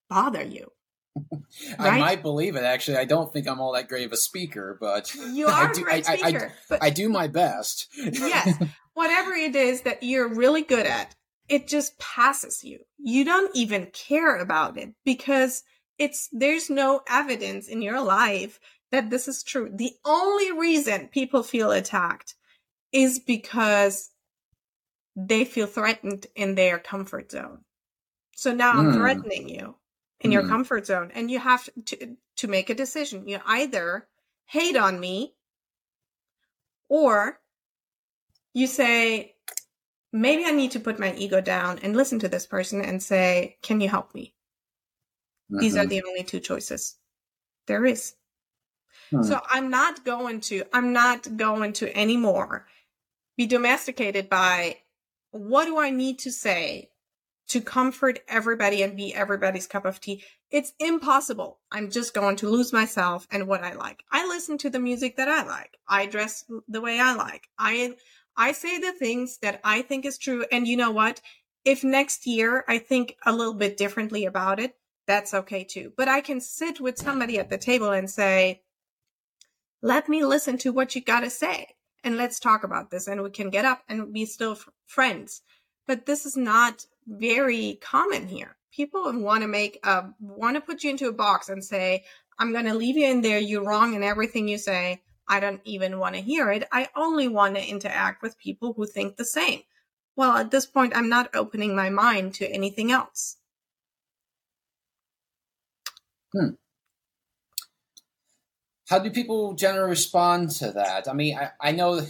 bother 0.07 0.43
you. 0.43 0.71
I 1.79 1.89
right? 1.89 1.99
might 1.99 2.21
believe 2.21 2.55
it. 2.55 2.63
Actually, 2.63 2.97
I 2.97 3.05
don't 3.05 3.33
think 3.33 3.47
I'm 3.47 3.59
all 3.59 3.73
that 3.73 3.87
great 3.87 4.05
of 4.05 4.11
a 4.11 4.17
speaker, 4.17 4.77
but 4.79 5.13
you 5.15 5.47
are 5.47 5.69
I 5.69 5.73
do, 5.73 5.81
a 5.81 5.83
great 5.83 6.09
I, 6.09 6.17
speaker. 6.17 6.51
I, 6.53 6.63
but 6.69 6.83
I 6.83 6.89
do 6.91 7.09
my 7.09 7.27
best. 7.27 7.87
yes, 7.97 8.61
whatever 8.95 9.33
it 9.33 9.55
is 9.55 9.81
that 9.81 10.01
you're 10.01 10.33
really 10.33 10.63
good 10.63 10.87
at, 10.87 11.13
it 11.47 11.67
just 11.67 11.99
passes 11.99 12.63
you. 12.63 12.79
You 12.97 13.23
don't 13.23 13.55
even 13.55 13.87
care 13.87 14.37
about 14.37 14.77
it 14.77 14.93
because 15.03 15.63
it's 15.99 16.27
there's 16.31 16.69
no 16.69 17.01
evidence 17.07 17.67
in 17.67 17.83
your 17.83 18.01
life 18.01 18.59
that 18.91 19.11
this 19.11 19.27
is 19.27 19.43
true. 19.43 19.69
The 19.71 19.93
only 20.03 20.51
reason 20.51 21.09
people 21.09 21.43
feel 21.43 21.71
attacked 21.71 22.35
is 22.91 23.19
because 23.19 24.09
they 25.15 25.45
feel 25.45 25.67
threatened 25.67 26.27
in 26.35 26.55
their 26.55 26.79
comfort 26.79 27.31
zone. 27.31 27.59
So 28.35 28.53
now 28.53 28.73
mm. 28.73 28.79
I'm 28.79 28.91
hmm. 28.91 28.97
threatening 28.97 29.49
you 29.49 29.75
in 30.21 30.29
mm. 30.29 30.33
your 30.33 30.43
hmm. 30.43 30.49
comfort 30.49 30.87
zone 30.87 31.11
and 31.13 31.29
you 31.29 31.39
have 31.39 31.69
to 31.85 32.15
to 32.37 32.47
make 32.47 32.69
a 32.69 32.75
decision. 32.75 33.27
You 33.27 33.39
either 33.45 34.07
hate 34.45 34.75
on 34.75 34.99
me 34.99 35.35
or 36.89 37.39
you 38.55 38.67
say, 38.67 39.35
maybe 40.13 40.45
I 40.45 40.51
need 40.51 40.71
to 40.71 40.79
put 40.79 40.97
my 40.97 41.13
ego 41.13 41.41
down 41.41 41.79
and 41.83 41.95
listen 41.95 42.19
to 42.19 42.29
this 42.29 42.47
person 42.47 42.81
and 42.81 43.03
say, 43.03 43.57
can 43.61 43.81
you 43.81 43.89
help 43.89 44.15
me? 44.15 44.33
Mm-hmm. 45.51 45.59
These 45.59 45.75
are 45.75 45.81
mm-hmm. 45.81 45.89
the 45.89 46.03
only 46.03 46.23
two 46.23 46.39
choices 46.39 46.95
there 47.67 47.85
is. 47.85 48.15
Hmm. 49.11 49.23
So 49.23 49.41
I'm 49.49 49.69
not 49.69 50.05
going 50.05 50.39
to, 50.41 50.63
I'm 50.71 50.93
not 50.93 51.35
going 51.35 51.73
to 51.73 51.95
anymore 51.95 52.65
be 53.35 53.45
domesticated 53.45 54.29
by 54.29 54.77
what 55.31 55.65
do 55.65 55.77
I 55.77 55.89
need 55.89 56.19
to 56.19 56.31
say 56.31 56.91
to 57.49 57.59
comfort 57.59 58.19
everybody 58.29 58.81
and 58.83 58.95
be 58.95 59.13
everybody's 59.13 59.67
cup 59.67 59.85
of 59.85 59.99
tea. 59.99 60.23
It's 60.49 60.71
impossible. 60.79 61.59
I'm 61.73 61.91
just 61.91 62.13
going 62.13 62.37
to 62.37 62.49
lose 62.49 62.71
myself 62.71 63.27
and 63.31 63.47
what 63.47 63.65
I 63.65 63.73
like. 63.73 64.01
I 64.11 64.25
listen 64.25 64.57
to 64.59 64.69
the 64.69 64.79
music 64.79 65.17
that 65.17 65.27
I 65.27 65.43
like. 65.43 65.77
I 65.89 66.05
dress 66.05 66.45
the 66.69 66.81
way 66.81 67.01
I 67.01 67.13
like. 67.15 67.49
I 67.59 67.95
I 68.37 68.51
say 68.51 68.77
the 68.79 68.91
things 68.91 69.37
that 69.39 69.61
I 69.63 69.81
think 69.81 70.05
is 70.05 70.17
true. 70.17 70.45
And 70.51 70.67
you 70.67 70.77
know 70.77 70.91
what? 70.91 71.21
If 71.63 71.83
next 71.83 72.27
year 72.27 72.63
I 72.67 72.77
think 72.77 73.17
a 73.25 73.33
little 73.33 73.53
bit 73.53 73.77
differently 73.77 74.25
about 74.25 74.59
it, 74.59 74.75
that's 75.07 75.33
okay 75.33 75.63
too. 75.63 75.93
But 75.95 76.07
I 76.07 76.21
can 76.21 76.41
sit 76.41 76.79
with 76.79 76.97
somebody 76.97 77.39
at 77.39 77.49
the 77.49 77.57
table 77.57 77.91
and 77.91 78.09
say, 78.09 78.61
let 79.81 80.09
me 80.09 80.25
listen 80.25 80.57
to 80.59 80.71
what 80.71 80.95
you 80.95 81.01
got 81.01 81.21
to 81.21 81.29
say 81.29 81.75
and 82.03 82.17
let's 82.17 82.39
talk 82.39 82.63
about 82.63 82.91
this. 82.91 83.07
And 83.07 83.21
we 83.21 83.29
can 83.29 83.49
get 83.49 83.65
up 83.65 83.83
and 83.87 84.13
be 84.13 84.25
still 84.25 84.53
f- 84.53 84.69
friends. 84.85 85.41
But 85.87 86.05
this 86.05 86.25
is 86.25 86.35
not 86.35 86.85
very 87.07 87.79
common 87.81 88.27
here. 88.27 88.57
People 88.71 89.11
want 89.19 89.41
to 89.41 89.47
make 89.47 89.79
a, 89.83 90.05
want 90.19 90.55
to 90.55 90.61
put 90.61 90.83
you 90.83 90.89
into 90.89 91.07
a 91.07 91.13
box 91.13 91.49
and 91.49 91.63
say, 91.63 92.03
I'm 92.37 92.51
going 92.51 92.65
to 92.65 92.73
leave 92.73 92.97
you 92.97 93.07
in 93.07 93.21
there. 93.21 93.39
You're 93.39 93.63
wrong 93.63 93.93
in 93.93 94.03
everything 94.03 94.47
you 94.47 94.57
say. 94.57 95.01
I 95.27 95.39
don't 95.39 95.61
even 95.65 95.99
want 95.99 96.15
to 96.15 96.21
hear 96.21 96.51
it. 96.51 96.67
I 96.71 96.89
only 96.95 97.27
want 97.27 97.55
to 97.55 97.65
interact 97.67 98.21
with 98.21 98.37
people 98.37 98.73
who 98.73 98.85
think 98.85 99.17
the 99.17 99.25
same. 99.25 99.61
Well, 100.15 100.37
at 100.37 100.51
this 100.51 100.65
point, 100.65 100.95
I'm 100.95 101.09
not 101.09 101.35
opening 101.35 101.75
my 101.75 101.89
mind 101.89 102.35
to 102.35 102.49
anything 102.49 102.91
else. 102.91 103.37
Hmm. 106.31 106.49
How 108.87 108.99
do 108.99 109.09
people 109.09 109.53
generally 109.55 109.89
respond 109.89 110.51
to 110.51 110.71
that? 110.71 111.07
I 111.07 111.13
mean, 111.13 111.37
I, 111.37 111.49
I 111.59 111.71
know 111.71 112.01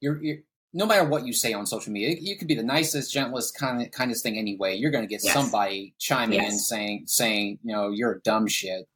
you're, 0.00 0.22
you're 0.22 0.38
no 0.72 0.86
matter 0.86 1.04
what 1.06 1.26
you 1.26 1.32
say 1.32 1.52
on 1.52 1.66
social 1.66 1.92
media, 1.92 2.16
you 2.18 2.36
could 2.36 2.48
be 2.48 2.54
the 2.54 2.62
nicest, 2.62 3.12
gentlest, 3.12 3.56
kind 3.56 3.90
kindest 3.92 4.22
thing 4.22 4.38
anyway. 4.38 4.76
You're 4.76 4.90
going 4.90 5.04
to 5.04 5.08
get 5.08 5.22
yes. 5.22 5.34
somebody 5.34 5.94
chiming 5.98 6.40
yes. 6.40 6.52
in 6.52 6.58
saying, 6.58 7.04
saying, 7.06 7.58
you 7.62 7.74
know, 7.74 7.90
you're 7.90 8.12
a 8.12 8.20
dumb 8.20 8.46
shit. 8.46 8.88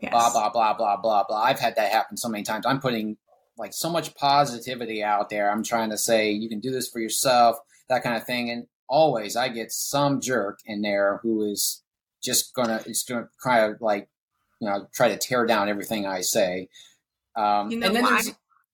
Yes. 0.00 0.12
Blah 0.12 0.30
blah 0.30 0.50
blah 0.50 0.74
blah 0.74 0.96
blah 0.96 1.24
blah. 1.28 1.42
I've 1.42 1.58
had 1.58 1.76
that 1.76 1.90
happen 1.90 2.16
so 2.16 2.28
many 2.28 2.44
times. 2.44 2.66
I'm 2.66 2.80
putting 2.80 3.16
like 3.56 3.72
so 3.72 3.90
much 3.90 4.14
positivity 4.14 5.02
out 5.02 5.28
there. 5.28 5.50
I'm 5.50 5.64
trying 5.64 5.90
to 5.90 5.98
say 5.98 6.30
you 6.30 6.48
can 6.48 6.60
do 6.60 6.70
this 6.70 6.88
for 6.88 7.00
yourself, 7.00 7.56
that 7.88 8.02
kind 8.02 8.16
of 8.16 8.24
thing. 8.24 8.50
And 8.50 8.66
always 8.88 9.36
I 9.36 9.48
get 9.48 9.72
some 9.72 10.20
jerk 10.20 10.60
in 10.64 10.82
there 10.82 11.18
who 11.22 11.42
is 11.50 11.82
just 12.22 12.54
gonna 12.54 12.80
it's 12.86 13.02
gonna 13.02 13.28
kind 13.42 13.72
of 13.72 13.80
like 13.80 14.08
you 14.60 14.68
know 14.68 14.86
try 14.94 15.08
to 15.08 15.16
tear 15.16 15.46
down 15.46 15.68
everything 15.68 16.06
I 16.06 16.20
say. 16.20 16.68
Um, 17.36 17.70
you 17.70 17.78
know 17.78 17.88
and 17.88 17.96
then 17.96 18.02
why? 18.04 18.22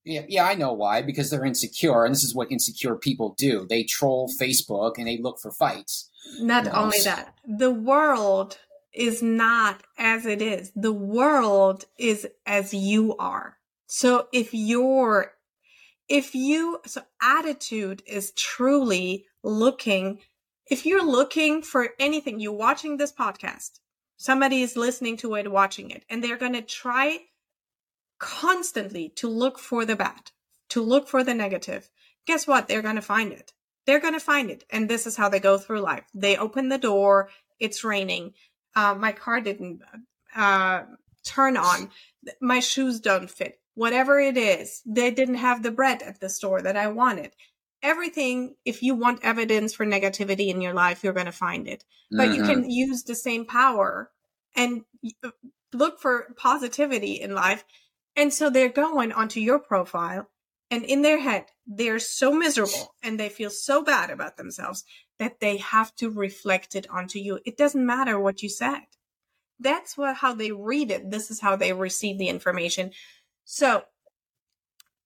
Yeah, 0.05 0.23
yeah, 0.29 0.45
I 0.45 0.55
know 0.55 0.73
why. 0.73 1.01
Because 1.01 1.31
they're 1.31 1.45
insecure, 1.45 2.05
and 2.05 2.15
this 2.15 2.25
is 2.25 2.35
what 2.35 2.53
insecure 2.53 2.95
people 2.95 3.35
do. 3.39 3.67
They 3.69 3.85
troll 3.85 4.31
Facebook 4.41 4.95
and 4.99 5.07
they 5.07 5.19
look 5.19 5.39
for 5.41 5.51
fights. 5.51 6.11
Not 6.41 6.65
you 6.65 6.71
know? 6.71 6.77
only 6.77 6.99
that, 7.05 7.35
the 7.47 7.71
world 7.71 8.59
is 8.95 9.23
not 9.23 9.83
as 9.99 10.25
it 10.25 10.41
is. 10.41 10.73
The 10.77 10.93
world 10.93 11.85
is 11.99 12.27
as 12.47 12.73
you 12.73 13.17
are. 13.17 13.59
So 13.87 14.29
if 14.33 14.55
you're, 14.55 15.33
if 16.09 16.35
you, 16.35 16.81
so 16.87 17.03
attitude 17.21 18.03
is 18.07 18.33
truly 18.33 19.27
looking, 19.43 20.21
if 20.71 20.87
you're 20.87 21.05
looking 21.05 21.63
for 21.63 21.91
anything, 21.99 22.41
you're 22.41 22.53
watching 22.53 22.97
this 22.97 23.13
podcast, 23.13 23.81
somebody 24.17 24.63
is 24.63 24.77
listening 24.77 25.17
to 25.19 25.35
it, 25.35 25.51
watching 25.51 25.91
it, 25.91 26.05
and 26.09 26.23
they're 26.23 26.39
going 26.39 26.55
to 26.55 26.63
try 26.63 27.19
constantly 28.19 29.11
to 29.11 29.29
look 29.29 29.59
for 29.59 29.85
the 29.85 29.97
bad, 29.97 30.31
to 30.71 30.81
look 30.81 31.09
for 31.09 31.25
the 31.25 31.35
negative. 31.35 31.91
Guess 32.27 32.47
what? 32.47 32.69
They're 32.69 32.83
going 32.83 32.95
to 32.95 33.03
find 33.03 33.33
it. 33.33 33.53
They're 33.87 34.01
going 34.01 34.15
to 34.15 34.21
find 34.21 34.51
it. 34.51 34.65
And 34.71 34.89
this 34.89 35.07
is 35.07 35.17
how 35.17 35.29
they 35.29 35.41
go 35.41 35.59
through 35.59 35.81
life. 35.81 36.05
They 36.15 36.37
open 36.37 36.69
the 36.69 36.79
door. 36.79 37.29
It's 37.61 37.85
raining 37.85 38.33
uh, 38.77 38.95
my 38.95 39.13
car 39.13 39.41
didn't 39.41 39.83
uh, 40.37 40.83
turn 41.25 41.57
on, 41.57 41.91
my 42.41 42.61
shoes 42.61 43.01
don't 43.01 43.31
fit, 43.31 43.61
whatever 43.75 44.21
it 44.21 44.37
is, 44.37 44.83
they 44.87 45.11
didn't 45.11 45.37
have 45.37 45.63
the 45.63 45.71
bread 45.71 46.03
at 46.03 46.21
the 46.21 46.29
store 46.29 46.63
that 46.63 46.77
I 46.77 46.89
wanted. 46.89 47.33
Everything, 47.83 48.57
if 48.65 48.83
you 48.83 48.95
want 48.95 49.25
evidence 49.25 49.75
for 49.75 49.85
negativity 49.85 50.49
in 50.49 50.61
your 50.61 50.75
life, 50.75 51.05
you're 51.05 51.13
going 51.13 51.27
to 51.27 51.33
find 51.33 51.69
it. 51.69 51.85
But 52.11 52.29
mm-hmm. 52.29 52.35
you 52.35 52.43
can 52.43 52.71
use 52.71 53.03
the 53.03 53.15
same 53.15 53.45
power 53.45 54.11
and 54.57 54.85
uh, 55.23 55.31
look 55.73 56.01
for 56.01 56.35
positivity 56.37 57.21
in 57.21 57.35
life 57.35 57.65
And 58.17 58.33
so 58.33 58.51
they're 58.51 58.69
going 58.69 59.13
onto 59.13 59.41
your 59.41 59.59
profile 59.59 60.31
and 60.71 60.85
in 60.85 61.03
their 61.03 61.21
head, 61.21 61.47
they're 61.67 61.99
so 61.99 62.33
miserable 62.33 62.95
and 63.03 63.19
they 63.19 63.29
feel 63.29 63.51
so 63.51 63.83
bad 63.83 64.11
about 64.11 64.37
themselves 64.37 64.85
that 65.19 65.41
they 65.41 65.59
have 65.59 65.95
to 65.97 66.11
reflect 66.11 66.75
it 66.75 66.89
onto 66.91 67.19
you. 67.19 67.39
It 67.45 67.57
doesn't 67.57 67.87
matter 67.87 68.19
what 68.19 68.43
you 68.43 68.49
said. 68.49 68.83
That's 69.61 69.97
what, 69.97 70.17
how 70.17 70.35
they 70.35 70.51
read 70.53 70.91
it. 70.91 71.11
This 71.11 71.31
is 71.31 71.41
how 71.41 71.57
they 71.57 71.73
receive 71.73 72.19
the 72.19 72.29
information. 72.29 72.91
So 73.45 73.85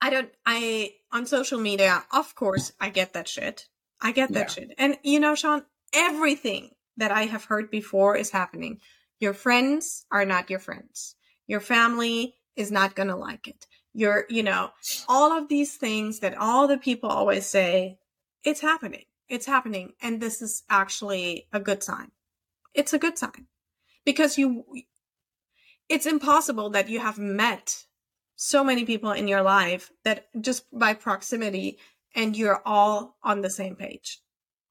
I 0.01 0.11
don't, 0.11 0.31
I, 0.47 0.93
on 1.13 1.27
social 1.27 1.61
media, 1.61 2.05
of 2.13 2.35
course, 2.35 2.73
I 2.81 2.89
get 2.91 3.13
that 3.13 3.29
shit. 3.29 3.67
I 4.01 4.13
get 4.13 4.33
that 4.33 4.57
yeah. 4.57 4.65
shit. 4.65 4.75
And 4.79 4.99
you 5.03 5.21
know, 5.21 5.35
Seann, 5.35 5.65
everything 5.93 6.71
that 6.97 7.11
I 7.11 7.25
have 7.25 7.45
heard 7.45 7.71
before 7.71 8.17
is 8.17 8.31
happening. 8.31 8.81
Your 9.21 9.35
friends 9.35 10.07
are 10.11 10.25
not 10.25 10.51
your 10.51 10.61
friends. 10.61 11.17
Your 11.47 11.61
family 11.61 12.35
is 12.57 12.71
not 12.71 12.95
going 12.95 13.09
to 13.09 13.17
like 13.17 13.49
it. 13.49 13.67
You're, 13.95 14.27
you 14.29 14.43
know, 14.43 14.71
all 15.09 15.33
of 15.33 15.49
these 15.49 15.77
things 15.77 16.21
that 16.21 16.37
all 16.37 16.69
the 16.69 16.79
people 16.79 17.11
always 17.11 17.47
say, 17.47 17.99
it's 18.45 18.61
happening. 18.61 19.05
It's 19.29 19.47
happening. 19.47 19.93
And 20.01 20.21
this 20.21 20.43
is 20.43 20.63
actually 20.71 21.49
a 21.53 21.61
good 21.61 21.83
sign. 21.83 22.11
It's 22.75 22.93
a 22.93 22.99
good 22.99 23.19
sign 23.19 23.47
because 24.05 24.39
you, 24.39 24.65
it's 25.89 26.07
impossible 26.07 26.71
that 26.71 26.89
you 26.89 27.01
have 27.01 27.19
met 27.19 27.85
so 28.37 28.63
many 28.63 28.85
people 28.85 29.11
in 29.11 29.27
your 29.27 29.43
life 29.43 29.91
that 30.05 30.29
just 30.41 30.65
by 30.73 30.95
proximity 30.95 31.79
and 32.15 32.37
you're 32.37 32.63
all 32.65 33.17
on 33.23 33.41
the 33.41 33.51
same 33.51 33.77
page. 33.77 34.21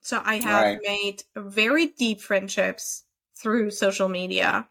So 0.01 0.21
I 0.23 0.35
have 0.35 0.63
right. 0.63 0.79
made 0.81 1.23
very 1.35 1.87
deep 1.87 2.21
friendships 2.21 3.03
through 3.37 3.71
social 3.71 4.07
media, 4.07 4.69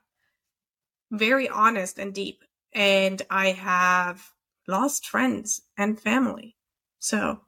very 1.10 1.48
honest 1.48 1.98
and 1.98 2.14
deep. 2.14 2.42
And 2.72 3.20
I 3.28 3.52
have 3.52 4.30
lost 4.66 5.06
friends 5.06 5.62
and 5.76 6.00
family. 6.00 6.56
So, 6.98 7.40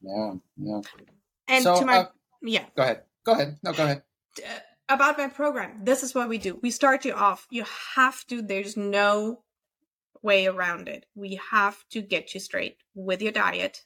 yeah, 0.00 0.32
yeah. 0.56 0.80
And 1.48 1.62
so, 1.62 1.78
to 1.78 1.86
my, 1.86 1.98
uh, 1.98 2.06
yeah. 2.42 2.64
Go 2.76 2.82
ahead. 2.82 3.02
Go 3.24 3.32
ahead. 3.32 3.58
No, 3.62 3.72
go 3.72 3.84
ahead. 3.84 4.02
Uh, 4.38 4.58
about 4.88 5.18
my 5.18 5.28
program, 5.28 5.80
this 5.82 6.02
is 6.02 6.14
what 6.14 6.28
we 6.28 6.38
do. 6.38 6.58
We 6.62 6.70
start 6.70 7.04
you 7.04 7.14
off. 7.14 7.46
You 7.50 7.64
have 7.94 8.24
to, 8.26 8.42
there's 8.42 8.76
no 8.76 9.42
way 10.22 10.46
around 10.46 10.88
it. 10.88 11.06
We 11.14 11.40
have 11.50 11.84
to 11.90 12.02
get 12.02 12.34
you 12.34 12.40
straight 12.40 12.78
with 12.94 13.22
your 13.22 13.32
diet. 13.32 13.84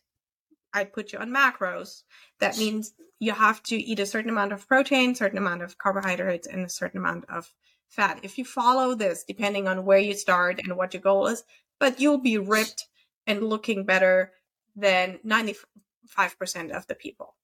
I 0.73 0.85
put 0.85 1.13
you 1.13 1.19
on 1.19 1.31
macros. 1.31 2.03
That 2.41 2.59
means 2.59 2.93
you 3.19 3.33
have 3.33 3.63
to 3.65 3.77
eat 3.77 3.99
a 4.01 4.07
certain 4.07 4.31
amount 4.31 4.53
of 4.53 4.67
protein, 4.69 5.15
certain 5.15 5.39
amount 5.39 5.63
of 5.63 5.79
carbohydrates, 5.79 6.47
and 6.47 6.65
a 6.65 6.69
certain 6.69 6.99
amount 6.99 7.25
of 7.29 7.53
fat. 7.89 8.21
If 8.23 8.39
you 8.39 8.45
follow 8.45 8.95
this, 8.95 9.25
depending 9.25 9.67
on 9.67 9.85
where 9.85 9.99
you 9.99 10.15
start 10.15 10.61
and 10.63 10.77
what 10.77 10.95
your 10.95 11.01
goal 11.01 11.27
is, 11.27 11.43
but 11.81 12.01
you'll 12.01 12.19
be 12.19 12.39
ripped 12.39 12.87
and 13.27 13.43
looking 13.43 13.85
better 13.85 14.33
than 14.77 15.19
95% 15.27 16.71
of 16.71 16.87
the 16.87 16.95
people. 16.95 17.35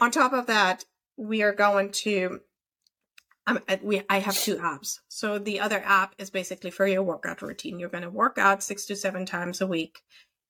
On 0.00 0.10
top 0.10 0.32
of 0.32 0.46
that, 0.46 0.84
we 1.16 1.42
are 1.42 1.52
going 1.52 1.92
to 1.92 2.40
um, 3.46 3.60
we 3.82 4.02
I 4.08 4.18
have 4.18 4.36
two 4.36 4.56
apps. 4.56 4.98
So 5.08 5.38
the 5.38 5.60
other 5.60 5.82
app 5.84 6.14
is 6.18 6.30
basically 6.30 6.70
for 6.70 6.86
your 6.86 7.02
workout 7.02 7.42
routine. 7.42 7.78
You're 7.78 7.88
going 7.88 8.04
to 8.04 8.10
work 8.10 8.38
out 8.38 8.62
6 8.62 8.86
to 8.86 8.96
7 8.96 9.26
times 9.26 9.60
a 9.60 9.66
week 9.66 10.02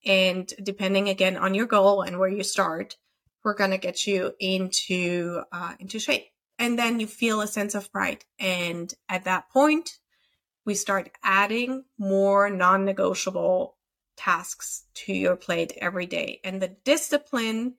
and 0.05 0.51
depending 0.61 1.09
again 1.09 1.37
on 1.37 1.53
your 1.53 1.67
goal 1.67 2.01
and 2.01 2.17
where 2.17 2.29
you 2.29 2.43
start, 2.43 2.97
we're 3.43 3.53
going 3.53 3.71
to 3.71 3.77
get 3.77 4.07
you 4.07 4.33
into 4.39 5.41
uh, 5.51 5.73
into 5.79 5.99
shape. 5.99 6.27
And 6.59 6.77
then 6.77 6.99
you 6.99 7.07
feel 7.07 7.41
a 7.41 7.47
sense 7.47 7.75
of 7.75 7.91
pride. 7.91 8.23
And 8.39 8.93
at 9.09 9.23
that 9.23 9.49
point, 9.49 9.97
we 10.65 10.75
start 10.75 11.09
adding 11.23 11.85
more 11.97 12.49
non 12.49 12.85
negotiable 12.85 13.77
tasks 14.15 14.85
to 14.93 15.13
your 15.13 15.35
plate 15.35 15.73
every 15.77 16.05
day. 16.05 16.39
And 16.43 16.61
the 16.61 16.75
discipline 16.85 17.75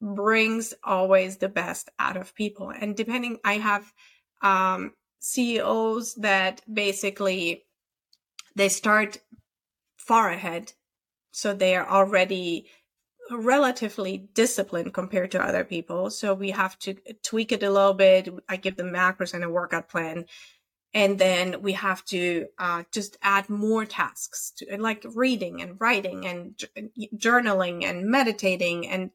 brings 0.00 0.74
always 0.84 1.36
the 1.36 1.48
best 1.48 1.90
out 1.98 2.16
of 2.16 2.34
people. 2.34 2.70
And 2.70 2.96
depending, 2.96 3.38
I 3.44 3.54
have 3.54 3.92
um, 4.42 4.92
CEOs 5.20 6.14
that 6.16 6.62
basically 6.72 7.64
they 8.54 8.68
start 8.68 9.18
far 9.96 10.30
ahead. 10.30 10.72
So 11.32 11.54
they 11.54 11.76
are 11.76 11.88
already 11.88 12.66
relatively 13.30 14.28
disciplined 14.34 14.94
compared 14.94 15.30
to 15.32 15.42
other 15.42 15.64
people. 15.64 16.10
So 16.10 16.32
we 16.32 16.50
have 16.50 16.78
to 16.80 16.94
tweak 17.22 17.52
it 17.52 17.62
a 17.62 17.70
little 17.70 17.94
bit. 17.94 18.28
I 18.48 18.56
give 18.56 18.76
them 18.76 18.90
macros 18.92 19.34
and 19.34 19.44
a 19.44 19.50
workout 19.50 19.88
plan 19.88 20.24
and 20.94 21.18
then 21.18 21.60
we 21.60 21.72
have 21.72 22.04
to 22.06 22.46
uh, 22.58 22.82
just 22.92 23.18
add 23.22 23.50
more 23.50 23.84
tasks 23.84 24.52
to 24.56 24.80
like 24.80 25.04
reading 25.14 25.60
and 25.60 25.80
writing 25.80 26.26
and 26.26 26.56
journaling 27.14 27.84
and 27.84 28.06
meditating 28.06 28.88
and 28.88 29.10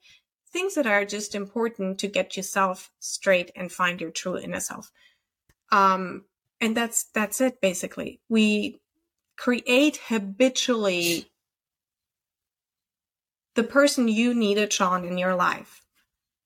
things 0.54 0.76
that 0.76 0.88
are 0.88 1.04
just 1.04 1.36
important 1.36 1.97
to 1.99 2.08
get 2.08 2.38
yourself 2.38 2.91
straight 2.99 3.51
and 3.56 3.72
find 3.72 3.99
your 3.99 4.12
true 4.12 4.38
inner 4.38 4.60
self 4.60 4.91
um, 5.72 6.24
and 6.62 6.78
that's 6.78 7.06
that's 7.14 7.41
it 7.41 7.60
basically 7.60 8.22
we 8.30 8.80
create 9.36 9.99
habitually 10.08 11.30
the 13.56 13.64
person 13.64 14.08
you 14.08 14.34
needed 14.34 14.70
Seann 14.70 15.08
in 15.08 15.18
your 15.18 15.36
life 15.36 15.82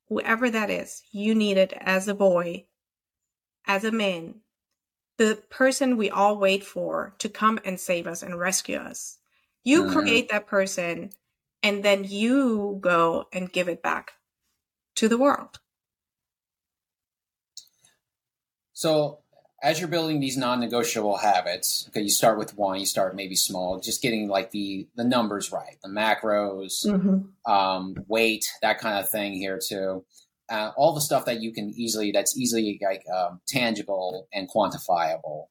whoever 0.10 0.49
that 0.49 0.70
is 0.70 1.03
you 1.12 1.36
needed 1.36 1.74
as 1.80 2.08
a 2.08 2.16
boy 2.16 2.66
as 3.68 3.84
a 3.84 3.91
man 3.91 4.36
the 5.18 5.41
person 5.49 5.97
we 5.97 6.10
all 6.10 6.38
wait 6.38 6.64
for 6.64 7.14
to 7.18 7.28
come 7.28 7.60
and 7.66 7.80
save 7.80 8.08
us 8.08 8.22
and 8.24 8.39
rescue 8.39 8.78
us. 8.78 9.18
You 9.64 9.86
mm. 9.86 9.93
create 9.93 10.30
that 10.30 10.47
person 10.47 11.12
and 11.64 11.84
then 11.84 12.03
you 12.03 12.78
go 12.82 13.26
and 13.34 13.51
give 13.51 13.68
it 13.68 13.82
back 13.82 14.14
to 14.95 15.08
the 15.08 15.18
world. 15.18 15.60
So, 18.74 19.20
as 19.64 19.80
you're 19.80 19.89
building 19.89 20.20
these 20.20 20.38
non-negotiable 20.38 21.18
habits, 21.18 21.88
okay, 21.89 22.01
you 22.01 22.12
start 22.12 22.38
with 22.38 22.55
one, 22.55 22.80
you 22.80 22.86
start 22.86 23.16
maybe 23.16 23.36
small, 23.36 23.80
just 23.80 24.03
getting 24.03 24.28
like 24.28 24.51
the 24.51 24.88
the 24.95 25.03
numbers 25.03 25.51
right, 25.51 25.78
the 25.82 25.89
macros, 25.89 26.86
mm-hmm. 26.86 27.51
um, 27.51 27.95
weight, 28.08 28.45
that 28.62 28.80
kind 28.80 29.03
of 29.03 29.10
thing 29.10 29.34
here 29.34 29.60
too 29.60 30.05
uh, 30.49 30.72
all 30.78 30.93
the 30.93 31.01
stuff 31.01 31.26
that 31.26 31.41
you 31.41 31.51
can 31.51 31.74
easily 31.76 32.12
that's 32.12 32.38
easily 32.38 32.80
like 32.84 33.03
um, 33.14 33.41
tangible 33.47 34.28
and 34.34 34.49
quantifiable 34.49 35.47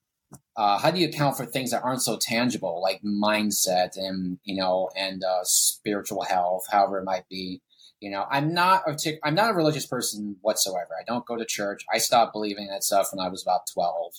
uh, 0.57 0.78
how 0.78 0.90
do 0.90 0.98
you 0.98 1.09
account 1.09 1.36
for 1.36 1.44
things 1.44 1.70
that 1.70 1.82
aren't 1.82 2.02
so 2.02 2.16
tangible 2.16 2.80
like 2.82 3.02
mindset 3.02 3.96
and 3.96 4.38
you 4.44 4.57
know 4.57 4.90
and 4.96 5.22
uh, 5.22 5.44
spiritual 5.44 6.22
health 6.22 6.64
however 6.70 6.98
it 6.98 7.04
might 7.04 7.28
be? 7.28 7.61
You 8.00 8.11
know 8.11 8.26
i'm 8.30 8.52
not 8.52 8.82
a 8.86 8.94
tic- 8.94 9.20
i'm 9.24 9.34
not 9.34 9.50
a 9.50 9.54
religious 9.54 9.86
person 9.86 10.36
whatsoever. 10.42 10.90
I 10.98 11.04
don't 11.07 11.26
go 11.26 11.36
to 11.36 11.44
church. 11.44 11.84
I 11.92 11.98
stopped 11.98 12.32
believing 12.32 12.68
that 12.68 12.84
stuff 12.84 13.09
when 13.12 13.24
i 13.24 13.28
was 13.28 13.42
about 13.42 13.66
12 13.72 14.12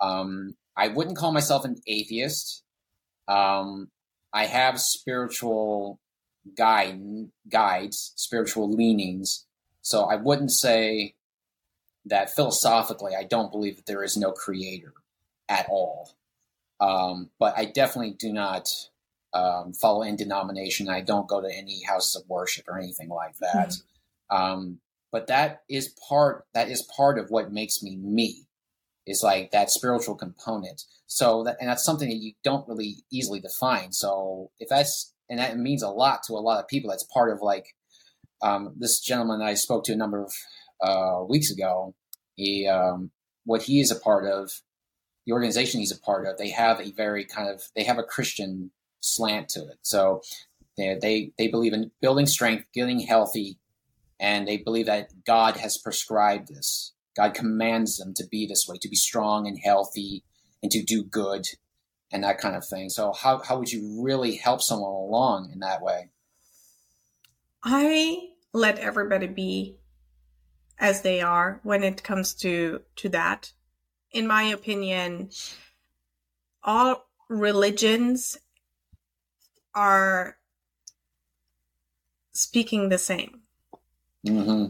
um, 0.00 0.54
i 0.76 0.88
wouldn't 0.88 1.16
call 1.16 1.32
myself 1.32 1.64
an 1.64 1.76
atheist. 1.86 2.62
Um, 3.26 3.90
i 4.32 4.46
have 4.46 4.80
spiritual 4.80 6.00
guide 6.56 7.00
guides 7.48 8.12
spiritual 8.16 8.70
leanings. 8.70 9.46
So 9.82 10.04
I 10.04 10.16
wouldn't 10.16 10.50
say 10.50 11.14
that 12.04 12.34
philosophically, 12.34 13.12
I 13.18 13.24
don't 13.24 13.52
believe 13.52 13.76
that 13.76 13.86
there 13.86 14.02
is 14.02 14.16
no 14.16 14.32
creator 14.32 14.92
at 15.48 15.66
all. 15.68 16.14
Um, 16.80 17.30
but 17.38 17.54
I 17.56 17.64
definitely 17.66 18.14
do 18.18 18.32
not 18.32 18.68
um, 19.34 19.72
follow 19.72 20.02
any 20.02 20.16
denomination. 20.16 20.88
I 20.88 21.00
don't 21.00 21.28
go 21.28 21.40
to 21.40 21.52
any 21.52 21.82
houses 21.82 22.16
of 22.16 22.28
worship 22.28 22.66
or 22.68 22.78
anything 22.78 23.08
like 23.08 23.36
that. 23.38 23.70
Mm-hmm. 23.70 24.36
Um, 24.36 24.78
but 25.10 25.26
that 25.28 25.62
is 25.68 25.94
part 26.08 26.44
that 26.54 26.68
is 26.68 26.86
part 26.94 27.18
of 27.18 27.30
what 27.30 27.52
makes 27.52 27.82
me 27.82 27.96
me 27.96 28.46
is 29.06 29.22
like 29.22 29.50
that 29.50 29.70
spiritual 29.70 30.14
component. 30.14 30.82
So 31.06 31.44
that 31.44 31.56
and 31.60 31.68
that's 31.68 31.84
something 31.84 32.08
that 32.08 32.16
you 32.16 32.34
don't 32.44 32.68
really 32.68 32.96
easily 33.10 33.40
define. 33.40 33.92
So 33.92 34.50
if 34.60 34.68
that's 34.68 35.14
and 35.28 35.38
that 35.38 35.58
means 35.58 35.82
a 35.82 35.88
lot 35.88 36.22
to 36.24 36.34
a 36.34 36.40
lot 36.40 36.60
of 36.60 36.68
people. 36.68 36.90
That's 36.90 37.06
part 37.12 37.32
of 37.32 37.40
like 37.42 37.74
um, 38.42 38.74
this 38.78 39.00
gentleman 39.00 39.42
I 39.42 39.54
spoke 39.54 39.84
to 39.84 39.92
a 39.92 39.96
number 39.96 40.24
of 40.24 40.32
uh, 40.80 41.24
weeks 41.28 41.50
ago, 41.50 41.94
he 42.36 42.66
um, 42.66 43.10
what 43.44 43.62
he 43.62 43.80
is 43.80 43.90
a 43.90 43.98
part 43.98 44.26
of, 44.26 44.50
the 45.28 45.34
organization 45.34 45.80
he's 45.80 45.92
a 45.92 46.00
part 46.00 46.26
of, 46.26 46.38
they 46.38 46.48
have 46.48 46.80
a 46.80 46.90
very 46.92 47.22
kind 47.22 47.50
of 47.50 47.62
they 47.76 47.84
have 47.84 47.98
a 47.98 48.02
Christian 48.02 48.70
slant 49.00 49.50
to 49.50 49.60
it. 49.60 49.76
So 49.82 50.22
they 50.78 50.98
they, 51.00 51.32
they 51.36 51.48
believe 51.48 51.74
in 51.74 51.90
building 52.00 52.24
strength, 52.24 52.64
getting 52.72 53.00
healthy, 53.00 53.58
and 54.18 54.48
they 54.48 54.56
believe 54.56 54.86
that 54.86 55.10
God 55.26 55.58
has 55.58 55.76
prescribed 55.76 56.48
this. 56.48 56.94
God 57.14 57.34
commands 57.34 57.98
them 57.98 58.14
to 58.14 58.26
be 58.26 58.46
this 58.46 58.66
way, 58.66 58.78
to 58.80 58.88
be 58.88 58.96
strong 58.96 59.46
and 59.46 59.58
healthy, 59.62 60.24
and 60.62 60.72
to 60.72 60.82
do 60.82 61.04
good, 61.04 61.46
and 62.10 62.24
that 62.24 62.38
kind 62.38 62.56
of 62.56 62.66
thing. 62.66 62.88
So 62.88 63.12
how 63.12 63.40
how 63.40 63.58
would 63.58 63.70
you 63.70 64.02
really 64.02 64.36
help 64.36 64.62
someone 64.62 64.90
along 64.90 65.50
in 65.52 65.58
that 65.58 65.82
way? 65.82 66.08
I 67.62 68.30
let 68.54 68.78
everybody 68.78 69.26
be 69.26 69.76
as 70.78 71.02
they 71.02 71.20
are 71.20 71.60
when 71.64 71.82
it 71.82 72.02
comes 72.02 72.32
to 72.36 72.80
to 72.96 73.10
that. 73.10 73.52
In 74.12 74.26
my 74.26 74.44
opinion, 74.44 75.30
all 76.62 77.06
religions 77.28 78.38
are 79.74 80.38
speaking 82.32 82.88
the 82.88 82.98
same. 82.98 83.40
hmm 84.26 84.66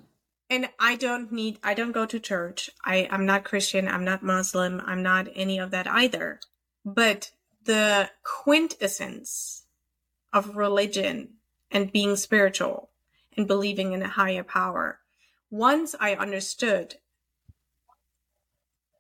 And 0.51 0.69
I 0.79 0.97
don't 0.97 1.31
need, 1.31 1.59
I 1.63 1.75
don't 1.75 1.93
go 1.93 2.07
to 2.07 2.19
church. 2.19 2.71
I, 2.85 3.09
I'm 3.11 3.27
not 3.27 3.45
Christian. 3.45 3.87
I'm 3.87 4.05
not 4.05 4.23
Muslim. 4.23 4.83
I'm 4.85 5.03
not 5.03 5.29
any 5.35 5.59
of 5.59 5.71
that 5.71 5.87
either. 5.87 6.41
But 6.85 7.31
the 7.65 8.11
quintessence 8.23 9.65
of 10.33 10.57
religion 10.57 11.35
and 11.71 11.93
being 11.93 12.17
spiritual 12.17 12.91
and 13.37 13.47
believing 13.47 13.93
in 13.93 14.03
a 14.03 14.09
higher 14.09 14.43
power, 14.43 15.01
once 15.51 15.95
I 16.01 16.15
understood 16.15 16.97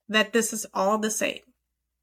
that 0.09 0.32
this 0.32 0.52
is 0.52 0.66
all 0.72 0.98
the 0.98 1.11
same, 1.11 1.40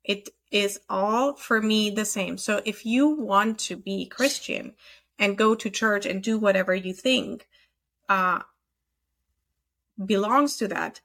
it 0.03 0.30
is 0.51 0.80
all 0.89 1.34
for 1.34 1.62
me 1.62 1.89
the 1.89 2.06
same. 2.06 2.38
So 2.38 2.62
if 2.66 2.86
you 2.86 3.10
want 3.10 3.60
to 3.60 3.76
be 3.76 4.06
Christian 4.06 4.76
and 5.18 5.38
go 5.38 5.56
to 5.56 5.70
church 5.70 6.06
and 6.06 6.22
do 6.22 6.38
whatever 6.38 6.74
you 6.76 6.93
think, 6.93 7.47
uh, 8.10 8.39
belongs 10.03 10.58
to 10.58 10.68
that, 10.68 11.01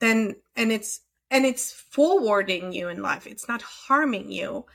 then, 0.00 0.36
and 0.56 0.72
it's, 0.72 1.00
and 1.30 1.46
it's 1.46 1.72
forwarding 1.72 2.72
you 2.72 2.88
in 2.88 3.00
life. 3.02 3.26
It's 3.26 3.48
not 3.48 3.62
harming 3.62 4.30
you. 4.30 4.66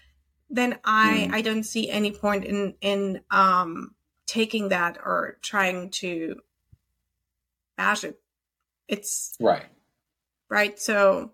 Then 0.50 0.80
I, 0.84 1.28
Mm. 1.30 1.34
I 1.34 1.42
don't 1.42 1.64
see 1.64 1.90
any 1.90 2.12
point 2.12 2.46
in, 2.46 2.76
in, 2.82 3.22
um, 3.30 3.94
taking 4.26 4.70
that 4.70 4.98
or 4.98 5.38
trying 5.42 5.90
to 5.90 6.42
bash 7.78 8.04
it. 8.04 8.20
It's 8.88 9.36
Right. 9.40 9.66
right. 10.50 10.80
So 10.80 11.34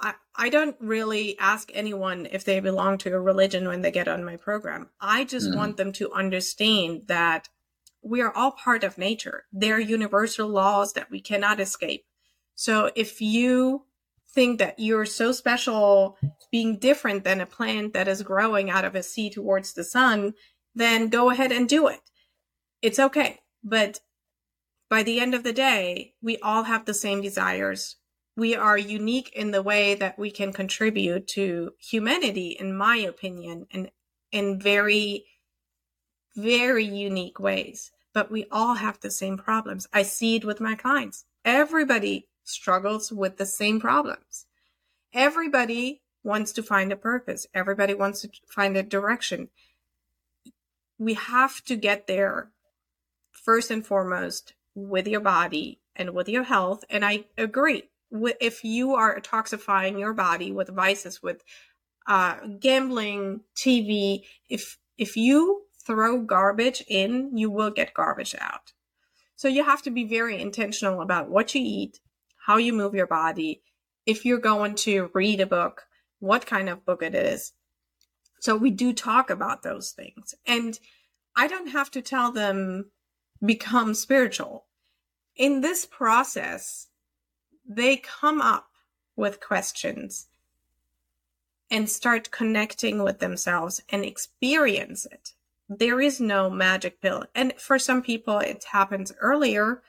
I, 0.00 0.14
I 0.36 0.48
don't 0.48 0.76
really 0.80 1.38
ask 1.38 1.70
anyone 1.74 2.28
if 2.30 2.44
they 2.44 2.60
belong 2.60 2.98
to 2.98 3.14
a 3.14 3.20
religion 3.20 3.66
when 3.66 3.82
they 3.82 3.90
get 3.90 4.08
on 4.08 4.24
my 4.24 4.36
program. 4.36 4.90
I 5.00 5.24
just 5.24 5.50
Mhm. 5.50 5.56
want 5.56 5.76
them 5.76 5.92
to 5.94 6.12
understand 6.12 7.08
that 7.08 7.48
we 8.02 8.20
are 8.20 8.34
all 8.34 8.52
part 8.52 8.84
of 8.84 8.96
nature. 8.96 9.46
There 9.52 9.74
are 9.74 9.80
universal 9.80 10.48
laws 10.48 10.92
that 10.92 11.10
we 11.10 11.20
cannot 11.20 11.58
escape. 11.60 12.06
So 12.54 12.92
if 12.94 13.20
you 13.20 13.86
think 14.30 14.58
that 14.58 14.78
you're 14.78 15.06
so 15.06 15.32
special 15.32 16.16
being 16.52 16.78
different 16.78 17.24
than 17.24 17.40
a 17.40 17.46
plant 17.46 17.92
that 17.94 18.08
is 18.08 18.22
growing 18.22 18.70
out 18.70 18.84
of 18.84 18.94
a 18.94 19.02
seed 19.02 19.32
towards 19.32 19.72
the 19.72 19.84
sun, 19.84 20.34
then 20.74 21.08
go 21.08 21.30
ahead 21.30 21.50
and 21.50 21.68
do 21.68 21.88
it. 21.88 22.00
It's 22.82 22.98
okay. 22.98 23.40
But 23.64 24.00
by 24.88 25.02
the 25.02 25.20
end 25.20 25.34
of 25.34 25.42
the 25.42 25.52
day, 25.52 26.14
we 26.22 26.38
all 26.38 26.62
have 26.64 26.84
the 26.84 26.94
same 26.94 27.20
desires. 27.20 27.96
We 28.38 28.54
are 28.54 28.78
unique 28.78 29.32
in 29.34 29.50
the 29.50 29.64
way 29.64 29.96
that 29.96 30.16
we 30.16 30.30
can 30.30 30.52
contribute 30.52 31.26
to 31.30 31.72
humanity, 31.76 32.50
in 32.50 32.72
my 32.72 32.94
opinion, 32.94 33.66
and 33.72 33.90
in 34.30 34.60
very, 34.60 35.24
very 36.36 36.84
unique 36.84 37.40
ways. 37.40 37.90
But 38.14 38.30
we 38.30 38.46
all 38.52 38.74
have 38.74 39.00
the 39.00 39.10
same 39.10 39.38
problems. 39.38 39.88
I 39.92 40.04
see 40.04 40.36
it 40.36 40.44
with 40.44 40.60
my 40.60 40.76
clients. 40.76 41.24
Everybody 41.44 42.28
struggles 42.44 43.10
with 43.10 43.38
the 43.38 43.44
same 43.44 43.80
problems. 43.80 44.46
Everybody 45.12 46.02
wants 46.22 46.52
to 46.52 46.62
find 46.62 46.92
a 46.92 46.96
purpose. 46.96 47.48
Everybody 47.52 47.94
wants 47.94 48.20
to 48.20 48.30
find 48.46 48.76
a 48.76 48.84
direction. 48.84 49.48
We 50.96 51.14
have 51.14 51.64
to 51.64 51.74
get 51.74 52.06
there 52.06 52.52
first 53.32 53.72
and 53.72 53.84
foremost 53.84 54.54
with 54.76 55.08
your 55.08 55.22
body 55.22 55.80
and 55.96 56.10
with 56.10 56.28
your 56.28 56.44
health. 56.44 56.84
And 56.88 57.04
I 57.04 57.24
agree. 57.36 57.88
If 58.10 58.64
you 58.64 58.94
are 58.94 59.20
toxifying 59.20 59.98
your 59.98 60.14
body 60.14 60.52
with 60.52 60.74
vices, 60.74 61.22
with 61.22 61.42
uh, 62.06 62.36
gambling, 62.58 63.40
TV, 63.56 64.22
if 64.48 64.78
if 64.96 65.16
you 65.16 65.62
throw 65.86 66.20
garbage 66.20 66.82
in, 66.88 67.36
you 67.36 67.50
will 67.50 67.70
get 67.70 67.94
garbage 67.94 68.34
out. 68.40 68.72
So 69.36 69.46
you 69.46 69.64
have 69.64 69.82
to 69.82 69.90
be 69.90 70.04
very 70.04 70.40
intentional 70.40 71.00
about 71.00 71.30
what 71.30 71.54
you 71.54 71.62
eat, 71.62 72.00
how 72.46 72.56
you 72.56 72.72
move 72.72 72.94
your 72.94 73.06
body. 73.06 73.62
If 74.04 74.24
you're 74.24 74.38
going 74.38 74.74
to 74.76 75.10
read 75.14 75.40
a 75.40 75.46
book, 75.46 75.84
what 76.18 76.44
kind 76.44 76.68
of 76.68 76.84
book 76.84 77.02
it 77.02 77.14
is. 77.14 77.52
So 78.40 78.56
we 78.56 78.70
do 78.70 78.92
talk 78.92 79.30
about 79.30 79.62
those 79.62 79.92
things. 79.92 80.34
And 80.46 80.78
I 81.36 81.46
don't 81.46 81.68
have 81.68 81.90
to 81.92 82.02
tell 82.02 82.32
them 82.32 82.90
become 83.44 83.94
spiritual. 83.94 84.66
In 85.36 85.60
this 85.60 85.86
process, 85.86 86.87
they 87.68 87.96
come 87.98 88.40
up 88.40 88.70
with 89.14 89.40
questions 89.40 90.28
and 91.70 91.88
start 91.88 92.30
connecting 92.30 93.02
with 93.02 93.18
themselves 93.18 93.82
and 93.90 94.04
experience 94.04 95.06
it. 95.06 95.34
There 95.68 96.00
is 96.00 96.18
no 96.18 96.48
magic 96.48 97.02
pill. 97.02 97.24
And 97.34 97.52
for 97.58 97.78
some 97.78 98.00
people, 98.00 98.38
it 98.38 98.64
happens 98.72 99.12
earlier 99.20 99.82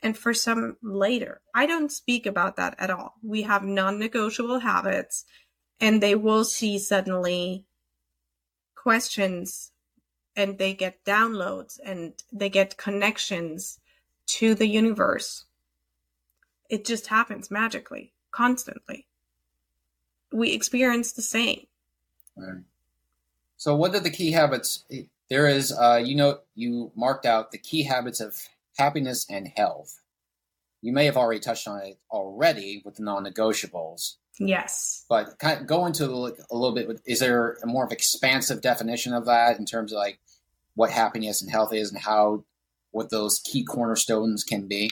and 0.00 0.16
for 0.16 0.32
some 0.32 0.76
later. 0.80 1.40
I 1.52 1.66
don't 1.66 1.90
speak 1.90 2.24
about 2.24 2.56
that 2.56 2.76
at 2.78 2.90
all. 2.90 3.14
We 3.22 3.42
have 3.42 3.64
non 3.64 3.98
negotiable 3.98 4.60
habits 4.60 5.24
and 5.80 6.00
they 6.00 6.14
will 6.14 6.44
see 6.44 6.78
suddenly 6.78 7.64
questions 8.76 9.72
and 10.36 10.58
they 10.58 10.74
get 10.74 11.04
downloads 11.04 11.78
and 11.84 12.12
they 12.32 12.48
get 12.48 12.76
connections 12.76 13.80
to 14.26 14.54
the 14.54 14.68
universe. 14.68 15.46
It 16.68 16.84
just 16.84 17.08
happens 17.08 17.50
magically, 17.50 18.12
constantly. 18.30 19.06
We 20.32 20.52
experience 20.52 21.12
the 21.12 21.22
same. 21.22 21.66
Right. 22.36 22.62
So, 23.56 23.74
what 23.76 23.94
are 23.94 24.00
the 24.00 24.10
key 24.10 24.32
habits? 24.32 24.84
There 25.28 25.46
is, 25.46 25.72
uh, 25.72 26.02
you 26.04 26.16
know, 26.16 26.40
you 26.54 26.90
marked 26.94 27.24
out 27.26 27.50
the 27.50 27.58
key 27.58 27.84
habits 27.84 28.20
of 28.20 28.36
happiness 28.76 29.26
and 29.30 29.48
health. 29.56 30.00
You 30.82 30.92
may 30.92 31.06
have 31.06 31.16
already 31.16 31.40
touched 31.40 31.66
on 31.66 31.80
it 31.80 31.98
already 32.10 32.82
with 32.84 32.96
the 32.96 33.04
non-negotiables, 33.04 34.16
Yes. 34.38 35.06
but 35.08 35.38
kind 35.38 35.60
of 35.60 35.66
go 35.66 35.86
into 35.86 36.04
a 36.04 36.54
little 36.54 36.74
bit. 36.74 36.88
With, 36.88 37.00
is 37.06 37.20
there 37.20 37.56
a 37.62 37.66
more 37.66 37.86
of 37.86 37.92
expansive 37.92 38.60
definition 38.60 39.14
of 39.14 39.24
that 39.26 39.58
in 39.58 39.64
terms 39.64 39.92
of 39.92 39.98
like 39.98 40.18
what 40.74 40.90
happiness 40.90 41.40
and 41.40 41.50
health 41.50 41.72
is 41.72 41.90
and 41.90 42.02
how 42.02 42.44
what 42.90 43.10
those 43.10 43.40
key 43.44 43.64
cornerstones 43.64 44.44
can 44.44 44.66
be? 44.66 44.90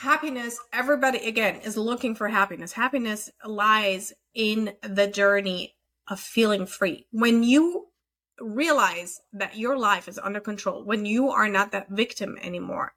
Happiness, 0.00 0.60
everybody 0.74 1.26
again 1.26 1.56
is 1.56 1.74
looking 1.78 2.14
for 2.14 2.28
happiness. 2.28 2.72
Happiness 2.72 3.30
lies 3.46 4.12
in 4.34 4.74
the 4.82 5.06
journey 5.06 5.74
of 6.06 6.20
feeling 6.20 6.66
free. 6.66 7.06
When 7.12 7.42
you 7.42 7.86
realize 8.38 9.22
that 9.32 9.56
your 9.56 9.78
life 9.78 10.06
is 10.06 10.18
under 10.18 10.38
control, 10.38 10.84
when 10.84 11.06
you 11.06 11.30
are 11.30 11.48
not 11.48 11.72
that 11.72 11.88
victim 11.88 12.36
anymore 12.42 12.92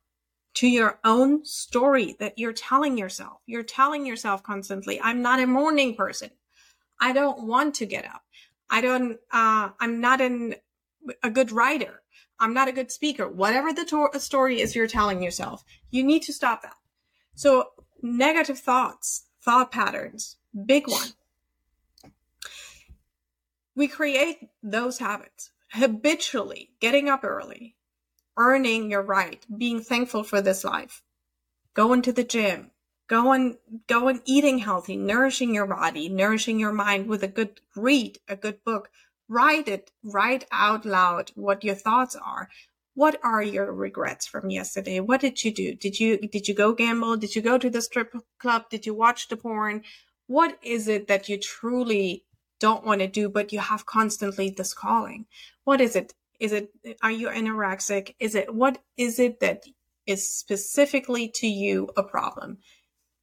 to 0.56 0.68
your 0.68 1.00
own 1.06 1.46
story 1.46 2.18
that 2.20 2.38
you're 2.38 2.52
telling 2.52 2.98
yourself, 2.98 3.40
you're 3.46 3.64
telling 3.64 4.06
yourself 4.06 4.44
constantly, 4.44 5.00
I'm 5.00 5.22
not 5.22 5.40
a 5.40 5.48
morning 5.48 5.96
person. 5.96 6.32
I 7.00 7.14
don't 7.14 7.48
want 7.48 7.76
to 7.76 7.86
get 7.86 8.04
up. 8.04 8.24
I 8.70 8.82
don't, 8.82 9.14
uh, 9.32 9.70
I'm 9.80 10.02
not 10.02 10.20
an, 10.20 10.56
a 11.24 11.30
good 11.30 11.54
writer. 11.54 12.02
I'm 12.42 12.54
not 12.54 12.68
a 12.68 12.74
good 12.74 12.92
speaker. 12.92 13.26
Whatever 13.26 13.72
the 13.72 13.86
to- 13.86 14.20
story 14.20 14.60
is 14.60 14.76
you're 14.76 14.86
telling 14.86 15.24
yourself, 15.24 15.64
you 15.92 16.04
need 16.04 16.24
to 16.24 16.34
stop 16.34 16.62
that. 16.64 16.74
So 17.40 17.70
negative 18.02 18.60
thoughts, 18.60 19.28
thought 19.42 19.72
patterns, 19.72 20.36
big 20.66 20.90
one. 20.90 21.14
We 23.74 23.88
create 23.88 24.50
those 24.62 24.98
habits 24.98 25.52
habitually, 25.70 26.72
getting 26.82 27.08
up 27.08 27.24
early, 27.24 27.78
earning 28.36 28.92
your 28.92 29.04
right, 29.04 29.46
being 29.58 29.80
thankful 29.80 30.26
for 30.26 30.42
this 30.42 30.66
life, 30.66 31.02
going 31.74 32.02
to 32.02 32.12
the 32.12 32.26
gym, 32.26 32.72
going, 33.08 33.58
going 33.88 34.22
eating 34.26 34.60
healthy, 34.60 34.98
nourishing 34.98 35.56
your 35.56 35.66
body, 35.66 36.10
nourishing 36.10 36.60
your 36.60 36.74
mind 36.74 37.08
with 37.08 37.24
a 37.24 37.30
good 37.30 37.62
read, 37.74 38.20
a 38.28 38.36
good 38.36 38.62
book. 38.66 38.90
Write 39.30 39.70
it, 39.70 39.92
write 40.04 40.44
out 40.52 40.84
loud 40.84 41.32
what 41.36 41.64
your 41.64 41.76
thoughts 41.76 42.18
are. 42.18 42.50
What 43.00 43.18
are 43.24 43.42
your 43.42 43.72
regrets 43.72 44.28
from 44.28 44.50
yesterday? 44.50 45.00
What 45.00 45.22
did 45.22 45.42
you 45.46 45.54
do? 45.54 45.74
Did 45.74 46.02
you, 46.02 46.18
did 46.18 46.50
you 46.50 46.54
go 46.54 46.74
gamble? 46.74 47.16
Did 47.16 47.34
you 47.34 47.42
go 47.42 47.58
to 47.58 47.70
the 47.70 47.82
strip 47.82 48.14
club? 48.40 48.66
Did 48.70 48.86
you 48.86 48.94
watch 48.94 49.30
the 49.30 49.38
porn? 49.38 49.84
What 50.28 50.60
is 50.62 50.90
it 50.90 51.08
that 51.08 51.30
you 51.30 51.38
truly 51.38 52.26
don't 52.60 52.86
want 52.86 53.00
to 53.00 53.08
do, 53.08 53.30
but 53.30 53.54
you 53.54 53.60
have 53.60 53.86
constantly 53.86 54.50
this 54.50 54.74
calling? 54.74 55.28
What 55.64 55.80
is 55.80 55.96
it? 55.96 56.14
Is 56.42 56.52
it, 56.52 56.72
are 57.02 57.10
you 57.10 57.30
anorexic? 57.30 58.16
Is 58.20 58.36
it, 58.36 58.54
what 58.54 58.80
is 58.98 59.18
it 59.18 59.40
that 59.40 59.64
is 60.06 60.30
specifically 60.30 61.30
to 61.36 61.48
you 61.48 61.88
a 61.96 62.04
problem? 62.04 62.58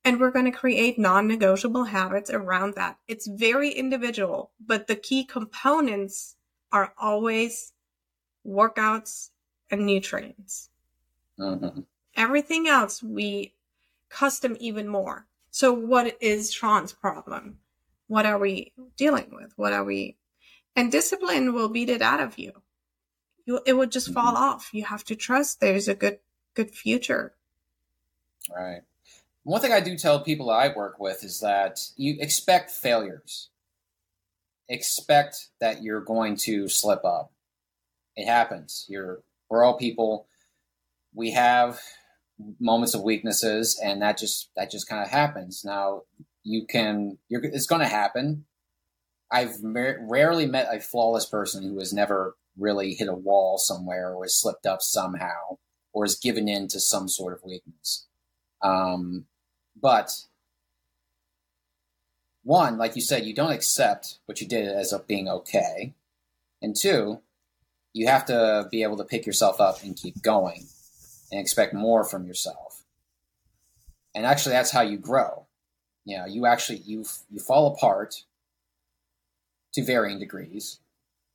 And 0.07 0.19
we're 0.19 0.31
going 0.31 0.47
to 0.47 0.59
create 0.59 0.99
non 0.99 1.29
negotiable 1.29 1.85
habits 1.85 2.31
around 2.31 2.77
that. 2.77 2.97
It's 3.09 3.27
very 3.27 3.73
individual, 3.73 4.53
but 4.59 4.87
the 4.87 4.97
key 4.97 5.23
components 5.23 6.37
are 6.73 6.95
always 6.97 7.75
workouts 8.47 9.33
and 9.71 9.87
nutrients. 9.87 10.71
Mm-hmm. 11.39 11.81
Everything 12.17 12.67
else 12.67 13.03
we 13.03 13.55
custom 14.09 14.57
even 14.61 14.89
more. 14.89 15.27
So 15.51 15.73
what 15.73 16.17
is 16.21 16.55
Seann's 16.55 16.93
problem? 16.93 17.59
What 18.09 18.27
are 18.27 18.39
we 18.39 18.73
dealing 18.97 19.31
with? 19.33 19.53
What 19.57 19.73
are 19.73 19.85
we? 19.85 20.17
And 20.75 20.93
discipline 20.93 21.55
will 21.55 21.69
beat 21.69 21.89
it 21.89 22.03
out 22.03 22.21
of 22.21 22.39
you. 22.39 22.53
You, 23.45 23.61
it 23.65 23.75
would 23.75 23.93
just 23.93 24.13
fall 24.13 24.37
off. 24.37 24.71
You 24.73 24.85
have 24.85 25.05
to 25.05 25.15
trust 25.15 25.61
there's 25.61 25.89
a 25.89 25.95
good, 25.95 26.19
good 26.55 26.71
future. 26.71 27.35
Right. 28.55 28.83
One 29.45 29.61
thing 29.61 29.73
I 29.73 29.81
do 29.81 29.97
tell 29.97 30.21
people 30.21 30.51
I 30.51 30.73
work 30.75 30.99
with 30.99 31.23
is 31.25 31.41
that 31.41 31.81
you 31.97 32.17
expect 32.19 32.71
failures. 32.71 33.49
Expect 34.69 35.49
that 35.61 35.83
you're 35.83 36.01
going 36.01 36.37
to 36.39 36.69
slip 36.69 37.05
up. 37.05 37.33
It 38.17 38.27
happens. 38.27 38.87
You're 38.89 39.21
we're 39.49 39.65
all 39.65 39.77
people. 39.77 40.27
We 41.15 41.33
have 41.33 41.81
moments 42.61 42.95
of 42.95 43.03
weaknesses, 43.03 43.81
and 43.83 44.03
that 44.03 44.19
just 44.19 44.51
that 44.57 44.71
just 44.71 44.89
kind 44.89 45.03
of 45.03 45.11
happens. 45.11 45.63
Now 45.65 46.03
you 46.43 46.67
can 46.67 47.19
you're 47.29 47.45
it's 47.45 47.67
going 47.67 47.83
to 47.83 47.89
happen. 47.89 48.45
I've 49.31 49.57
rarely 49.63 50.47
met 50.47 50.73
a 50.73 50.81
flawless 50.81 51.27
person 51.27 51.65
who 51.65 51.79
has 51.81 51.93
never 51.93 52.37
really 52.57 52.95
hit 52.95 53.09
a 53.09 53.15
wall 53.15 53.59
somewhere 53.59 54.15
or 54.15 54.25
has 54.25 54.41
slipped 54.41 54.67
up 54.67 54.83
somehow 54.83 55.59
or 55.93 56.05
has 56.05 56.17
given 56.17 56.49
in 56.49 56.69
to 56.69 56.79
some 56.79 57.09
sort 57.09 57.33
of 57.33 57.43
weakness. 57.45 58.07
Um, 58.63 59.27
but 59.81 60.13
one, 62.45 62.79
like 62.79 62.95
you 62.95 63.03
said, 63.03 63.27
you 63.27 63.35
don't 63.35 63.51
accept 63.51 64.19
what 64.27 64.41
you 64.41 64.47
did 64.47 64.69
as 64.69 64.95
being 65.09 65.29
okay. 65.29 65.95
And 66.63 66.77
two, 66.77 67.21
you 67.97 68.07
have 68.09 68.27
to 68.27 68.69
be 68.71 68.83
able 68.83 68.99
to 68.99 69.05
pick 69.05 69.25
yourself 69.25 69.59
up 69.59 69.83
and 69.83 69.97
keep 69.97 70.21
going 70.21 70.67
and 71.33 71.41
expect 71.41 71.73
more 71.73 72.05
from 72.05 72.27
yourself. 72.27 72.83
And 74.15 74.27
actually, 74.27 74.53
that's 74.53 74.71
how 74.71 74.83
you 74.83 74.99
grow. 74.99 75.47
You 76.05 76.19
know, 76.19 76.27
you 76.27 76.45
actually 76.45 76.79
you 76.79 77.07
you 77.31 77.41
fall 77.41 77.73
apart 77.73 78.23
to 79.73 79.83
varying 79.83 80.19
degrees. 80.19 80.79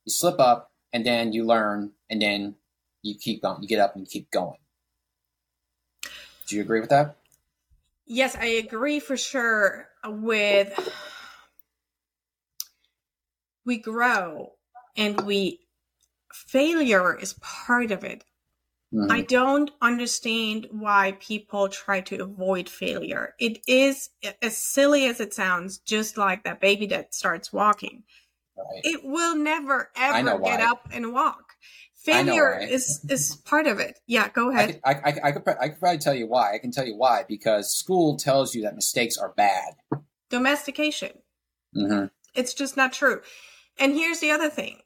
You 0.04 0.12
slip 0.12 0.38
up, 0.38 0.70
and 0.92 1.04
then 1.04 1.32
you 1.32 1.44
learn, 1.44 1.90
and 2.08 2.22
then 2.22 2.54
you 3.02 3.16
keep 3.16 3.42
going. 3.42 3.60
You 3.60 3.68
get 3.68 3.80
up 3.80 3.96
and 3.96 4.08
keep 4.08 4.30
going. 4.30 4.58
Do 6.46 6.56
you 6.56 6.62
agree 6.62 6.80
with 6.80 6.90
that? 6.90 7.16
Yes, 8.06 8.36
I 8.36 8.46
agree 8.46 9.00
for 9.00 9.16
sure 9.16 9.88
with 10.04 10.72
we 13.64 13.78
grow 13.78 14.52
and 14.96 15.20
we 15.22 15.61
failure 16.32 17.18
is 17.18 17.34
part 17.40 17.90
of 17.90 18.04
it. 18.04 18.24
Mm-hmm. 18.94 19.10
I 19.10 19.22
don't 19.22 19.70
understand 19.80 20.66
why 20.70 21.16
people 21.18 21.68
try 21.68 22.02
to 22.02 22.22
avoid 22.22 22.68
failure. 22.68 23.34
It 23.38 23.60
is 23.66 24.10
as 24.42 24.58
silly 24.58 25.06
as 25.06 25.18
it 25.18 25.32
sounds, 25.32 25.78
just 25.78 26.18
like 26.18 26.44
that 26.44 26.60
baby 26.60 26.86
that 26.86 27.14
starts 27.14 27.52
walking. 27.52 28.02
Right. 28.56 28.82
It 28.84 29.00
will 29.02 29.34
never 29.34 29.90
ever 29.96 30.38
get 30.38 30.60
up 30.60 30.88
and 30.92 31.12
walk. 31.12 31.54
Failure 31.94 32.58
is 32.58 33.04
is 33.08 33.36
part 33.36 33.66
of 33.66 33.78
it. 33.80 34.00
Yeah, 34.06 34.28
go 34.28 34.50
ahead. 34.50 34.80
I, 34.84 34.92
I, 34.92 35.14
I, 35.24 35.32
could 35.32 35.48
I 35.48 35.68
could 35.68 35.78
probably 35.78 35.98
tell 35.98 36.14
you 36.14 36.26
why. 36.26 36.52
I 36.52 36.58
can 36.58 36.70
tell 36.70 36.86
you 36.86 36.96
why 36.96 37.24
because 37.26 37.74
school 37.74 38.18
tells 38.18 38.54
you 38.54 38.62
that 38.62 38.74
mistakes 38.74 39.16
are 39.16 39.32
bad. 39.36 39.74
Domestication. 40.28 41.12
Mm-hmm. 41.74 42.06
It's 42.34 42.52
just 42.52 42.76
not 42.76 42.92
true. 42.92 43.22
And 43.78 43.94
here's 43.94 44.20
the 44.20 44.32
other 44.32 44.50
thing. 44.50 44.80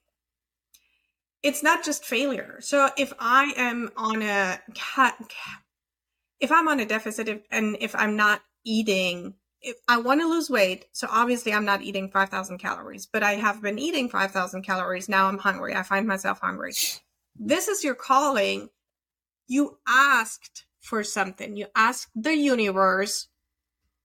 It's 1.46 1.62
not 1.62 1.84
just 1.84 2.04
failure. 2.04 2.56
So 2.60 2.90
if 2.98 3.12
I 3.20 3.52
am 3.56 3.90
on 3.96 4.20
a 4.20 4.58
if 6.40 6.50
I'm 6.50 6.66
on 6.66 6.80
a 6.80 6.84
deficit 6.84 7.46
and 7.52 7.76
if 7.80 7.94
I'm 7.94 8.16
not 8.16 8.42
eating 8.64 9.34
if 9.62 9.76
I 9.88 9.98
want 9.98 10.20
to 10.20 10.28
lose 10.28 10.50
weight, 10.50 10.86
so 10.92 11.06
obviously 11.10 11.52
I'm 11.52 11.64
not 11.64 11.82
eating 11.82 12.10
5,000 12.10 12.58
calories, 12.58 13.06
but 13.06 13.22
I 13.22 13.34
have 13.34 13.62
been 13.62 13.78
eating 13.78 14.08
5,000 14.08 14.62
calories. 14.62 15.08
Now 15.08 15.26
I'm 15.26 15.38
hungry. 15.38 15.74
I 15.74 15.82
find 15.82 16.06
myself 16.06 16.40
hungry. 16.40 16.72
This 17.34 17.68
is 17.68 17.84
your 17.84 17.94
calling. 17.94 18.70
You 19.46 19.78
asked 19.86 20.66
for 20.80 21.04
something. 21.04 21.56
You 21.56 21.66
asked 21.76 22.10
the 22.14 22.36
universe 22.36 23.28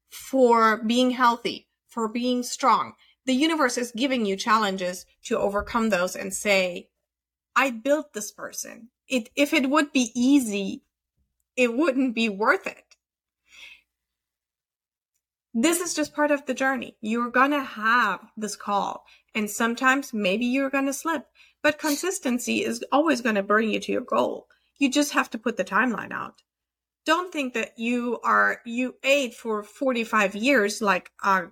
for 0.09 0.77
being 0.83 1.11
healthy, 1.11 1.67
for 1.87 2.07
being 2.07 2.43
strong. 2.43 2.93
The 3.25 3.33
universe 3.33 3.77
is 3.77 3.91
giving 3.91 4.25
you 4.25 4.35
challenges 4.35 5.05
to 5.25 5.37
overcome 5.37 5.89
those 5.89 6.15
and 6.15 6.33
say, 6.33 6.89
I 7.55 7.71
built 7.71 8.13
this 8.13 8.31
person. 8.31 8.89
It, 9.07 9.29
if 9.35 9.53
it 9.53 9.69
would 9.69 9.91
be 9.91 10.11
easy, 10.15 10.83
it 11.55 11.73
wouldn't 11.75 12.15
be 12.15 12.29
worth 12.29 12.65
it 12.65 12.91
this 15.53 15.81
is 15.81 15.93
just 15.93 16.15
part 16.15 16.31
of 16.31 16.45
the 16.45 16.53
journey. 16.53 16.95
You're 17.01 17.29
going 17.29 17.51
to 17.51 17.63
have 17.63 18.19
this 18.37 18.55
call 18.55 19.05
and 19.35 19.49
sometimes 19.49 20.13
maybe 20.13 20.45
you're 20.45 20.69
going 20.69 20.85
to 20.85 20.93
slip, 20.93 21.25
but 21.61 21.79
consistency 21.79 22.63
is 22.63 22.83
always 22.91 23.21
going 23.21 23.35
to 23.35 23.43
bring 23.43 23.69
you 23.69 23.79
to 23.79 23.91
your 23.91 24.01
goal. 24.01 24.47
You 24.77 24.89
just 24.89 25.13
have 25.13 25.29
to 25.31 25.37
put 25.37 25.57
the 25.57 25.63
timeline 25.63 26.11
out. 26.11 26.41
Don't 27.05 27.33
think 27.33 27.53
that 27.53 27.77
you 27.77 28.19
are, 28.23 28.61
you 28.65 28.95
ate 29.03 29.33
for 29.33 29.63
45 29.63 30.35
years 30.35 30.81
like 30.81 31.11
a 31.23 31.47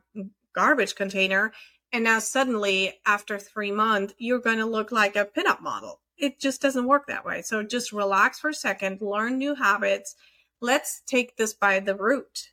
garbage 0.55 0.95
container. 0.95 1.51
And 1.91 2.03
now 2.03 2.19
suddenly 2.19 2.99
after 3.05 3.39
three 3.39 3.71
months, 3.71 4.13
you're 4.17 4.39
going 4.39 4.59
to 4.59 4.65
look 4.65 4.91
like 4.91 5.15
a 5.15 5.25
pinup 5.25 5.61
model. 5.61 5.99
It 6.17 6.39
just 6.39 6.61
doesn't 6.61 6.87
work 6.87 7.07
that 7.07 7.25
way. 7.25 7.41
So 7.41 7.63
just 7.63 7.91
relax 7.91 8.39
for 8.39 8.49
a 8.49 8.53
second, 8.53 9.01
learn 9.01 9.37
new 9.37 9.55
habits. 9.55 10.15
Let's 10.61 11.01
take 11.05 11.37
this 11.37 11.53
by 11.53 11.79
the 11.79 11.95
root 11.95 12.51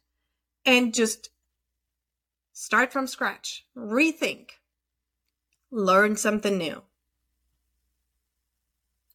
and 0.64 0.94
just 0.94 1.30
Start 2.58 2.90
from 2.90 3.06
scratch. 3.06 3.66
Rethink. 3.76 4.52
Learn 5.70 6.16
something 6.16 6.56
new. 6.56 6.80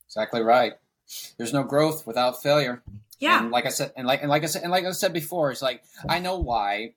Exactly 0.05 0.43
right. 0.43 0.73
There's 1.37 1.51
no 1.51 1.63
growth 1.63 2.05
without 2.05 2.43
failure. 2.43 2.83
Yeah. 3.17 3.41
And 3.41 3.49
like 3.49 3.65
I 3.65 3.69
said, 3.69 3.93
and 3.97 4.05
like 4.05 4.21
and 4.21 4.29
like 4.29 4.43
I 4.43 4.45
said, 4.45 4.61
and 4.61 4.71
like 4.71 4.85
I 4.85 4.91
said 4.91 5.11
before, 5.11 5.49
it's 5.49 5.63
like 5.63 5.83
I 6.07 6.19
know 6.19 6.37
why. 6.37 6.93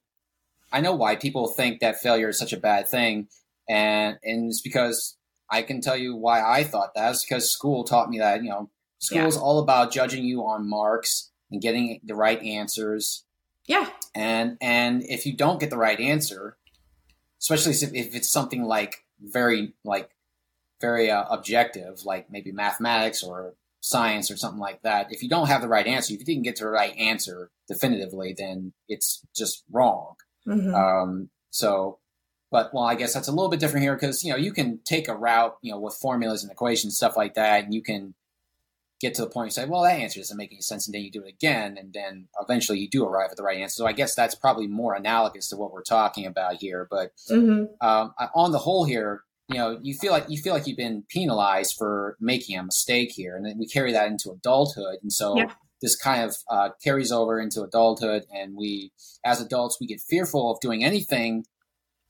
I 0.74 0.80
know 0.80 0.94
why 0.94 1.16
people 1.16 1.46
think 1.48 1.80
that 1.80 2.00
failure 2.00 2.28
is 2.28 2.38
such 2.38 2.52
a 2.52 2.58
bad 2.58 2.88
thing, 2.88 3.28
and 3.68 4.18
and 4.22 4.50
it's 4.50 4.60
because 4.60 5.16
I 5.50 5.62
can 5.62 5.80
tell 5.80 5.96
you 5.96 6.16
why 6.16 6.42
I 6.42 6.64
thought 6.64 6.94
that. 6.94 7.10
It's 7.10 7.24
because 7.24 7.50
school 7.52 7.84
taught 7.84 8.10
me 8.10 8.18
that 8.18 8.42
you 8.42 8.50
know 8.50 8.70
school 8.98 9.18
yeah. 9.18 9.26
is 9.26 9.36
all 9.36 9.58
about 9.58 9.92
judging 9.92 10.24
you 10.24 10.42
on 10.42 10.68
marks 10.68 11.30
and 11.50 11.62
getting 11.62 12.00
the 12.04 12.14
right 12.14 12.42
answers 12.42 13.24
yeah. 13.66 13.88
And 14.14 14.56
and 14.60 15.02
if 15.04 15.26
you 15.26 15.36
don't 15.36 15.60
get 15.60 15.70
the 15.70 15.78
right 15.78 15.98
answer, 15.98 16.56
especially 17.40 17.72
if 17.72 18.14
it's 18.14 18.30
something 18.30 18.64
like 18.64 19.04
very 19.20 19.74
like 19.84 20.10
very 20.80 21.10
uh, 21.10 21.24
objective, 21.30 22.04
like 22.04 22.30
maybe 22.30 22.52
mathematics 22.52 23.22
or 23.22 23.54
science 23.80 24.30
or 24.30 24.36
something 24.36 24.60
like 24.60 24.82
that, 24.82 25.12
if 25.12 25.22
you 25.22 25.28
don't 25.28 25.48
have 25.48 25.62
the 25.62 25.68
right 25.68 25.86
answer, 25.86 26.12
if 26.12 26.20
you 26.20 26.26
didn't 26.26 26.44
get 26.44 26.56
to 26.56 26.64
the 26.64 26.70
right 26.70 26.96
answer 26.96 27.50
definitively, 27.68 28.34
then 28.36 28.72
it's 28.88 29.24
just 29.34 29.64
wrong. 29.70 30.16
Mm-hmm. 30.46 30.74
Um, 30.74 31.30
so, 31.50 31.98
but 32.50 32.72
well, 32.72 32.84
I 32.84 32.94
guess 32.94 33.14
that's 33.14 33.28
a 33.28 33.32
little 33.32 33.48
bit 33.48 33.60
different 33.60 33.82
here 33.82 33.94
because 33.94 34.22
you 34.24 34.30
know 34.30 34.36
you 34.36 34.52
can 34.52 34.78
take 34.84 35.08
a 35.08 35.14
route, 35.14 35.56
you 35.62 35.72
know, 35.72 35.80
with 35.80 35.94
formulas 35.94 36.42
and 36.42 36.52
equations, 36.52 36.96
stuff 36.96 37.16
like 37.16 37.34
that, 37.34 37.64
and 37.64 37.74
you 37.74 37.82
can 37.82 38.14
get 39.00 39.14
to 39.14 39.22
the 39.22 39.28
point 39.28 39.48
you 39.48 39.50
say, 39.50 39.66
well, 39.66 39.82
that 39.82 39.98
answer 39.98 40.20
doesn't 40.20 40.36
make 40.36 40.52
any 40.52 40.60
sense, 40.60 40.86
and 40.86 40.94
then 40.94 41.02
you 41.02 41.10
do 41.10 41.22
it 41.22 41.28
again, 41.28 41.76
and 41.78 41.92
then 41.92 42.28
eventually 42.40 42.78
you 42.78 42.88
do 42.88 43.04
arrive 43.04 43.30
at 43.30 43.36
the 43.36 43.42
right 43.42 43.58
answer. 43.58 43.74
So 43.74 43.86
I 43.86 43.92
guess 43.92 44.14
that's 44.14 44.34
probably 44.34 44.66
more 44.66 44.94
analogous 44.94 45.48
to 45.50 45.56
what 45.56 45.72
we're 45.72 45.82
talking 45.82 46.26
about 46.26 46.56
here. 46.56 46.86
But 46.90 47.12
mm-hmm. 47.30 47.64
um, 47.86 48.14
on 48.34 48.52
the 48.52 48.58
whole, 48.58 48.84
here, 48.84 49.24
you 49.48 49.56
know, 49.56 49.78
you 49.82 49.94
feel 49.94 50.12
like 50.12 50.26
you 50.28 50.38
feel 50.38 50.54
like 50.54 50.66
you've 50.66 50.78
been 50.78 51.04
penalized 51.08 51.76
for 51.76 52.16
making 52.20 52.58
a 52.58 52.62
mistake 52.62 53.12
here, 53.12 53.36
and 53.36 53.44
then 53.44 53.58
we 53.58 53.66
carry 53.66 53.92
that 53.92 54.08
into 54.08 54.30
adulthood, 54.30 54.98
and 55.02 55.12
so. 55.12 55.36
Yeah. 55.36 55.52
This 55.84 55.96
kind 55.96 56.24
of 56.24 56.36
uh, 56.50 56.70
carries 56.82 57.12
over 57.12 57.38
into 57.38 57.62
adulthood, 57.62 58.24
and 58.34 58.56
we, 58.56 58.92
as 59.24 59.40
adults, 59.40 59.76
we 59.78 59.86
get 59.86 60.00
fearful 60.00 60.50
of 60.50 60.58
doing 60.60 60.82
anything 60.82 61.44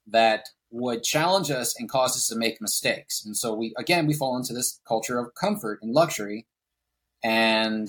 that 0.07 0.45
would 0.71 1.03
challenge 1.03 1.51
us 1.51 1.79
and 1.79 1.89
cause 1.89 2.17
us 2.17 2.29
to 2.29 2.37
make 2.37 2.61
mistakes. 2.61 3.25
And 3.25 3.37
so 3.37 3.53
we 3.55 3.75
again 3.77 4.07
we 4.07 4.15
fall 4.15 4.37
into 4.37 4.53
this 4.53 4.81
culture 4.87 5.19
of 5.19 5.35
comfort 5.35 5.81
and 5.83 5.93
luxury 5.93 6.47
and 7.25 7.89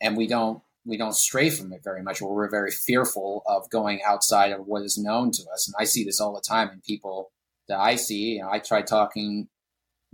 and 0.00 0.16
we 0.16 0.26
don't 0.26 0.62
we 0.84 0.96
don't 0.96 1.14
stray 1.14 1.48
from 1.50 1.72
it 1.72 1.82
very 1.82 2.02
much 2.02 2.20
or 2.20 2.34
we're 2.34 2.50
very 2.50 2.70
fearful 2.70 3.42
of 3.46 3.70
going 3.70 4.00
outside 4.06 4.52
of 4.52 4.66
what 4.66 4.82
is 4.82 4.98
known 4.98 5.30
to 5.30 5.42
us 5.52 5.66
and 5.66 5.74
i 5.78 5.84
see 5.84 6.04
this 6.04 6.20
all 6.20 6.34
the 6.34 6.40
time 6.40 6.70
in 6.70 6.80
people 6.80 7.30
that 7.68 7.78
i 7.78 7.96
see 7.96 8.34
you 8.34 8.42
know, 8.42 8.50
i 8.50 8.58
try 8.58 8.82
talking 8.82 9.48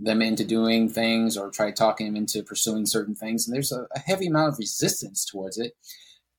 them 0.03 0.21
into 0.21 0.43
doing 0.43 0.89
things 0.89 1.37
or 1.37 1.49
try 1.49 1.71
talking 1.71 2.07
them 2.07 2.15
into 2.15 2.43
pursuing 2.43 2.85
certain 2.85 3.15
things 3.15 3.47
and 3.47 3.55
there's 3.55 3.71
a, 3.71 3.87
a 3.95 3.99
heavy 3.99 4.27
amount 4.27 4.53
of 4.53 4.59
resistance 4.59 5.25
towards 5.25 5.57
it 5.57 5.73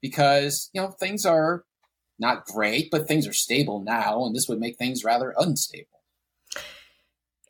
because 0.01 0.71
you 0.73 0.81
know 0.81 0.89
things 0.89 1.25
are 1.25 1.65
not 2.19 2.45
great 2.45 2.91
but 2.91 3.09
things 3.09 3.27
are 3.27 3.33
stable 3.33 3.81
now 3.81 4.25
and 4.25 4.35
this 4.35 4.49
would 4.49 4.61
make 4.61 4.77
things 4.77 5.05
rather 5.05 5.35
unstable 5.39 6.03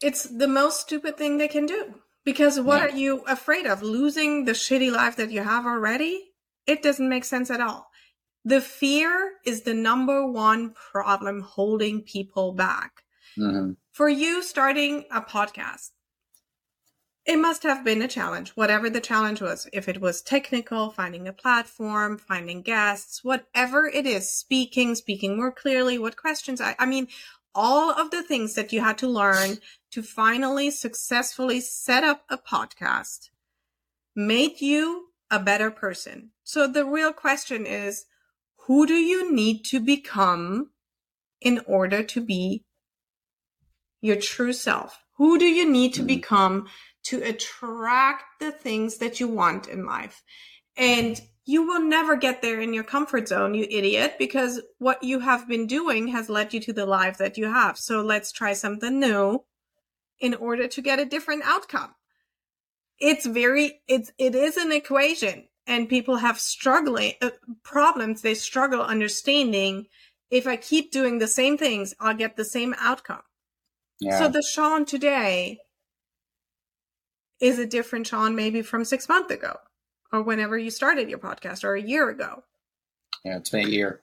it's 0.02 0.24
the 0.24 0.48
most 0.48 0.80
stupid 0.80 1.16
thing 1.16 1.38
they 1.38 1.48
can 1.48 1.66
do 1.66 1.94
because 2.24 2.58
what 2.58 2.80
yeah. 2.80 2.86
are 2.86 2.96
you 2.96 3.24
afraid 3.28 3.66
of? 3.66 3.82
Losing 3.82 4.44
the 4.44 4.52
shitty 4.52 4.90
life 4.90 5.16
that 5.16 5.30
you 5.30 5.42
have 5.42 5.66
already? 5.66 6.30
It 6.66 6.82
doesn't 6.82 7.08
make 7.08 7.24
sense 7.24 7.50
at 7.50 7.60
all. 7.60 7.88
The 8.44 8.60
fear 8.60 9.32
is 9.44 9.62
the 9.62 9.74
number 9.74 10.26
one 10.26 10.74
problem 10.92 11.40
holding 11.40 12.02
people 12.02 12.52
back. 12.52 13.02
Mm-hmm. 13.38 13.72
For 13.92 14.08
you 14.08 14.42
starting 14.42 15.04
a 15.10 15.20
podcast, 15.20 15.90
it 17.26 17.36
must 17.38 17.62
have 17.62 17.84
been 17.84 18.02
a 18.02 18.08
challenge, 18.08 18.50
whatever 18.50 18.90
the 18.90 19.00
challenge 19.00 19.40
was. 19.40 19.66
If 19.72 19.88
it 19.88 20.00
was 20.00 20.20
technical, 20.20 20.90
finding 20.90 21.26
a 21.26 21.32
platform, 21.32 22.18
finding 22.18 22.60
guests, 22.62 23.24
whatever 23.24 23.86
it 23.86 24.06
is, 24.06 24.30
speaking, 24.30 24.94
speaking 24.94 25.36
more 25.36 25.52
clearly, 25.52 25.98
what 25.98 26.16
questions 26.16 26.60
I, 26.60 26.76
I 26.78 26.86
mean, 26.86 27.08
all 27.54 27.90
of 27.92 28.10
the 28.10 28.22
things 28.22 28.54
that 28.54 28.72
you 28.72 28.80
had 28.80 28.98
to 28.98 29.08
learn 29.08 29.58
to 29.92 30.02
finally 30.02 30.70
successfully 30.70 31.60
set 31.60 32.04
up 32.04 32.24
a 32.28 32.36
podcast 32.36 33.30
made 34.14 34.60
you 34.60 35.06
a 35.30 35.38
better 35.38 35.70
person. 35.70 36.30
So 36.42 36.66
the 36.66 36.84
real 36.84 37.12
question 37.12 37.64
is, 37.64 38.04
who 38.66 38.86
do 38.86 38.94
you 38.94 39.32
need 39.32 39.64
to 39.66 39.80
become 39.80 40.70
in 41.40 41.60
order 41.66 42.02
to 42.02 42.20
be 42.20 42.64
your 44.00 44.16
true 44.16 44.52
self? 44.52 44.98
Who 45.16 45.38
do 45.38 45.46
you 45.46 45.68
need 45.70 45.94
to 45.94 46.02
Mhm. 46.02 46.06
become 46.06 46.68
to 47.04 47.22
attract 47.22 48.24
the 48.40 48.52
things 48.52 48.98
that 48.98 49.20
you 49.20 49.28
want 49.28 49.68
in 49.68 49.86
life? 49.86 50.22
And 50.76 51.20
you 51.46 51.66
will 51.66 51.82
never 51.82 52.16
get 52.16 52.40
there 52.40 52.60
in 52.60 52.72
your 52.72 52.84
comfort 52.84 53.28
zone, 53.28 53.54
you 53.54 53.66
idiot, 53.70 54.16
because 54.18 54.60
what 54.78 55.02
you 55.02 55.20
have 55.20 55.46
been 55.46 55.66
doing 55.66 56.08
has 56.08 56.30
led 56.30 56.54
you 56.54 56.60
to 56.60 56.72
the 56.72 56.86
life 56.86 57.18
that 57.18 57.36
you 57.36 57.46
have. 57.46 57.78
So 57.78 58.00
let's 58.00 58.32
try 58.32 58.54
something 58.54 58.98
new 58.98 59.44
in 60.20 60.34
order 60.34 60.66
to 60.68 60.80
get 60.80 60.98
a 60.98 61.04
different 61.04 61.42
outcome. 61.44 61.94
It's 62.98 63.26
very, 63.26 63.80
it's, 63.86 64.10
it 64.18 64.34
is 64.34 64.56
an 64.56 64.72
equation 64.72 65.48
and 65.66 65.88
people 65.88 66.16
have 66.16 66.38
struggling 66.40 67.12
uh, 67.20 67.30
problems. 67.62 68.22
They 68.22 68.34
struggle 68.34 68.80
understanding 68.80 69.86
if 70.30 70.46
I 70.46 70.56
keep 70.56 70.90
doing 70.90 71.18
the 71.18 71.28
same 71.28 71.58
things, 71.58 71.94
I'll 72.00 72.14
get 72.14 72.36
the 72.36 72.44
same 72.44 72.74
outcome. 72.78 73.22
Yeah. 74.00 74.18
So 74.18 74.28
the 74.28 74.40
Seann 74.42 74.86
today 74.86 75.60
is 77.44 77.58
a 77.58 77.66
different 77.66 78.08
Seann 78.08 78.34
maybe 78.34 78.62
from 78.62 78.84
six 78.84 79.08
months 79.08 79.30
ago 79.30 79.56
or 80.12 80.22
whenever 80.22 80.56
you 80.56 80.70
started 80.70 81.10
your 81.10 81.18
podcast 81.18 81.62
or 81.62 81.74
a 81.74 81.82
year 81.82 82.08
ago. 82.08 82.42
yeah, 83.24 83.36
it's 83.36 83.50
been 83.50 83.66
a 83.66 83.70
year. 83.70 84.00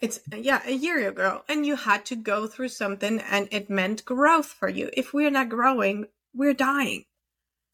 It's 0.00 0.20
yeah, 0.36 0.60
a 0.66 0.72
year 0.72 1.08
ago. 1.08 1.42
And 1.48 1.64
you 1.64 1.76
had 1.76 2.04
to 2.06 2.16
go 2.16 2.46
through 2.46 2.68
something 2.68 3.20
and 3.20 3.48
it 3.50 3.70
meant 3.70 4.04
growth 4.04 4.46
for 4.46 4.68
you. 4.68 4.90
If 4.92 5.12
we're 5.12 5.30
not 5.30 5.48
growing, 5.48 6.06
we're 6.34 6.54
dying. 6.54 7.04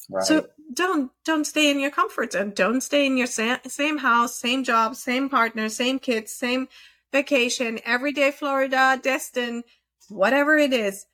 Right. 0.08 0.24
So 0.24 0.46
don't 0.72 1.10
don't 1.24 1.44
stay 1.44 1.70
in 1.70 1.80
your 1.80 1.90
comfort 1.90 2.32
zone. 2.32 2.52
Don't 2.54 2.80
stay 2.80 3.04
in 3.06 3.16
your 3.16 3.26
sa- 3.26 3.58
same 3.66 3.98
house, 3.98 4.38
same 4.38 4.64
job, 4.64 4.96
same 4.96 5.28
partner, 5.28 5.68
same 5.68 5.98
kids, 5.98 6.32
same 6.32 6.68
vacation, 7.12 7.80
everyday 7.84 8.30
Florida, 8.30 8.98
Destin, 9.02 9.64
whatever 10.08 10.56
it 10.56 10.72
is. 10.72 11.06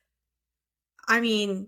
I 1.07 1.19
mean, 1.19 1.67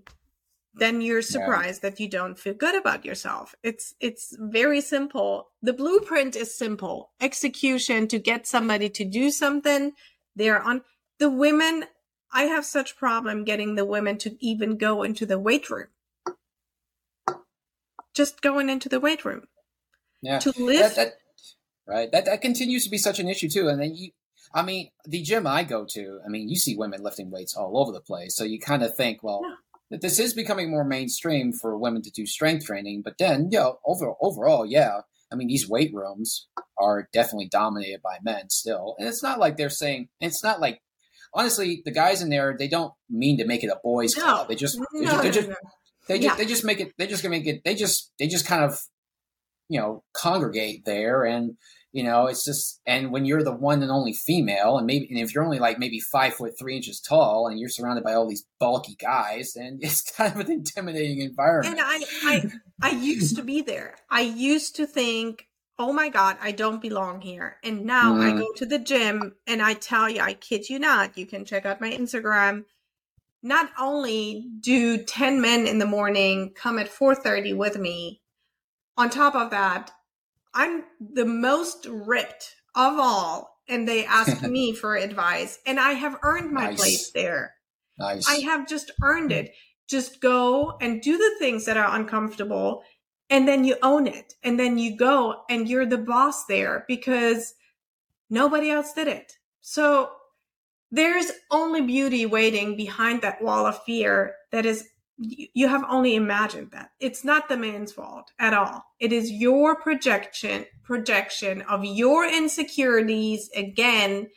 then 0.73 1.01
you're 1.01 1.21
surprised 1.21 1.81
that 1.81 1.99
you 1.99 2.07
don't 2.07 2.37
feel 2.37 2.53
good 2.53 2.75
about 2.75 3.05
yourself. 3.05 3.55
It's 3.63 3.95
it's 3.99 4.35
very 4.39 4.81
simple. 4.81 5.49
The 5.61 5.73
blueprint 5.73 6.35
is 6.35 6.55
simple. 6.55 7.11
Execution 7.19 8.07
to 8.09 8.19
get 8.19 8.47
somebody 8.47 8.89
to 8.89 9.05
do 9.05 9.31
something. 9.31 9.93
They're 10.35 10.61
on 10.61 10.83
the 11.17 11.29
women. 11.29 11.85
I 12.31 12.43
have 12.43 12.65
such 12.65 12.95
problem 12.95 13.43
getting 13.43 13.75
the 13.75 13.85
women 13.85 14.17
to 14.19 14.37
even 14.39 14.77
go 14.77 15.01
into 15.01 15.25
the 15.25 15.39
weight 15.39 15.69
room. 15.69 15.87
Just 18.13 18.41
going 18.41 18.69
into 18.69 18.89
the 18.89 18.99
weight 18.99 19.25
room 19.25 19.47
yeah. 20.21 20.39
to 20.39 20.51
that, 20.51 20.59
lift. 20.59 20.95
that, 20.97 21.13
right. 21.87 22.11
That 22.11 22.25
that 22.25 22.41
continues 22.41 22.83
to 22.83 22.89
be 22.89 22.97
such 22.97 23.19
an 23.19 23.27
issue 23.27 23.49
too. 23.49 23.67
And 23.67 23.81
then 23.81 23.95
you, 23.95 24.11
I 24.53 24.61
mean, 24.61 24.89
the 25.05 25.21
gym 25.21 25.47
I 25.47 25.63
go 25.63 25.85
to, 25.89 26.19
I 26.25 26.29
mean, 26.29 26.49
you 26.49 26.55
see 26.55 26.75
women 26.75 27.01
lifting 27.01 27.31
weights 27.31 27.55
all 27.55 27.77
over 27.77 27.91
the 27.91 28.01
place. 28.01 28.35
So 28.35 28.43
you 28.43 28.59
kind 28.59 28.83
of 28.83 28.95
think, 28.95 29.23
well, 29.23 29.41
Yeah. 29.43 29.55
That 29.89 30.01
this 30.01 30.19
is 30.19 30.33
becoming 30.33 30.69
more 30.69 30.83
mainstream 30.83 31.53
for 31.53 31.77
women 31.77 32.01
to 32.03 32.11
do 32.11 32.25
strength 32.25 32.65
training. 32.65 33.01
But 33.03 33.17
then, 33.17 33.49
you 33.51 33.59
know, 33.59 33.79
over 33.85 34.13
overall, 34.21 34.65
yeah, 34.65 35.01
I 35.31 35.35
mean, 35.35 35.47
these 35.47 35.69
weight 35.69 35.93
rooms 35.93 36.47
are 36.77 37.07
definitely 37.13 37.49
dominated 37.49 38.01
by 38.01 38.17
men 38.23 38.49
still, 38.49 38.95
and 38.99 39.07
it's 39.07 39.23
not 39.23 39.39
like 39.39 39.57
they're 39.57 39.69
saying. 39.69 40.09
It's 40.19 40.43
not 40.43 40.59
like. 40.59 40.81
Honestly, 41.31 41.83
the 41.85 41.91
guys 41.91 42.23
in 42.23 42.31
there, 42.31 42.55
they 42.57 42.67
don't 42.67 42.91
mean 43.07 43.37
to 43.37 43.45
make 43.45 43.63
it 43.63 43.67
a 43.67 43.77
boys' 43.83 44.17
no, 44.17 44.23
club. 44.23 44.47
They 44.47 44.55
just, 44.55 44.79
no, 44.79 44.85
they 44.91 45.05
just, 45.05 45.13
no, 45.15 45.21
they 45.21 45.29
just, 45.29 45.47
no. 45.47 45.55
they 46.07 46.17
just, 46.17 46.23
Yeah. 46.23 46.35
they 46.35 46.45
just 46.47 46.65
make 46.65 46.79
it. 46.79 46.93
They 46.97 47.05
just 47.05 47.21
gonna 47.21 47.35
make 47.35 47.45
it. 47.45 47.61
They 47.63 47.75
just, 47.75 48.11
they 48.17 48.25
just 48.25 48.47
kind 48.47 48.63
of, 48.63 48.79
you 49.69 49.79
know, 49.79 50.03
congregate 50.13 50.85
there, 50.85 51.25
and 51.25 51.55
you 51.91 52.03
know, 52.03 52.27
it's 52.27 52.45
just. 52.45 52.81
And 52.85 53.11
when 53.11 53.25
you're 53.25 53.43
the 53.43 53.55
one 53.55 53.81
and 53.81 53.91
only 53.91 54.13
female, 54.13 54.77
and 54.77 54.85
maybe, 54.87 55.07
and 55.09 55.19
if 55.19 55.33
you're 55.33 55.43
only 55.43 55.59
like 55.59 55.79
maybe 55.79 55.99
five 55.99 56.33
foot 56.33 56.53
three 56.57 56.75
inches 56.75 56.99
tall, 56.99 57.47
and 57.47 57.59
you're 57.59 57.69
surrounded 57.69 58.03
by 58.03 58.13
all 58.13 58.27
these 58.27 58.45
bulky 58.59 58.95
guys, 58.95 59.53
then 59.53 59.79
it's 59.81 60.01
kind 60.01 60.33
of 60.33 60.39
an 60.39 60.51
intimidating 60.51 61.21
environment. 61.21 61.79
And 61.79 61.85
I, 61.85 62.05
I, 62.23 62.51
I 62.81 62.89
used 62.91 63.35
to 63.35 63.43
be 63.43 63.61
there. 63.61 63.95
I 64.09 64.21
used 64.21 64.75
to 64.77 64.85
think, 64.85 65.47
oh 65.77 65.93
my 65.93 66.09
God, 66.09 66.37
I 66.41 66.51
don't 66.51 66.81
belong 66.81 67.21
here. 67.21 67.57
And 67.63 67.85
now 67.85 68.13
I 68.15 68.31
Mhm. 68.31 68.39
go 68.39 68.51
to 68.57 68.65
the 68.65 68.79
gym 68.79 69.35
and 69.47 69.61
I 69.61 69.73
tell 69.73 70.09
you, 70.09 70.21
I 70.21 70.33
kid 70.33 70.69
you 70.69 70.77
not, 70.77 71.17
you 71.17 71.25
can 71.25 71.45
check 71.45 71.65
out 71.65 71.81
my 71.81 71.89
Instagram. 71.89 72.65
Not 73.41 73.71
only 73.79 74.49
do 74.59 74.97
10 75.03 75.39
men 75.39 75.65
in 75.65 75.79
the 75.79 75.85
morning 75.85 76.53
come 76.53 76.77
at 76.77 76.89
4.30 76.91 77.55
with 77.55 77.77
me, 77.77 78.21
on 78.97 79.09
top 79.09 79.35
of 79.35 79.51
that, 79.51 79.91
I'm 80.59 80.83
the 80.99 81.25
most 81.25 81.85
ripped 81.89 82.55
of 82.75 82.99
all. 82.99 83.55
And 83.67 83.87
they 83.87 84.03
ask 84.05 84.41
me 84.57 84.73
for 84.73 84.95
advice 84.95 85.59
and 85.65 85.79
I 85.79 85.93
have 85.93 86.17
earned 86.23 86.51
my 86.51 86.65
Nice. 86.71 86.77
place 86.79 87.11
there. 87.11 87.53
nice. 87.97 88.27
I 88.27 88.37
have 88.41 88.67
just 88.67 88.91
earned 89.03 89.31
it. 89.31 89.53
Just 89.87 90.21
go 90.21 90.77
and 90.81 91.01
do 91.01 91.17
the 91.17 91.35
things 91.39 91.65
that 91.65 91.77
are 91.77 91.95
uncomfortable 91.95 92.83
and 93.29 93.47
then 93.47 93.63
you 93.63 93.75
own 93.83 94.07
it. 94.07 94.33
And 94.43 94.59
then 94.59 94.77
you 94.77 94.97
go 94.97 95.43
and 95.49 95.69
you're 95.69 95.85
the 95.85 95.97
boss 95.99 96.45
there 96.45 96.83
because 96.87 97.53
nobody 98.29 98.69
else 98.71 98.93
did 98.93 99.07
it. 99.07 99.33
So 99.61 100.09
there's 100.91 101.31
only 101.51 101.81
beauty 101.81 102.25
waiting 102.25 102.75
behind 102.75 103.21
that 103.21 103.41
wall 103.41 103.65
of 103.67 103.83
fear 103.83 104.33
that 104.51 104.65
is 104.65 104.87
you 105.21 105.67
have 105.67 105.83
only 105.89 106.15
imagined 106.15 106.71
that. 106.71 106.91
It's 106.99 107.25
not 107.25 107.49
the 107.49 107.57
man's 107.57 107.91
fault 107.91 108.31
at 108.39 108.53
all. 108.53 108.85
It 108.99 109.11
is 109.11 109.29
your 109.31 109.75
projection 109.75 110.65
projection 110.83 111.61
of 111.63 111.83
your 111.83 112.25
insecurities 112.25 113.49
again 113.55 114.29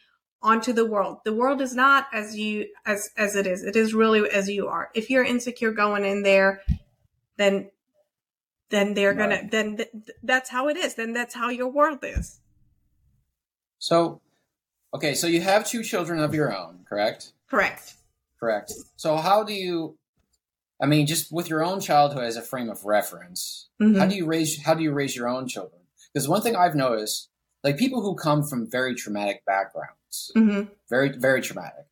onto 0.43 0.73
the 0.73 0.85
world. 0.85 1.19
The 1.25 1.33
world 1.33 1.61
is 1.63 1.75
not 1.75 2.07
as 2.13 2.37
you 2.37 2.67
as 2.85 3.11
as 3.17 3.37
it 3.37 3.47
is. 3.47 3.63
It 3.63 3.77
is 3.77 3.95
really 3.95 4.29
as 4.29 4.49
you 4.49 4.67
are. 4.67 4.91
If 4.95 5.09
you're 5.09 5.25
insecure 5.25 5.71
going 5.73 6.05
in 6.05 6.23
there, 6.25 6.63
then 7.37 7.71
then 8.71 8.95
they're 8.95 9.15
gonna 9.15 9.37
Right. 9.37 9.51
then 9.51 9.77
th- 9.77 9.91
that's 10.25 10.51
how 10.51 10.67
it 10.69 10.77
is. 10.77 10.95
Then 10.95 11.13
that's 11.13 11.35
how 11.35 11.49
your 11.49 11.69
world 11.69 12.01
is. 12.03 12.41
so, 13.79 14.21
okay, 14.95 15.15
so 15.15 15.27
you 15.27 15.41
have 15.41 15.67
two 15.67 15.83
children 15.83 16.21
of 16.21 16.35
your 16.35 16.57
own, 16.57 16.85
correct? 16.89 17.33
Correct. 17.49 17.95
Correct. 18.39 18.73
So 18.97 19.17
how 19.17 19.45
do 19.45 19.53
you? 19.53 19.97
I 20.83 20.87
mean, 20.87 21.07
just 21.07 21.31
with 21.33 21.49
your 21.49 21.65
own 21.65 21.81
childhood 21.81 22.25
as 22.25 22.37
a 22.37 22.43
frame 22.43 22.69
of 22.69 22.85
reference, 22.85 23.69
Mhm. 23.81 23.99
how 23.99 24.07
do 24.07 24.17
you 24.17 24.27
raise 24.27 24.61
how 24.63 24.75
do 24.75 24.83
you 24.83 24.93
raise 24.93 25.15
your 25.15 25.29
own 25.29 25.47
children? 25.47 25.81
Because 26.13 26.29
one 26.29 26.43
thing 26.43 26.57
I've 26.57 26.75
noticed, 26.75 27.29
like 27.63 27.77
people 27.79 28.03
who 28.03 28.17
come 28.17 28.43
from 28.43 28.69
very 28.69 28.95
traumatic 28.97 29.45
backgrounds, 29.47 30.33
Mhm. 30.37 30.71
very 30.91 31.11
very 31.11 31.41
traumatic, 31.41 31.87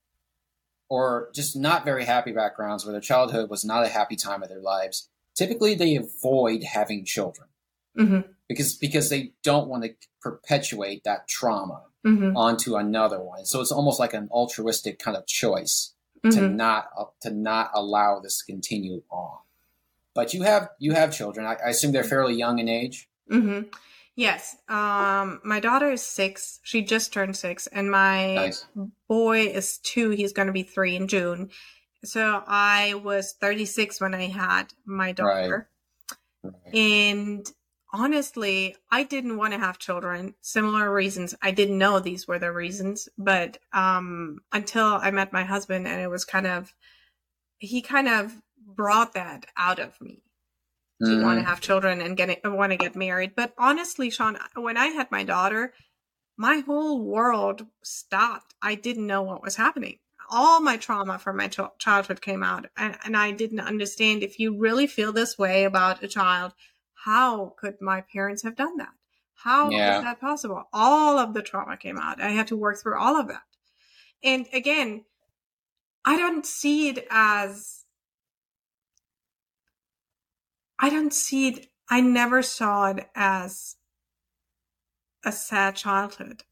or 0.89 1.31
just 1.33 1.57
not 1.57 1.85
very 1.85 2.05
happy 2.05 2.33
backgrounds 2.33 2.85
where 2.85 2.93
their 2.93 3.01
childhood 3.01 3.49
was 3.49 3.65
not 3.65 3.85
a 3.85 3.89
happy 3.89 4.17
time 4.17 4.43
of 4.43 4.49
their 4.49 4.61
lives, 4.61 5.09
typically 5.37 5.75
they 5.77 5.95
avoid 5.95 6.65
having 6.65 7.05
children 7.05 7.49
Mhm. 7.97 8.35
because 8.49 8.75
because 8.75 9.09
they 9.09 9.33
don't 9.45 9.69
want 9.69 9.85
to 9.85 9.95
perpetuate 10.21 11.05
that 11.05 11.29
trauma 11.29 11.85
Mhm. 12.05 12.37
onto 12.37 12.75
another 12.75 13.21
one. 13.23 13.47
So 13.47 13.61
it's 13.61 13.71
almost 13.71 14.01
like 14.01 14.15
an 14.15 14.29
altruistic 14.33 14.99
kind 14.99 15.17
of 15.17 15.27
choice 15.27 15.95
to 16.25 16.29
Mhm. 16.29 16.55
not 16.55 16.91
uh, 16.97 17.05
to 17.21 17.31
not 17.31 17.71
allow 17.75 18.21
this 18.21 18.39
to 18.39 18.45
continue 18.53 19.03
on. 19.11 19.39
But 20.15 20.35
you 20.35 20.43
have 20.43 20.69
you 20.79 20.93
have 20.93 21.13
children. 21.15 21.47
I, 21.47 21.55
I 21.65 21.71
assume 21.71 21.93
they're 21.93 22.05
fairly 22.05 22.35
young 22.35 22.59
in 22.59 22.69
age. 22.69 23.09
hmm 23.29 23.63
Yes. 24.17 24.57
Um, 24.69 25.41
my 25.45 25.61
daughter 25.61 25.91
is 25.93 26.03
six. 26.03 26.61
She 26.63 26.83
just 26.83 27.13
turned 27.13 27.37
six, 27.37 27.67
and 27.69 27.91
my 27.91 28.35
Nice. 28.35 28.67
boy 29.09 29.47
is 29.47 29.79
two. 29.79 30.11
He's 30.11 30.33
going 30.35 30.47
to 30.49 30.53
be 30.53 30.63
three 30.65 30.95
in 30.97 31.09
June. 31.09 31.51
So 32.05 32.43
I 32.47 32.95
was 32.95 33.33
36 33.41 34.01
when 34.01 34.15
I 34.15 34.27
had 34.27 34.75
my 34.85 35.13
daughter. 35.13 35.69
And 36.73 37.51
honestly, 37.93 38.77
I 38.91 39.03
didn't 39.05 39.37
want 39.37 39.53
to 39.53 39.59
have 39.59 39.79
children. 39.79 40.35
Similar 40.41 40.93
reasons. 40.93 41.35
I 41.43 41.51
didn't 41.51 41.79
know 41.79 41.99
these 42.01 42.27
were 42.29 42.39
the 42.39 42.53
reasons, 42.53 43.09
but 43.19 43.59
um, 43.73 44.41
until 44.53 44.87
I 44.87 45.11
met 45.11 45.33
my 45.33 45.45
husband, 45.45 45.87
and 45.87 46.01
it 46.01 46.09
was 46.09 46.25
kind 46.25 46.47
of, 46.47 46.75
he 47.59 47.83
kind 47.83 48.09
of 48.09 48.41
brought 48.59 49.15
that 49.15 49.47
out 49.57 49.79
of 49.79 50.01
me 50.01 50.23
to 51.03 51.07
Mhm. 51.07 51.23
want 51.23 51.41
to 51.41 51.47
have 51.47 51.61
children 51.61 52.01
and 52.01 52.17
get 52.17 52.45
want 52.45 52.73
to 52.73 52.77
get 52.77 52.95
married. 52.97 53.35
But 53.35 53.55
honestly, 53.59 54.11
Seann, 54.11 54.39
when 54.55 54.77
I 54.77 54.89
had 54.89 55.11
my 55.11 55.25
daughter, 55.25 55.73
my 56.37 56.59
whole 56.61 57.01
world 57.05 57.67
stopped. 57.83 58.55
I 58.63 58.75
didn't 58.75 59.07
know 59.07 59.23
what 59.23 59.43
was 59.43 59.57
happening. 59.57 59.99
All 60.31 60.61
my 60.61 60.77
trauma 60.77 61.19
from 61.19 61.37
my 61.37 61.49
ch- 61.49 61.61
childhood 61.79 62.21
came 62.23 62.43
out, 62.43 62.67
and, 62.77 62.97
and 63.05 63.17
I 63.17 63.33
didn't 63.33 63.61
understand 63.61 64.23
if 64.23 64.39
you 64.39 64.57
really 64.57 64.87
feel 64.87 65.13
this 65.13 65.37
way 65.39 65.65
about 65.65 66.03
a 66.03 66.09
child, 66.09 66.55
how 67.05 67.55
could 67.59 67.81
my 67.81 68.03
parents 68.03 68.43
have 68.43 68.57
done 68.57 68.77
that? 68.79 68.93
How 69.35 69.71
Yeah. 69.71 69.99
is 69.99 70.03
that 70.05 70.21
possible? 70.21 70.69
All 70.73 71.19
of 71.19 71.33
the 71.35 71.43
trauma 71.43 71.77
came 71.77 71.99
out. 71.99 72.21
I 72.21 72.31
had 72.31 72.49
to 72.49 72.57
work 72.57 72.79
through 72.79 72.99
all 72.99 73.17
of 73.19 73.29
that. 73.29 73.45
And 74.23 74.47
again, 74.53 75.05
I 76.05 76.17
don't 76.17 76.45
see 76.45 76.89
it 76.89 77.07
as 77.11 77.85
I 80.79 80.91
don't 80.91 81.13
see 81.15 81.49
it 81.49 81.67
I 81.89 82.01
never 82.01 82.43
saw 82.43 82.91
it 82.91 83.11
as 83.15 83.77
a 85.25 85.33
sad 85.33 85.77
childhood. 85.77 86.45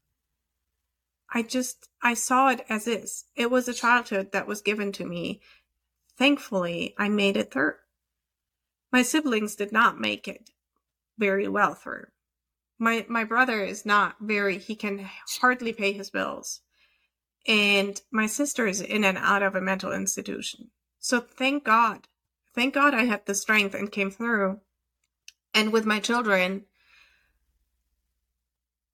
I 1.31 1.43
just 1.43 1.89
I 2.01 2.13
saw 2.15 2.49
it 2.49 2.65
as 2.69 2.87
is. 2.87 3.25
It 3.35 3.51
was 3.51 3.67
a 3.67 3.73
childhood 3.73 4.31
that 4.31 4.47
was 4.47 4.61
given 4.61 4.91
to 4.93 5.05
me. 5.05 5.41
Thankfully, 6.17 6.95
I 6.97 7.07
made 7.09 7.37
it 7.37 7.51
through. 7.51 7.75
My 8.91 9.01
siblings 9.03 9.55
did 9.55 9.71
not 9.71 9.99
make 9.99 10.27
it 10.27 10.49
very 11.17 11.47
well 11.47 11.73
through. 11.73 12.07
My 12.79 13.05
my 13.09 13.23
brother 13.23 13.63
is 13.63 13.85
not 13.85 14.15
very 14.19 14.57
he 14.57 14.75
can 14.75 15.09
hardly 15.41 15.73
pay 15.73 15.91
his 15.91 16.09
bills. 16.09 16.61
And 17.47 18.01
my 18.11 18.25
sister 18.25 18.67
is 18.67 18.81
in 18.81 19.03
and 19.03 19.17
out 19.17 19.43
of 19.43 19.55
a 19.55 19.61
mental 19.61 19.91
institution. 19.91 20.71
So 20.99 21.19
thank 21.19 21.63
God. 21.63 22.07
Thank 22.53 22.73
God 22.73 22.93
I 22.93 23.05
had 23.05 23.25
the 23.25 23.35
strength 23.35 23.73
and 23.73 23.91
came 23.91 24.11
through. 24.11 24.59
And 25.53 25.71
with 25.71 25.85
my 25.85 25.99
children, 25.99 26.65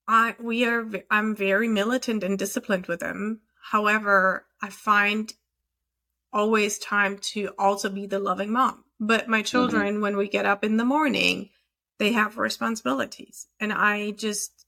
I 0.08 0.36
we 0.40 0.64
are 0.64 0.88
I'm 1.10 1.34
very 1.34 1.68
militant 1.68 2.22
and 2.22 2.38
disciplined 2.38 2.86
with 2.86 3.00
them. 3.00 3.40
However, 3.70 4.46
I 4.62 4.70
find 4.70 5.32
always 6.32 6.78
time 6.78 7.18
to 7.18 7.50
also 7.58 7.88
be 7.88 8.06
the 8.06 8.18
loving 8.18 8.52
mom. 8.52 8.84
But 8.98 9.28
my 9.28 9.42
children 9.42 10.00
when 10.00 10.16
we 10.16 10.28
get 10.28 10.46
up 10.46 10.64
in 10.64 10.76
the 10.78 10.84
morning, 10.84 11.50
they 11.98 12.12
have 12.12 12.38
responsibilities. 12.38 13.46
And 13.60 13.72
I 13.72 14.12
just 14.12 14.66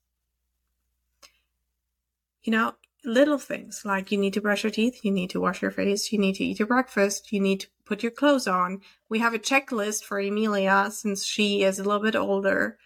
you 2.49 2.53
know, 2.53 2.75
little 3.05 3.37
things 3.37 3.83
like 3.85 4.11
you 4.11 4.19
need 4.19 4.33
to 4.33 4.41
brush 4.41 4.65
your 4.65 4.71
teeth, 4.71 5.01
you 5.03 5.11
need 5.11 5.29
to 5.29 5.41
wash 5.41 5.61
your 5.61 5.71
face, 5.71 6.13
you 6.13 6.19
need 6.19 6.35
to 6.37 6.45
eat 6.45 6.59
your 6.59 6.69
breakfast, 6.69 7.33
you 7.33 7.41
need 7.41 7.61
to 7.61 7.67
put 7.85 8.03
your 8.03 8.13
clothes 8.13 8.47
on. 8.47 8.81
We 9.09 9.19
have 9.19 9.35
a 9.35 9.39
checklist 9.39 10.05
for 10.05 10.19
Emilia 10.19 10.91
since 10.91 11.25
she 11.25 11.63
is 11.63 11.79
a 11.79 11.85
little 11.85 12.03
bit 12.03 12.17
older. 12.17 12.79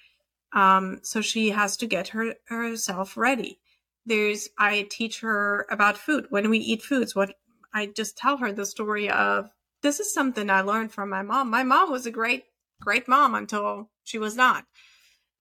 Um, 0.53 0.99
so 1.03 1.21
she 1.21 1.51
has 1.51 1.77
to 1.79 1.87
get 1.87 2.09
her 2.09 2.35
herself 2.47 3.17
ready. 3.17 3.61
There's 4.05 4.49
I 4.59 4.87
teach 4.91 5.21
her 5.21 5.67
about 5.71 5.97
food. 5.97 6.27
When 6.31 6.51
we 6.51 6.59
eat 6.59 6.83
foods, 6.83 7.15
what 7.15 7.37
I 7.73 7.87
just 7.87 8.19
tell 8.19 8.39
her 8.39 8.53
the 8.53 8.67
story 8.67 9.09
of 9.09 9.49
this 9.83 10.01
is 10.01 10.13
something 10.13 10.51
I 10.51 10.63
learned 10.63 10.93
from 10.93 11.11
my 11.11 11.23
mom. 11.23 11.51
My 11.51 11.63
mom 11.65 11.91
was 11.91 12.07
a 12.07 12.11
great, 12.11 12.45
great 12.81 13.09
mom 13.09 13.35
until 13.35 13.91
she 14.05 14.19
was 14.19 14.37
not 14.37 14.65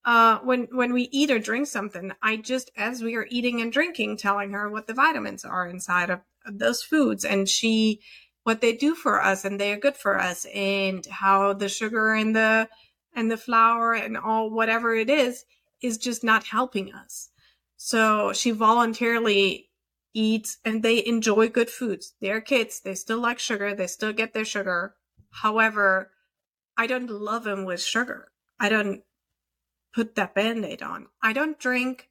uh, 0.04 0.38
when 0.40 0.68
when 0.72 0.92
we 0.92 1.08
eat 1.12 1.30
or 1.30 1.38
drink 1.38 1.66
something, 1.66 2.12
I 2.22 2.36
just 2.36 2.70
as 2.76 3.02
we 3.02 3.14
are 3.16 3.26
eating 3.30 3.60
and 3.60 3.72
drinking, 3.72 4.16
telling 4.16 4.52
her 4.52 4.68
what 4.68 4.86
the 4.86 4.94
vitamins 4.94 5.44
are 5.44 5.66
inside 5.66 6.10
of, 6.10 6.20
those 6.44 6.82
foods, 6.82 7.24
and 7.24 7.48
she 7.48 8.00
what 8.42 8.60
they 8.60 8.72
do 8.72 8.96
for 8.96 9.22
us, 9.22 9.44
and 9.44 9.60
they 9.60 9.72
are 9.72 9.78
good 9.78 9.96
for 9.96 10.18
us, 10.18 10.44
and 10.52 11.06
how 11.06 11.52
the 11.52 11.68
sugar 11.68 12.14
and 12.14 12.34
the 12.34 12.68
and 13.14 13.30
the 13.30 13.36
flour 13.36 13.92
and 13.94 14.16
all 14.16 14.50
whatever 14.50 14.94
it 14.94 15.08
is 15.08 15.44
is 15.82 15.98
just 15.98 16.24
not 16.24 16.44
helping 16.44 16.92
us. 16.92 17.30
So 17.76 18.32
she 18.32 18.50
voluntarily 18.50 19.70
eats, 20.14 20.58
and 20.64 20.82
they 20.82 21.04
enjoy 21.04 21.48
good 21.48 21.70
foods. 21.70 22.14
They're 22.20 22.40
kids; 22.40 22.80
they 22.80 22.94
still 22.94 23.18
like 23.18 23.38
sugar. 23.38 23.74
They 23.74 23.86
still 23.86 24.12
get 24.12 24.34
their 24.34 24.44
sugar. 24.44 24.96
However, 25.30 26.10
I 26.76 26.86
don't 26.86 27.10
love 27.10 27.44
them 27.44 27.64
with 27.64 27.82
sugar. 27.82 28.32
I 28.58 28.68
don't 28.68 29.02
put 29.94 30.14
that 30.14 30.34
band-aid 30.34 30.82
on. 30.82 31.08
I 31.22 31.32
don't 31.32 31.58
drink 31.58 32.08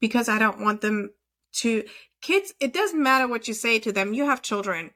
because 0.00 0.28
I 0.28 0.38
don't 0.38 0.60
want 0.60 0.80
them 0.80 1.10
to 1.54 1.84
kids 2.20 2.52
it 2.60 2.72
doesn't 2.72 3.02
matter 3.02 3.26
what 3.26 3.48
you 3.48 3.54
say 3.54 3.78
to 3.80 3.92
them. 3.92 4.14
You 4.14 4.26
have 4.26 4.42
children. 4.42 4.92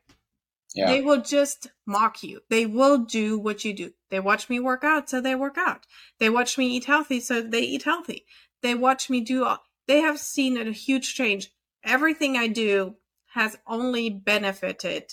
Yeah. 0.74 0.86
They 0.86 1.02
will 1.02 1.20
just 1.20 1.68
mock 1.86 2.22
you. 2.22 2.40
They 2.48 2.64
will 2.64 2.98
do 2.98 3.38
what 3.38 3.64
you 3.64 3.74
do. 3.74 3.92
They 4.10 4.20
watch 4.20 4.48
me 4.48 4.58
work 4.58 4.84
out, 4.84 5.10
so 5.10 5.20
they 5.20 5.34
work 5.34 5.58
out. 5.58 5.86
They 6.18 6.30
watch 6.30 6.56
me 6.56 6.68
eat 6.68 6.86
healthy, 6.86 7.20
so 7.20 7.42
they 7.42 7.60
eat 7.60 7.82
healthy. 7.82 8.24
They 8.62 8.74
watch 8.74 9.10
me 9.10 9.20
do 9.20 9.44
all 9.44 9.62
they 9.86 10.00
have 10.00 10.18
seen 10.18 10.56
a 10.56 10.70
huge 10.72 11.14
change. 11.14 11.50
Everything 11.84 12.36
I 12.36 12.46
do 12.46 12.96
has 13.34 13.58
only 13.66 14.10
benefited 14.10 15.12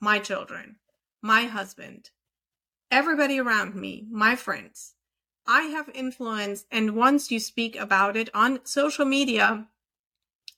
my 0.00 0.18
children, 0.18 0.76
my 1.22 1.44
husband, 1.44 2.10
everybody 2.90 3.38
around 3.38 3.74
me, 3.74 4.06
my 4.10 4.36
friends. 4.36 4.94
I 5.46 5.62
have 5.62 5.88
influence, 5.94 6.64
and 6.70 6.96
once 6.96 7.30
you 7.30 7.38
speak 7.38 7.76
about 7.76 8.16
it 8.16 8.30
on 8.34 8.60
social 8.64 9.04
media, 9.04 9.68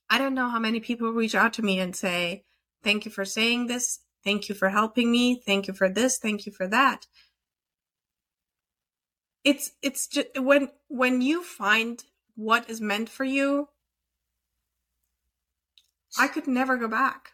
I 0.09 0.19
don't 0.19 0.35
know 0.35 0.49
how 0.49 0.59
many 0.59 0.81
people 0.81 1.11
reach 1.13 1.35
out 1.35 1.53
to 1.55 1.63
me 1.63 1.79
and 1.79 1.95
say, 1.95 2.45
Thank 2.83 3.05
you 3.05 3.11
for 3.11 3.25
saying 3.25 3.67
this. 3.67 4.01
Thank 4.25 4.49
you 4.49 4.55
for 4.55 4.69
helping 4.69 5.11
me. 5.11 5.35
Thank 5.45 5.67
you 5.69 5.75
for 5.75 5.89
this. 5.89 6.19
Thank 6.19 6.47
you 6.47 6.53
for 6.53 6.67
that. 6.69 7.07
It's, 9.45 9.73
it's 9.83 10.07
just 10.07 10.29
when, 10.39 10.69
when 10.89 11.21
you 11.23 11.43
find 11.43 12.03
what 12.37 12.71
is 12.71 12.81
meant 12.81 13.09
for 13.09 13.25
you, 13.25 13.69
I 16.19 16.29
could 16.29 16.47
never 16.47 16.77
go 16.77 16.89
back. 16.89 17.33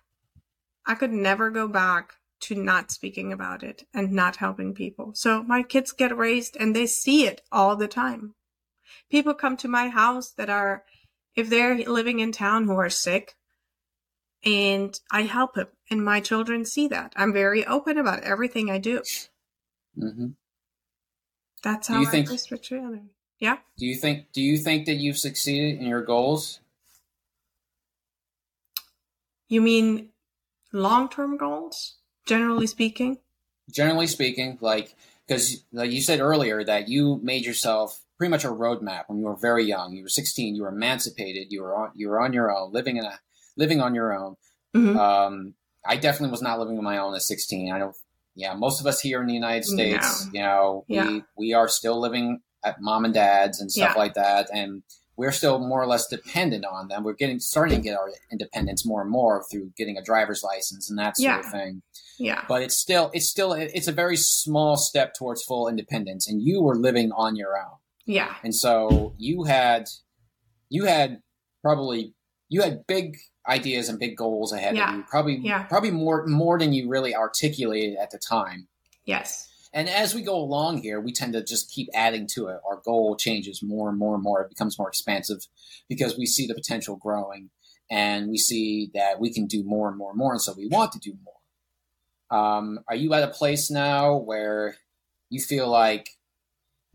I 0.87 0.95
could 0.95 1.13
never 1.13 1.51
go 1.51 1.69
back 1.69 2.15
to 2.41 2.55
not 2.55 2.91
speaking 2.91 3.33
about 3.33 3.63
it 3.63 3.87
and 3.95 4.13
not 4.13 4.37
helping 4.37 4.75
people. 4.75 5.13
So 5.15 5.43
my 5.43 5.63
kids 5.63 5.93
get 5.93 6.17
raised 6.17 6.57
and 6.59 6.75
they 6.75 6.87
see 6.87 7.27
it 7.27 7.41
all 7.53 7.77
the 7.77 7.89
time. 7.89 8.35
People 9.11 9.35
come 9.35 9.57
to 9.59 9.69
my 9.69 9.89
house 9.89 10.31
that 10.33 10.51
are, 10.51 10.85
if 11.37 11.49
they're 11.49 11.77
living 11.79 12.21
in 12.21 12.33
town 12.33 12.65
who 12.65 12.75
are 12.77 12.91
sick, 12.91 13.35
and 14.45 14.99
I 15.11 15.23
help 15.23 15.55
them, 15.55 15.69
and 15.91 16.05
my 16.05 16.21
children 16.21 16.67
see 16.67 16.87
that. 16.89 17.15
I'm 17.17 17.33
very 17.33 17.65
open 17.65 17.97
about 17.97 18.25
everything 18.25 18.71
I 18.71 18.77
do. 18.77 19.01
Mm-hmm. 19.99 20.27
That's 21.63 21.89
Do 21.89 21.95
how 21.95 22.01
you 22.01 22.09
I 22.09 22.11
think- 22.11 22.29
children. 22.63 23.11
Yeah. 23.39 23.57
Do 23.79 23.87
you 23.87 23.97
think 23.97 24.33
Do 24.33 24.43
you 24.43 24.59
think 24.59 24.87
that 24.87 24.95
you've 24.97 25.19
succeeded 25.19 25.81
in 25.81 25.87
your 25.87 26.03
goals? 26.03 26.61
You 29.49 29.61
mean 29.61 30.11
long 30.73 31.09
term 31.09 31.37
goals, 31.37 31.97
generally 32.27 32.67
speaking? 32.67 33.19
Generally 33.71 34.09
speaking, 34.09 34.59
like 34.61 34.95
because 35.27 35.65
like 35.73 35.91
you 35.91 36.03
said 36.03 36.21
earlier 36.21 36.63
that 36.65 36.89
you 36.89 37.21
made 37.23 37.45
yourself 37.45 38.01
pretty 38.19 38.31
much 38.31 38.45
a 38.45 38.49
roadmap 38.49 39.05
when 39.09 39.19
you 39.19 39.25
were 39.25 39.37
very 39.37 39.65
young. 39.65 39.93
You 39.95 40.03
were 40.03 40.09
16. 40.09 40.55
You 40.55 40.63
were 40.63 40.69
emancipated. 40.69 41.49
You 41.51 41.63
were 41.63 41.75
on. 41.75 41.91
You 41.95 42.09
were 42.09 42.21
on 42.21 42.33
your 42.33 42.55
own, 42.55 42.73
living 42.73 42.97
in 42.97 43.05
a 43.05 43.19
living 43.57 43.81
on 43.81 43.95
your 43.95 44.13
own. 44.13 44.37
Mhm. 44.75 44.97
Um, 44.97 45.55
I 45.87 45.97
definitely 45.97 46.31
was 46.31 46.43
not 46.43 46.59
living 46.59 46.79
on 46.79 46.85
my 46.85 46.99
own 46.99 47.15
at 47.15 47.23
16. 47.23 47.73
I 47.73 47.79
don't. 47.79 47.97
Yeah, 48.37 48.55
most 48.55 48.81
of 48.81 48.87
us 48.87 49.01
here 49.01 49.21
in 49.21 49.29
the 49.29 49.35
United 49.35 49.65
States, 49.65 50.27
you 50.33 50.41
know, 50.41 50.85
Yeah. 50.89 51.07
we 51.09 51.23
we 51.37 51.53
are 51.55 51.69
still 51.69 52.01
living 52.01 52.41
at 52.65 52.81
mom 52.81 53.05
and 53.05 53.15
dad's 53.15 53.61
and 53.61 53.71
stuff 53.71 53.93
Yeah. 53.95 54.01
like 54.01 54.15
that, 54.15 54.49
and 54.53 54.83
we're 55.17 55.33
still 55.33 55.59
more 55.59 55.81
or 55.81 55.87
less 55.87 56.07
dependent 56.09 56.65
on 56.65 56.89
them. 56.89 57.05
We're 57.05 57.13
getting 57.15 57.39
starting 57.39 57.77
to 57.79 57.83
get 57.83 57.97
our 57.97 58.11
independence 58.33 58.85
more 58.85 59.03
and 59.03 59.11
more 59.11 59.45
through 59.51 59.71
getting 59.77 59.97
a 59.97 60.03
driver's 60.03 60.43
license 60.43 60.91
and 60.91 60.99
that 60.99 61.17
sort 61.17 61.25
Yeah. 61.25 61.39
of 61.41 61.47
thing. 61.47 61.83
Yeah. 62.19 62.45
But 62.49 62.63
it's 62.63 62.77
still 62.77 63.11
it's 63.15 63.29
still 63.29 63.53
it's 63.53 63.89
a 63.89 63.93
very 63.93 64.17
small 64.17 64.77
step 64.77 65.15
towards 65.15 65.43
full 65.45 65.69
independence, 65.69 66.29
and 66.29 66.43
you 66.43 66.63
were 66.63 66.77
living 66.77 67.13
on 67.13 67.37
your 67.37 67.57
own. 67.57 67.77
Yeah. 68.07 68.35
And 68.43 68.55
so 68.55 69.15
you 69.19 69.45
had 69.45 69.89
you 70.69 70.85
had 70.85 71.21
probably 71.63 72.15
you 72.49 72.63
had 72.63 72.87
big 72.87 73.17
ideas 73.49 73.89
and 73.89 73.99
big 73.99 74.17
goals 74.17 74.53
ahead 74.53 74.77
Yeah. 74.77 74.91
of 74.91 74.97
you. 74.97 75.05
Probably 75.09 75.37
Yeah. 75.37 75.65
probably 75.65 75.91
more 75.91 76.27
more 76.27 76.59
than 76.59 76.73
you 76.73 76.89
really 76.89 77.15
articulated 77.15 77.97
at 77.97 78.11
the 78.11 78.19
time. 78.19 78.69
Yes. 79.05 79.49
And 79.75 79.89
as 79.89 80.15
we 80.15 80.23
go 80.23 80.37
along 80.37 80.83
here, 80.83 81.01
we 81.01 81.13
tend 81.13 81.33
to 81.33 81.43
just 81.43 81.69
keep 81.69 81.89
adding 81.93 82.29
to 82.35 82.47
it. 82.47 82.61
Our 82.65 82.81
goal 82.85 83.17
changes 83.17 83.61
more 83.61 83.89
and 83.89 83.99
more 83.99 84.15
and 84.15 84.23
more. 84.23 84.41
It 84.41 84.49
becomes 84.49 84.79
more 84.79 84.89
expansive 84.89 85.49
because 85.89 86.17
we 86.17 86.27
see 86.27 86.47
the 86.47 86.55
potential 86.55 86.95
growing 86.95 87.51
and 87.91 88.31
we 88.31 88.39
see 88.39 88.93
that 88.95 89.19
we 89.19 89.33
can 89.33 89.47
do 89.47 89.65
more 89.65 89.89
and 89.89 89.99
more 89.99 90.11
and 90.11 90.19
more. 90.19 90.33
And 90.33 90.41
so 90.41 90.55
we 90.57 90.69
want 90.69 90.93
to 90.93 91.01
do 91.01 91.15
more. 91.25 91.35
Um, 92.39 92.79
are 92.89 92.95
you 92.95 93.13
at 93.15 93.25
a 93.25 93.33
place 93.33 93.69
now 93.69 94.17
where 94.17 94.77
you 95.29 95.41
feel 95.41 95.69
like, 95.69 96.09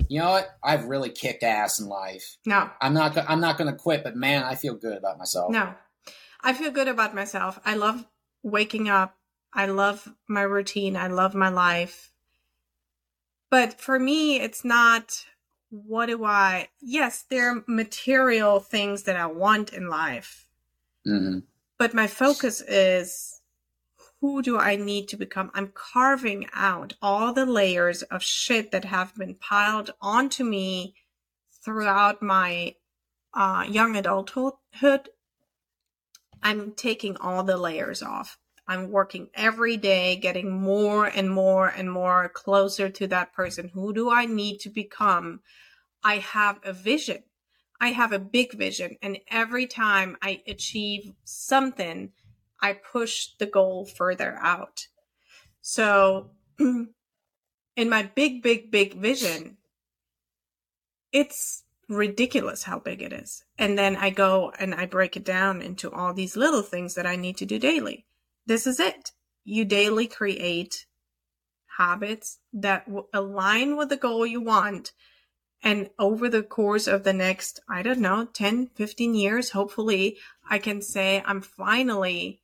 you 0.07 0.19
know 0.19 0.31
what? 0.31 0.49
I've 0.63 0.85
really 0.85 1.09
kicked 1.09 1.43
ass 1.43 1.79
in 1.81 1.87
life. 1.87 2.37
No. 2.45 2.69
I'm 2.81 2.93
not. 2.93 3.17
I'm 3.29 3.41
not 3.41 3.57
going 3.57 3.69
to 3.69 3.77
quit, 3.77 4.05
but 4.05 4.15
man, 4.15 4.43
I 4.43 4.55
feel 4.55 4.73
good 4.73 4.97
about 4.97 5.17
myself. 5.17 5.51
No. 5.51 5.73
I 6.41 6.53
feel 6.53 6.71
good 6.71 6.87
about 6.87 7.13
myself. 7.13 7.59
I 7.65 7.75
love 7.75 8.07
waking 8.41 8.87
up. 8.87 9.17
I 9.53 9.65
love 9.65 10.07
my 10.29 10.41
routine. 10.41 10.95
I 10.95 11.07
love 11.07 11.35
my 11.35 11.49
life. 11.49 12.11
But 13.49 13.79
for 13.79 13.99
me, 13.99 14.39
it's 14.39 14.63
not 14.63 15.25
what 15.69 16.07
do 16.07 16.23
I, 16.25 16.69
yes, 16.79 17.23
there 17.29 17.55
are 17.55 17.63
material 17.67 18.59
things 18.59 19.03
that 19.03 19.15
I 19.15 19.27
want 19.27 19.73
in 19.73 19.89
life. 19.89 20.47
Mm-hmm. 21.07 21.39
But 21.77 21.93
my 21.93 22.07
focus 22.07 22.61
is 22.61 23.41
who 24.21 24.41
do 24.41 24.57
I 24.57 24.75
need 24.75 25.07
to 25.09 25.17
become? 25.17 25.49
I'm 25.53 25.71
carving 25.73 26.47
out 26.53 26.93
all 27.01 27.33
the 27.33 27.45
layers 27.45 28.01
of 28.03 28.21
shit 28.21 28.71
that 28.71 28.85
have 28.85 29.15
been 29.15 29.35
piled 29.35 29.91
onto 30.01 30.43
me 30.43 30.95
throughout 31.63 32.21
my 32.21 32.75
uh, 33.33 33.65
young 33.69 33.95
adulthood. 33.95 34.53
I'm 36.43 36.71
taking 36.73 37.15
all 37.17 37.43
the 37.43 37.57
layers 37.57 38.01
off. 38.01 38.37
I'm 38.69 38.91
working 38.91 39.29
every 39.33 39.77
day, 39.77 40.15
getting 40.15 40.51
more 40.51 41.07
and 41.07 41.27
more 41.27 41.67
and 41.67 41.91
more 41.91 42.29
closer 42.29 42.87
to 42.87 43.07
that 43.07 43.33
person. 43.33 43.71
Who 43.73 43.93
do 43.93 44.11
I 44.11 44.27
need 44.27 44.59
to 44.59 44.69
become? 44.69 45.39
I 46.03 46.17
have 46.17 46.59
a 46.63 46.71
vision. 46.71 47.23
I 47.81 47.89
have 47.89 48.11
a 48.11 48.19
big 48.19 48.53
vision. 48.53 48.97
And 49.01 49.17
every 49.27 49.65
time 49.65 50.17
I 50.21 50.43
achieve 50.45 51.13
something, 51.23 52.11
I 52.61 52.73
push 52.73 53.29
the 53.39 53.47
goal 53.47 53.85
further 53.85 54.37
out. 54.39 54.87
So, 55.61 56.29
in 56.59 56.89
my 57.77 58.03
big, 58.03 58.43
big, 58.43 58.69
big 58.69 58.93
vision, 58.93 59.57
it's 61.11 61.63
ridiculous 61.87 62.61
how 62.61 62.77
big 62.77 63.01
it 63.01 63.13
is. 63.13 63.43
And 63.57 63.79
then 63.79 63.95
I 63.95 64.11
go 64.11 64.53
and 64.59 64.75
I 64.75 64.85
break 64.85 65.17
it 65.17 65.25
down 65.25 65.63
into 65.63 65.89
all 65.89 66.13
these 66.13 66.37
little 66.37 66.61
things 66.61 66.93
that 66.93 67.07
I 67.07 67.15
need 67.15 67.35
to 67.37 67.47
do 67.47 67.57
daily. 67.57 68.05
This 68.49 68.67
is 68.67 68.79
it. 68.79 69.11
You 69.45 69.63
daily 69.63 70.07
create 70.07 70.87
habits 71.77 72.39
that 72.51 72.85
align 73.13 73.77
with 73.77 73.89
the 73.89 73.95
goal 73.97 74.25
you 74.25 74.41
want. 74.41 74.91
And 75.63 75.89
over 75.97 76.27
the 76.27 76.43
course 76.43 76.87
of 76.87 77.03
the 77.03 77.13
next, 77.13 77.61
I 77.69 77.81
don't 77.81 77.99
know, 77.99 78.25
10, 78.25 78.71
15 78.75 79.15
years, 79.15 79.51
hopefully 79.51 80.17
I 80.49 80.57
can 80.57 80.81
say 80.81 81.23
I'm 81.25 81.41
finally 81.41 82.41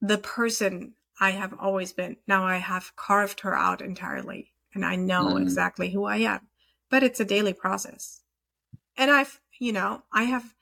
the 0.00 0.18
person 0.18 0.94
I 1.20 1.32
have 1.32 1.54
always 1.58 1.92
been. 1.92 2.16
Now 2.26 2.44
I 2.44 2.58
have 2.58 2.96
carved 2.96 3.40
her 3.40 3.54
out 3.54 3.82
entirely 3.82 4.52
and 4.72 4.84
I 4.84 4.96
know 4.96 5.34
mm. 5.34 5.42
exactly 5.42 5.90
who 5.90 6.04
I 6.04 6.18
am 6.18 6.48
but 6.90 7.02
it's 7.02 7.20
a 7.20 7.24
daily 7.24 7.52
process. 7.52 8.22
And 8.96 9.10
I've, 9.10 9.40
you 9.58 9.72
know, 9.72 10.02
I 10.12 10.24
have, 10.24 10.54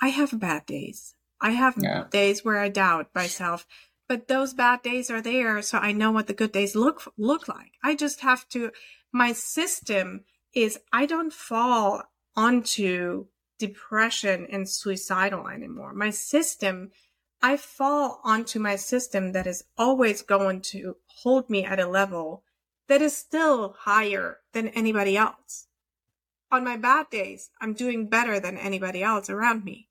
I 0.00 0.08
have 0.08 0.38
bad 0.38 0.66
days. 0.66 1.14
I 1.42 1.50
have 1.50 1.74
yeah. 1.76 2.04
days 2.10 2.44
where 2.44 2.58
I 2.58 2.68
doubt 2.68 3.10
myself, 3.14 3.66
but 4.08 4.28
those 4.28 4.54
bad 4.54 4.82
days 4.82 5.10
are 5.10 5.20
there. 5.20 5.60
So 5.60 5.78
I 5.78 5.92
know 5.92 6.12
what 6.12 6.28
the 6.28 6.34
good 6.34 6.52
days 6.52 6.76
look, 6.76 7.12
look 7.18 7.48
like. 7.48 7.72
I 7.82 7.96
just 7.96 8.20
have 8.20 8.48
to, 8.50 8.70
my 9.12 9.32
system 9.32 10.24
is 10.54 10.78
I 10.92 11.04
don't 11.04 11.32
fall 11.32 12.04
onto 12.36 13.26
depression 13.58 14.46
and 14.50 14.68
suicidal 14.68 15.48
anymore. 15.48 15.92
My 15.92 16.10
system, 16.10 16.90
I 17.42 17.56
fall 17.56 18.20
onto 18.22 18.60
my 18.60 18.76
system 18.76 19.32
that 19.32 19.46
is 19.46 19.64
always 19.76 20.22
going 20.22 20.60
to 20.72 20.96
hold 21.06 21.50
me 21.50 21.64
at 21.64 21.80
a 21.80 21.88
level 21.88 22.44
that 22.88 23.02
is 23.02 23.16
still 23.16 23.74
higher 23.80 24.38
than 24.52 24.68
anybody 24.68 25.16
else. 25.16 25.66
On 26.50 26.62
my 26.62 26.76
bad 26.76 27.10
days, 27.10 27.50
I'm 27.60 27.72
doing 27.72 28.08
better 28.08 28.38
than 28.38 28.58
anybody 28.58 29.02
else 29.02 29.30
around 29.30 29.64
me. 29.64 29.88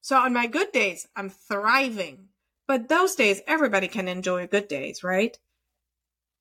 So 0.00 0.16
on 0.16 0.32
my 0.32 0.46
good 0.46 0.72
days, 0.72 1.06
I'm 1.16 1.30
thriving. 1.30 2.28
But 2.66 2.88
those 2.88 3.14
days, 3.14 3.40
everybody 3.46 3.88
can 3.88 4.08
enjoy 4.08 4.46
good 4.46 4.68
days, 4.68 5.02
right? 5.02 5.38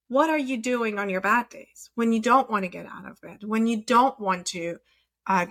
What 0.10 0.30
are 0.30 0.38
you 0.38 0.58
doing 0.58 1.00
on 1.00 1.10
your 1.10 1.22
bad 1.22 1.50
days 1.50 1.90
when 1.96 2.14
you 2.14 2.22
don't 2.22 2.50
want 2.50 2.64
to 2.64 2.70
get 2.70 2.86
out 2.86 3.10
of 3.10 3.20
bed, 3.22 3.40
when 3.44 3.68
you 3.68 3.84
don't 3.84 4.20
want 4.20 4.46
to 4.48 4.78
uh, 5.26 5.48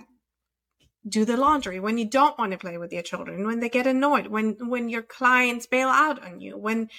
do 1.07 1.25
the 1.25 1.37
laundry, 1.37 1.79
when 1.79 1.97
you 1.97 2.05
don't 2.05 2.37
want 2.37 2.51
to 2.51 2.57
play 2.57 2.77
with 2.77 2.91
your 2.91 3.03
children, 3.03 3.45
when 3.45 3.59
they 3.59 3.69
get 3.69 3.87
annoyed, 3.87 4.27
when 4.27 4.57
when 4.67 4.89
your 4.89 5.03
clients 5.03 5.67
bail 5.67 5.89
out 5.89 6.23
on 6.23 6.41
you, 6.41 6.57
when 6.57 6.89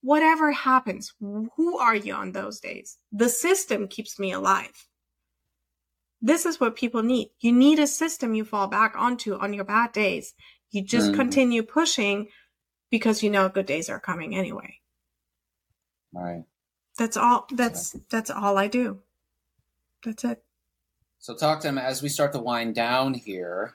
whatever 0.00 0.52
happens, 0.52 1.12
who 1.20 1.78
are 1.78 1.94
you 1.94 2.14
on 2.14 2.32
those 2.32 2.60
days? 2.60 2.98
The 3.12 3.28
system 3.28 3.88
keeps 3.88 4.18
me 4.18 4.32
alive. 4.32 4.87
This 6.20 6.46
is 6.46 6.58
what 6.58 6.76
people 6.76 7.02
need. 7.02 7.30
You 7.40 7.52
need 7.52 7.78
a 7.78 7.86
system 7.86 8.34
you 8.34 8.44
fall 8.44 8.66
back 8.66 8.94
onto 8.96 9.34
on 9.34 9.52
your 9.52 9.64
bad 9.64 9.92
days. 9.92 10.34
You 10.70 10.82
just 10.82 11.12
mm. 11.12 11.14
continue 11.14 11.62
pushing 11.62 12.28
because 12.90 13.22
you 13.22 13.30
know 13.30 13.48
good 13.48 13.66
days 13.66 13.88
are 13.88 14.00
coming 14.00 14.34
anyway. 14.34 14.80
Right. 16.12 16.44
That's 16.96 17.16
all 17.16 17.46
that's 17.52 17.96
that's 18.10 18.30
all 18.30 18.58
I 18.58 18.66
do. 18.66 19.00
That's 20.04 20.24
it. 20.24 20.42
So 21.20 21.34
Toktam 21.34 21.80
as 21.80 22.02
we 22.02 22.08
start 22.08 22.32
to 22.32 22.40
wind 22.40 22.74
down 22.74 23.14
here. 23.14 23.74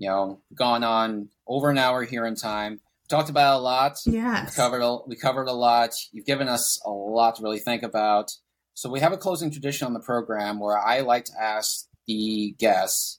You 0.00 0.08
know, 0.08 0.40
gone 0.54 0.84
on 0.84 1.28
over 1.44 1.70
an 1.70 1.78
hour 1.78 2.04
here 2.04 2.24
in 2.24 2.36
time 2.36 2.80
talked 3.08 3.30
about 3.30 3.58
a 3.58 3.62
lot. 3.62 3.98
Yes. 4.06 4.50
We 4.50 4.62
covered 4.62 4.82
a, 4.82 4.98
we 5.06 5.16
covered 5.16 5.48
a 5.48 5.52
lot. 5.52 5.90
You've 6.12 6.26
given 6.26 6.48
us 6.48 6.80
a 6.84 6.90
lot 6.90 7.36
to 7.36 7.42
really 7.42 7.58
think 7.58 7.82
about. 7.82 8.32
So 8.78 8.88
we 8.88 9.00
have 9.00 9.12
a 9.12 9.16
closing 9.16 9.50
tradition 9.50 9.88
on 9.88 9.92
the 9.92 9.98
program 9.98 10.60
where 10.60 10.78
I 10.78 11.00
like 11.00 11.24
to 11.24 11.32
ask 11.36 11.88
the 12.06 12.54
guests, 12.60 13.18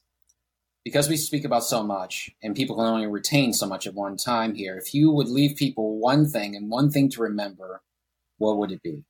because 0.86 1.06
we 1.06 1.18
speak 1.18 1.44
about 1.44 1.64
so 1.64 1.82
much 1.82 2.30
and 2.42 2.56
people 2.56 2.76
can 2.76 2.86
only 2.86 3.06
retain 3.06 3.52
so 3.52 3.66
much 3.66 3.86
at 3.86 3.92
one 3.92 4.16
time 4.16 4.54
here, 4.54 4.78
if 4.78 4.94
you 4.94 5.10
would 5.10 5.28
leave 5.28 5.58
people 5.58 5.98
one 5.98 6.26
thing 6.26 6.56
and 6.56 6.70
one 6.70 6.90
thing 6.90 7.10
to 7.10 7.20
remember, 7.20 7.82
what 8.38 8.56
would 8.56 8.72
it 8.72 8.82
be? 8.82 9.04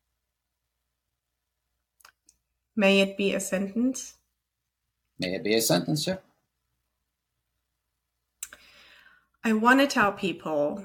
May 2.74 2.98
it 2.98 3.16
be 3.16 3.32
a 3.32 3.39
sentence. 3.39 4.14
May 5.20 5.36
it 5.36 5.44
be 5.44 5.55
a 5.55 5.62
sentence, 5.62 6.05
yeah. 6.09 6.16
I 9.44 9.52
want 9.52 9.78
to 9.78 9.86
tell 9.86 10.10
people 10.10 10.85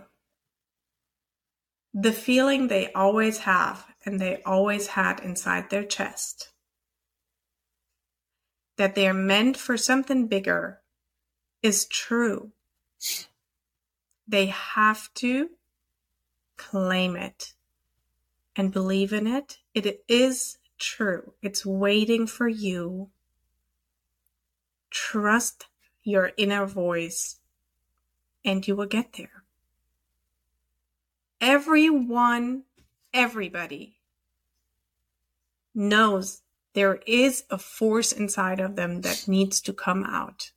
the 1.91 2.11
feeling 2.11 2.67
they 2.67 2.91
always 2.93 3.39
have 3.39 3.87
and 4.05 4.19
they 4.19 4.41
always 4.43 4.87
had 4.87 5.19
inside 5.19 5.69
their 5.69 5.83
chest 5.83 6.51
that 8.77 8.95
they're 8.95 9.13
meant 9.13 9.57
for 9.57 9.77
something 9.77 10.27
bigger 10.27 10.81
is 11.63 11.85
true. 11.85 12.51
They 14.27 14.47
have 14.47 15.13
to 15.15 15.51
claim 16.57 17.15
it 17.15 17.53
and 18.55 18.71
believe 18.71 19.13
in 19.13 19.27
it. 19.27 19.59
It 19.73 20.03
is 20.07 20.57
true. 20.77 21.33
It's 21.41 21.65
waiting 21.65 22.27
for 22.27 22.47
you. 22.47 23.09
Trust 24.89 25.67
your 26.03 26.31
inner 26.37 26.65
voice 26.65 27.39
and 28.43 28.67
you 28.67 28.75
will 28.75 28.85
get 28.85 29.13
there. 29.13 29.43
Everyone, 31.41 32.63
everybody 33.15 33.97
knows 35.73 36.43
there 36.73 36.99
is 37.07 37.45
a 37.49 37.57
force 37.57 38.11
inside 38.11 38.59
of 38.59 38.75
them 38.75 39.01
that 39.01 39.27
needs 39.27 39.61
to 39.61 39.73
come 39.73 40.03
out. 40.03 40.51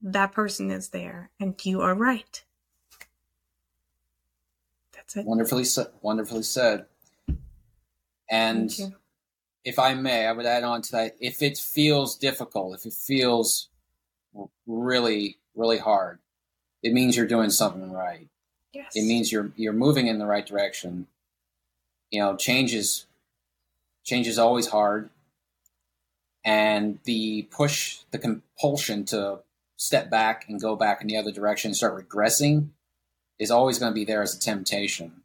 That 0.00 0.32
person 0.32 0.70
is 0.70 0.90
there, 0.90 1.30
and 1.40 1.54
you 1.64 1.82
are 1.82 1.94
right. 1.94 2.44
That's 4.92 5.16
it. 5.16 5.26
Wonderfully 5.26 5.64
said. 5.64 5.88
Wonderfully 6.00 6.44
said. 6.44 6.86
And 8.30 8.70
if 9.64 9.78
I 9.78 9.94
may, 9.94 10.26
I 10.26 10.32
would 10.32 10.46
add 10.46 10.62
on 10.62 10.82
to 10.82 10.92
that. 10.92 11.16
If 11.20 11.42
it 11.42 11.58
feels 11.58 12.16
difficult, 12.16 12.78
if 12.78 12.86
it 12.86 12.92
feels 12.92 13.68
really 14.66 15.38
really 15.56 15.78
hard, 15.78 16.18
it 16.82 16.92
means 16.92 17.16
you're 17.16 17.26
doing 17.26 17.50
something 17.50 17.90
right. 17.90 18.28
Yes. 18.72 18.92
It 18.94 19.06
means 19.06 19.32
you're 19.32 19.52
you're 19.56 19.72
moving 19.72 20.06
in 20.06 20.18
the 20.18 20.26
right 20.26 20.46
direction. 20.46 21.06
You 22.10 22.20
know, 22.20 22.36
change 22.36 22.74
is 22.74 23.06
change 24.04 24.26
is 24.26 24.38
always 24.38 24.68
hard. 24.68 25.10
And 26.44 27.00
the 27.04 27.42
push, 27.50 27.98
the 28.12 28.18
compulsion 28.18 29.04
to 29.06 29.40
step 29.76 30.10
back 30.10 30.46
and 30.48 30.60
go 30.60 30.76
back 30.76 31.00
in 31.02 31.08
the 31.08 31.16
other 31.16 31.32
direction 31.32 31.70
and 31.70 31.76
start 31.76 32.08
regressing 32.08 32.68
is 33.38 33.50
always 33.50 33.78
going 33.78 33.90
to 33.90 33.94
be 33.94 34.04
there 34.04 34.22
as 34.22 34.34
a 34.34 34.38
temptation. 34.38 35.22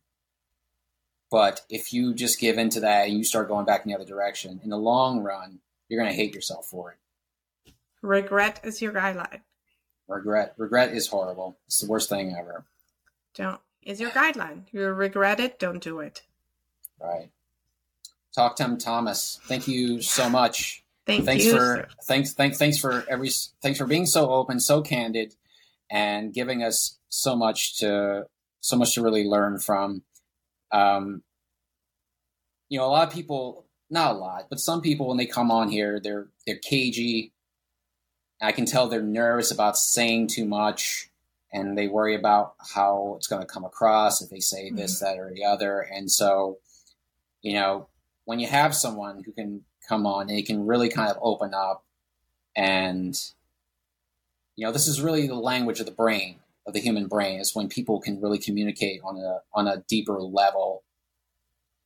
But 1.29 1.61
if 1.69 1.93
you 1.93 2.13
just 2.13 2.39
give 2.39 2.57
into 2.57 2.81
that 2.81 3.07
and 3.07 3.17
you 3.17 3.23
start 3.23 3.47
going 3.47 3.65
back 3.65 3.85
in 3.85 3.89
the 3.89 3.95
other 3.95 4.05
direction, 4.05 4.59
in 4.63 4.69
the 4.69 4.77
long 4.77 5.21
run, 5.21 5.59
you're 5.87 6.01
going 6.01 6.11
to 6.11 6.15
hate 6.15 6.33
yourself 6.35 6.65
for 6.65 6.91
it. 6.91 7.73
Regret 8.01 8.59
is 8.63 8.81
your 8.81 8.91
guideline. 8.91 9.41
Regret. 10.07 10.53
Regret 10.57 10.91
is 10.91 11.07
horrible. 11.07 11.57
It's 11.67 11.79
the 11.79 11.87
worst 11.87 12.09
thing 12.09 12.35
ever. 12.37 12.65
Don't. 13.35 13.59
Is 13.83 13.99
your 13.99 14.11
guideline. 14.11 14.63
You 14.71 14.81
regret 14.87 15.39
it, 15.39 15.57
don't 15.57 15.81
do 15.81 15.99
it. 15.99 16.21
Right. 16.99 17.29
Toktam 18.37 18.77
Thomas. 18.77 19.39
Thank 19.45 19.67
you 19.67 20.01
so 20.01 20.29
much. 20.29 20.83
Thank 21.05 21.25
thanks 21.25 21.45
you. 21.45 21.53
for 21.53 21.87
thanks 22.03 22.33
thanks 22.33 22.57
thanks 22.57 22.77
for 22.77 23.03
every 23.09 23.29
thanks 23.61 23.79
for 23.79 23.87
being 23.87 24.05
so 24.05 24.29
open, 24.29 24.59
so 24.59 24.81
candid, 24.81 25.35
and 25.89 26.33
giving 26.33 26.63
us 26.63 26.99
so 27.09 27.35
much 27.35 27.79
to 27.79 28.27
so 28.61 28.77
much 28.77 28.95
to 28.95 29.01
really 29.01 29.25
learn 29.25 29.57
from. 29.59 30.03
Um, 30.71 31.23
you 32.69 32.77
know, 32.77 32.85
a 32.85 32.87
lot 32.87 33.07
of 33.07 33.13
people 33.13 33.65
not 33.89 34.15
a 34.15 34.17
lot, 34.17 34.47
but 34.49 34.59
some 34.59 34.81
people 34.81 35.07
when 35.07 35.17
they 35.17 35.25
come 35.25 35.51
on 35.51 35.69
here, 35.69 35.99
they're 35.99 36.27
they're 36.47 36.55
cagey. 36.55 37.33
I 38.41 38.51
can 38.53 38.65
tell 38.65 38.87
they're 38.87 39.03
nervous 39.03 39.51
about 39.51 39.77
saying 39.77 40.27
too 40.27 40.45
much, 40.45 41.10
and 41.53 41.77
they 41.77 41.87
worry 41.87 42.15
about 42.15 42.55
how 42.73 43.15
it's 43.17 43.27
going 43.27 43.41
to 43.41 43.47
come 43.47 43.65
across 43.65 44.21
if 44.21 44.29
they 44.29 44.39
say 44.39 44.67
mm-hmm. 44.67 44.77
this, 44.77 44.99
that, 44.99 45.17
or 45.17 45.31
the 45.33 45.43
other. 45.43 45.79
And 45.79 46.09
so, 46.09 46.59
you 47.41 47.53
know, 47.53 47.87
when 48.25 48.39
you 48.39 48.47
have 48.47 48.75
someone 48.75 49.23
who 49.25 49.31
can 49.31 49.63
come 49.87 50.05
on 50.05 50.29
and 50.29 50.37
he 50.37 50.43
can 50.43 50.65
really 50.65 50.89
kind 50.89 51.09
of 51.09 51.17
open 51.21 51.53
up, 51.53 51.83
and 52.55 53.15
you 54.55 54.65
know, 54.65 54.71
this 54.71 54.87
is 54.87 55.01
really 55.01 55.27
the 55.27 55.35
language 55.35 55.79
of 55.79 55.85
the 55.85 55.91
brain 55.91 56.39
of 56.67 56.73
the 56.73 56.79
human 56.79 57.07
brain 57.07 57.39
is 57.39 57.55
when 57.55 57.67
people 57.67 57.99
can 57.99 58.21
really 58.21 58.37
communicate 58.37 59.01
on 59.03 59.17
a 59.17 59.39
on 59.53 59.67
a 59.67 59.83
deeper 59.87 60.21
level 60.21 60.83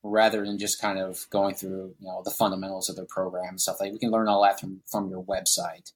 rather 0.03 0.45
than 0.45 0.59
just 0.59 0.79
kind 0.79 0.99
of 0.99 1.27
going 1.29 1.55
through 1.55 1.95
you 1.99 2.07
know 2.07 2.21
the 2.23 2.31
fundamentals 2.31 2.89
of 2.89 2.95
their 2.95 3.05
program 3.05 3.49
and 3.49 3.61
stuff 3.61 3.77
like 3.79 3.91
we 3.91 3.99
can 3.99 4.11
learn 4.11 4.27
all 4.27 4.43
that 4.43 4.59
from 4.59 4.81
from 4.85 5.09
your 5.09 5.23
website 5.23 5.93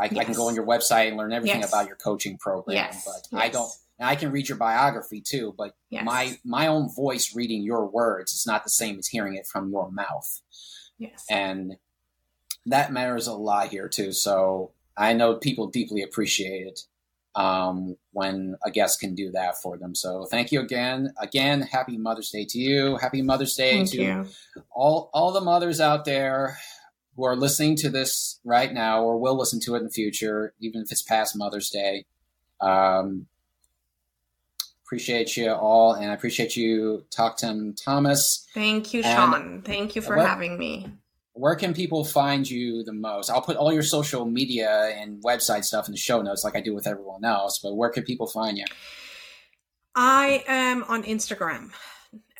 I, 0.00 0.06
yes. 0.06 0.18
I 0.18 0.24
can 0.24 0.34
go 0.34 0.48
on 0.48 0.54
your 0.54 0.66
website 0.66 1.08
and 1.08 1.16
learn 1.16 1.32
everything 1.32 1.60
yes. 1.60 1.70
about 1.70 1.86
your 1.86 1.96
coaching 1.96 2.38
program 2.38 2.76
yes. 2.76 3.04
but 3.04 3.38
i 3.38 3.48
don't 3.48 3.70
and 3.98 4.08
i 4.08 4.16
can 4.16 4.30
read 4.30 4.48
your 4.48 4.58
biography 4.58 5.20
too 5.20 5.54
but 5.56 5.74
my 5.90 6.38
my 6.44 6.66
own 6.66 6.92
voice 6.94 7.34
reading 7.34 7.62
your 7.62 7.86
words 7.86 8.32
is 8.32 8.46
not 8.46 8.64
the 8.64 8.70
same 8.70 8.98
as 8.98 9.08
hearing 9.08 9.34
it 9.34 9.46
from 9.46 9.70
your 9.70 9.90
mouth 9.90 10.40
yes 10.98 11.24
and 11.30 11.76
that 12.66 12.92
matters 12.92 13.26
a 13.26 13.34
lot 13.34 13.68
here 13.68 13.88
too 13.88 14.12
so 14.12 14.72
i 14.96 15.12
know 15.12 15.34
people 15.34 15.66
deeply 15.68 16.02
appreciate 16.02 16.66
it 16.66 16.80
um, 17.36 17.96
when 18.12 18.56
a 18.64 18.70
guest 18.70 19.00
can 19.00 19.14
do 19.14 19.32
that 19.32 19.60
for 19.60 19.76
them. 19.76 19.94
So 19.94 20.24
thank 20.24 20.52
you 20.52 20.60
again. 20.60 21.12
Again, 21.20 21.62
happy 21.62 21.98
Mother's 21.98 22.30
Day 22.30 22.44
to 22.44 22.58
you. 22.58 22.96
Happy 22.98 23.22
Mother's 23.22 23.54
Day 23.54 23.72
thank 23.72 23.90
to 23.90 24.02
you. 24.02 24.26
all 24.70 25.10
all 25.12 25.32
the 25.32 25.40
mothers 25.40 25.80
out 25.80 26.04
there 26.04 26.58
who 27.16 27.24
are 27.24 27.36
listening 27.36 27.76
to 27.76 27.90
this 27.90 28.40
right 28.44 28.72
now 28.72 29.02
or 29.02 29.18
will 29.18 29.36
listen 29.36 29.60
to 29.60 29.74
it 29.74 29.78
in 29.78 29.84
the 29.84 29.90
future, 29.90 30.54
even 30.60 30.82
if 30.82 30.90
it's 30.90 31.02
past 31.02 31.36
Mother's 31.36 31.70
Day. 31.70 32.04
Um, 32.60 33.26
appreciate 34.86 35.36
you 35.36 35.50
all, 35.50 35.94
and 35.94 36.10
I 36.10 36.14
appreciate 36.14 36.56
you, 36.56 37.04
Toktam 37.10 37.76
Thomas. 37.82 38.46
Thank 38.54 38.94
you, 38.94 39.02
Seann. 39.02 39.64
Thank 39.64 39.96
you 39.96 40.02
for 40.02 40.16
having 40.16 40.58
me 40.58 40.88
where 41.34 41.56
can 41.56 41.74
people 41.74 42.04
find 42.04 42.48
you 42.48 42.84
the 42.84 42.92
most? 42.92 43.28
I'll 43.28 43.42
put 43.42 43.56
all 43.56 43.72
your 43.72 43.82
social 43.82 44.24
media 44.24 44.94
and 44.96 45.22
website 45.22 45.64
stuff 45.64 45.88
in 45.88 45.92
the 45.92 45.98
show 45.98 46.22
notes, 46.22 46.44
like 46.44 46.56
I 46.56 46.60
do 46.60 46.74
with 46.74 46.86
everyone 46.86 47.24
else. 47.24 47.58
But 47.58 47.74
where 47.74 47.90
can 47.90 48.04
people 48.04 48.28
find 48.28 48.56
you? 48.56 48.64
I 49.96 50.44
am 50.46 50.84
on 50.84 51.02
Instagram 51.02 51.72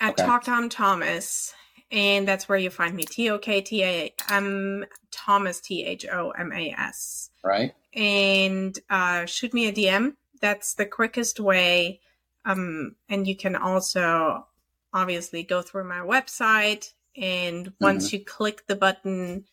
at 0.00 0.18
okay. 0.18 0.22
Toktam 0.22 0.70
Thomas, 0.70 1.52
and 1.94 2.26
that's 2.26 2.48
where 2.48 2.58
you 2.58 2.68
find 2.68 2.94
me. 2.94 3.04
T 3.04 3.30
O 3.30 3.38
K 3.38 3.60
T 3.60 3.84
A 3.84 4.12
M 4.28 4.84
Thomas 5.10 5.60
T 5.60 5.84
H 5.84 6.04
O 6.12 6.30
M 6.30 6.52
A 6.52 6.74
S. 6.76 7.30
Right. 7.42 7.72
And 7.94 8.76
uh, 8.90 9.24
shoot 9.26 9.54
me 9.54 9.68
a 9.68 9.72
DM. 9.72 10.14
That's 10.40 10.74
the 10.74 10.86
quickest 10.86 11.38
way. 11.38 12.00
Um, 12.44 12.96
and 13.08 13.26
you 13.26 13.36
can 13.36 13.56
also 13.56 14.46
obviously 14.92 15.44
go 15.44 15.62
through 15.62 15.84
my 15.84 16.00
website 16.00 16.92
and 17.16 17.72
once 17.80 18.08
mm-hmm. 18.08 18.16
you 18.16 18.24
click 18.24 18.66
the 18.66 18.76
button, 18.76 19.44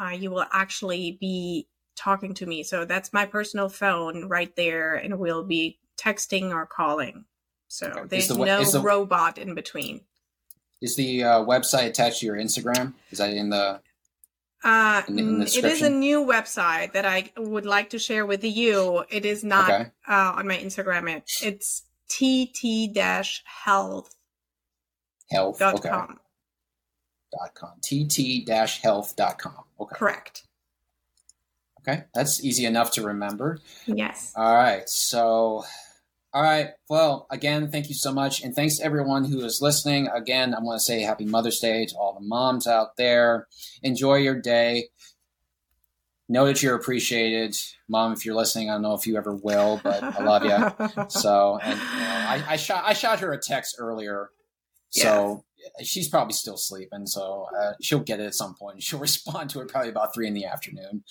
uh, 0.00 0.10
you 0.10 0.30
will 0.30 0.46
actually 0.52 1.16
be 1.20 1.68
talking 1.96 2.34
to 2.34 2.46
me. 2.46 2.64
So 2.64 2.84
that's 2.84 3.12
my 3.12 3.24
personal 3.26 3.68
phone 3.68 4.28
right 4.28 4.54
there, 4.56 4.96
and 4.96 5.18
we'll 5.18 5.44
be 5.44 5.78
texting 5.96 6.50
or 6.50 6.66
calling. 6.66 7.24
So 7.68 7.86
okay. 7.86 8.00
there's 8.08 8.28
the, 8.28 8.36
no 8.36 8.64
the, 8.64 8.80
robot 8.80 9.38
in 9.38 9.54
between. 9.54 10.00
Is 10.80 10.96
the 10.96 11.24
uh, 11.24 11.44
website 11.44 11.86
attached 11.86 12.20
to 12.20 12.26
your 12.26 12.36
Instagram? 12.36 12.94
Is 13.10 13.18
that 13.18 13.30
in 13.30 13.50
the? 13.50 13.80
Uh, 14.62 15.02
in, 15.08 15.18
in 15.18 15.38
the 15.40 15.44
it 15.44 15.64
is 15.64 15.82
a 15.82 15.90
new 15.90 16.24
website 16.24 16.92
that 16.92 17.04
I 17.04 17.30
would 17.36 17.66
like 17.66 17.90
to 17.90 17.98
share 17.98 18.24
with 18.24 18.44
you. 18.44 19.04
It 19.10 19.24
is 19.26 19.44
not 19.44 19.70
okay. 19.70 19.90
uh, 20.08 20.34
on 20.36 20.48
my 20.48 20.56
Instagram. 20.56 21.10
It, 21.10 21.30
it's 21.42 21.82
tt-health 22.08 23.40
health 25.30 25.58
dot 25.58 25.74
okay. 25.74 25.88
com 25.88 26.18
tt-health.com. 27.34 27.80
tt-health.com. 28.08 29.64
Okay. 29.80 29.96
Correct. 29.96 30.46
Okay, 31.80 32.04
that's 32.14 32.42
easy 32.42 32.64
enough 32.64 32.92
to 32.92 33.02
remember. 33.02 33.58
Yes. 33.86 34.32
All 34.36 34.54
right. 34.54 34.88
So, 34.88 35.64
all 36.34 36.42
right. 36.42 36.70
Well, 36.90 37.28
again, 37.30 37.70
thank 37.70 37.88
you 37.88 37.94
so 37.94 38.12
much. 38.12 38.42
And 38.42 38.56
thanks 38.56 38.78
to 38.78 38.84
everyone 38.84 39.24
who 39.24 39.44
is 39.44 39.62
listening. 39.62 40.08
Again, 40.08 40.52
I 40.52 40.58
want 40.58 40.80
to 40.80 40.84
say 40.84 41.00
happy 41.00 41.24
Mother's 41.24 41.60
Day 41.60 41.86
to 41.86 41.94
all 41.94 42.12
the 42.12 42.26
moms 42.26 42.66
out 42.66 42.96
there. 42.96 43.46
Enjoy 43.84 44.16
your 44.16 44.40
day. 44.40 44.88
Know 46.28 46.46
that 46.46 46.60
you're 46.60 46.74
appreciated. 46.74 47.56
Mom, 47.88 48.12
if 48.12 48.26
you're 48.26 48.34
listening, 48.34 48.68
I 48.68 48.72
don't 48.72 48.82
know 48.82 48.94
if 48.94 49.06
you 49.06 49.16
ever 49.16 49.32
will, 49.32 49.80
but 49.84 50.02
I 50.02 50.24
love 50.24 50.44
you. 50.44 51.04
so, 51.08 51.60
and 51.62 51.78
you 51.78 51.86
know, 51.86 52.04
I, 52.04 52.44
I, 52.48 52.56
shot, 52.56 52.82
I 52.84 52.94
shot 52.94 53.20
her 53.20 53.32
a 53.32 53.38
text 53.38 53.76
earlier. 53.78 54.30
So, 54.90 55.44
she's 55.82 56.08
probably 56.08 56.32
still 56.34 56.56
sleeping, 56.56 57.06
so 57.06 57.46
uh, 57.56 57.72
she'll 57.80 58.00
get 58.00 58.20
it 58.20 58.26
at 58.26 58.34
some 58.34 58.54
point. 58.54 58.82
She'll 58.82 59.00
respond 59.00 59.50
to 59.50 59.60
it 59.60 59.68
probably 59.68 59.90
about 59.90 60.14
three 60.14 60.26
in 60.26 60.34
the 60.34 60.46
afternoon. 60.46 61.04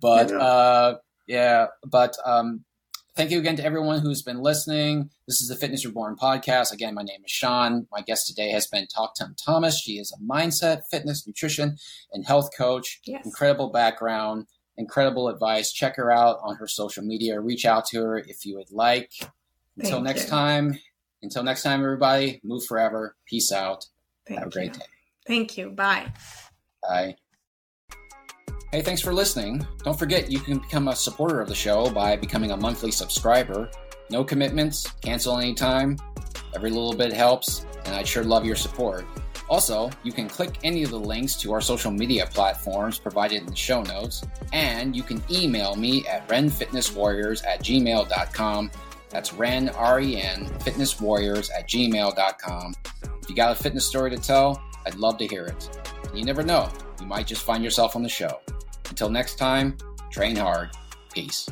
But 0.00 0.30
yeah, 0.30 0.36
uh, 0.36 0.98
yeah 1.26 1.66
but 1.86 2.16
um, 2.24 2.64
thank 3.16 3.30
you 3.30 3.38
again 3.38 3.56
to 3.56 3.64
everyone 3.64 4.00
who's 4.00 4.22
been 4.22 4.40
listening. 4.40 5.10
This 5.26 5.40
is 5.40 5.48
the 5.48 5.56
Fitness 5.56 5.84
Reborn 5.84 6.16
podcast. 6.16 6.72
Again, 6.72 6.94
my 6.94 7.02
name 7.02 7.22
is 7.24 7.32
Seann. 7.32 7.86
My 7.90 8.00
guest 8.00 8.26
today 8.26 8.50
has 8.50 8.66
been 8.66 8.86
Toktam 8.86 9.36
Thomas. 9.42 9.80
She 9.80 9.92
is 9.92 10.12
a 10.12 10.22
mindset, 10.22 10.82
fitness, 10.90 11.26
nutrition, 11.26 11.76
and 12.12 12.26
health 12.26 12.50
coach. 12.56 13.00
Yes. 13.04 13.24
Incredible 13.24 13.70
background, 13.70 14.46
incredible 14.76 15.28
advice. 15.28 15.72
Check 15.72 15.96
her 15.96 16.10
out 16.10 16.38
on 16.42 16.56
her 16.56 16.66
social 16.66 17.04
media. 17.04 17.40
Reach 17.40 17.64
out 17.64 17.86
to 17.86 18.00
her 18.02 18.18
if 18.18 18.44
you 18.44 18.56
would 18.56 18.70
like. 18.70 19.12
Until 19.76 19.92
Thank 19.98 20.04
next 20.04 20.24
you. 20.24 20.30
time, 20.30 20.78
until 21.22 21.42
next 21.42 21.62
time, 21.62 21.82
everybody, 21.82 22.40
move 22.44 22.64
forever. 22.66 23.16
Peace 23.26 23.52
out. 23.52 23.86
Thank 24.26 24.40
Have 24.40 24.48
a 24.48 24.50
great 24.50 24.74
you. 24.74 24.80
day. 24.80 24.86
Thank 25.26 25.56
you. 25.56 25.70
Bye. 25.70 26.12
Bye. 26.82 27.16
Hey, 28.72 28.82
thanks 28.82 29.00
for 29.00 29.12
listening. 29.12 29.66
Don't 29.82 29.98
forget 29.98 30.30
you 30.30 30.38
can 30.38 30.60
become 30.60 30.86
a 30.86 30.94
supporter 30.94 31.40
of 31.40 31.48
the 31.48 31.54
show 31.56 31.90
by 31.90 32.14
becoming 32.14 32.52
a 32.52 32.56
monthly 32.56 32.92
subscriber. 32.92 33.68
No 34.10 34.22
commitments, 34.22 34.86
cancel 35.00 35.38
anytime. 35.38 35.98
Every 36.54 36.70
little 36.70 36.92
bit 36.92 37.12
helps, 37.12 37.66
and 37.84 37.96
I'd 37.96 38.06
sure 38.06 38.22
love 38.22 38.44
your 38.44 38.54
support. 38.54 39.06
Also, 39.48 39.90
you 40.04 40.12
can 40.12 40.28
click 40.28 40.58
any 40.62 40.84
of 40.84 40.90
the 40.90 41.00
links 41.00 41.34
to 41.40 41.52
our 41.52 41.60
social 41.60 41.90
media 41.90 42.26
platforms 42.26 42.96
provided 43.00 43.40
in 43.40 43.46
the 43.46 43.56
show 43.56 43.82
notes, 43.82 44.22
and 44.52 44.94
you 44.94 45.02
can 45.02 45.20
email 45.28 45.74
me 45.74 46.06
at 46.06 46.28
renfitnesswarriors 46.28 47.44
at 47.44 47.64
gmail.com. 47.64 48.70
That's 49.08 49.32
ren, 49.32 49.70
R-E-N, 49.70 50.46
fitnesswarriors 50.60 51.50
at 51.58 51.68
gmail.com 51.68 52.74
If 53.20 53.28
you 53.28 53.34
got 53.34 53.58
a 53.58 53.60
fitness 53.60 53.84
story 53.84 54.10
to 54.10 54.16
tell, 54.16 54.62
I'd 54.86 54.94
love 54.94 55.18
to 55.18 55.26
hear 55.26 55.46
it. 55.46 55.90
You 56.14 56.24
never 56.24 56.42
know, 56.42 56.68
you 57.00 57.06
might 57.06 57.26
just 57.26 57.42
find 57.42 57.62
yourself 57.62 57.94
on 57.94 58.02
the 58.02 58.08
show. 58.08 58.40
Until 58.88 59.08
next 59.08 59.36
time, 59.36 59.76
train 60.10 60.36
hard. 60.36 60.70
Peace. 61.14 61.48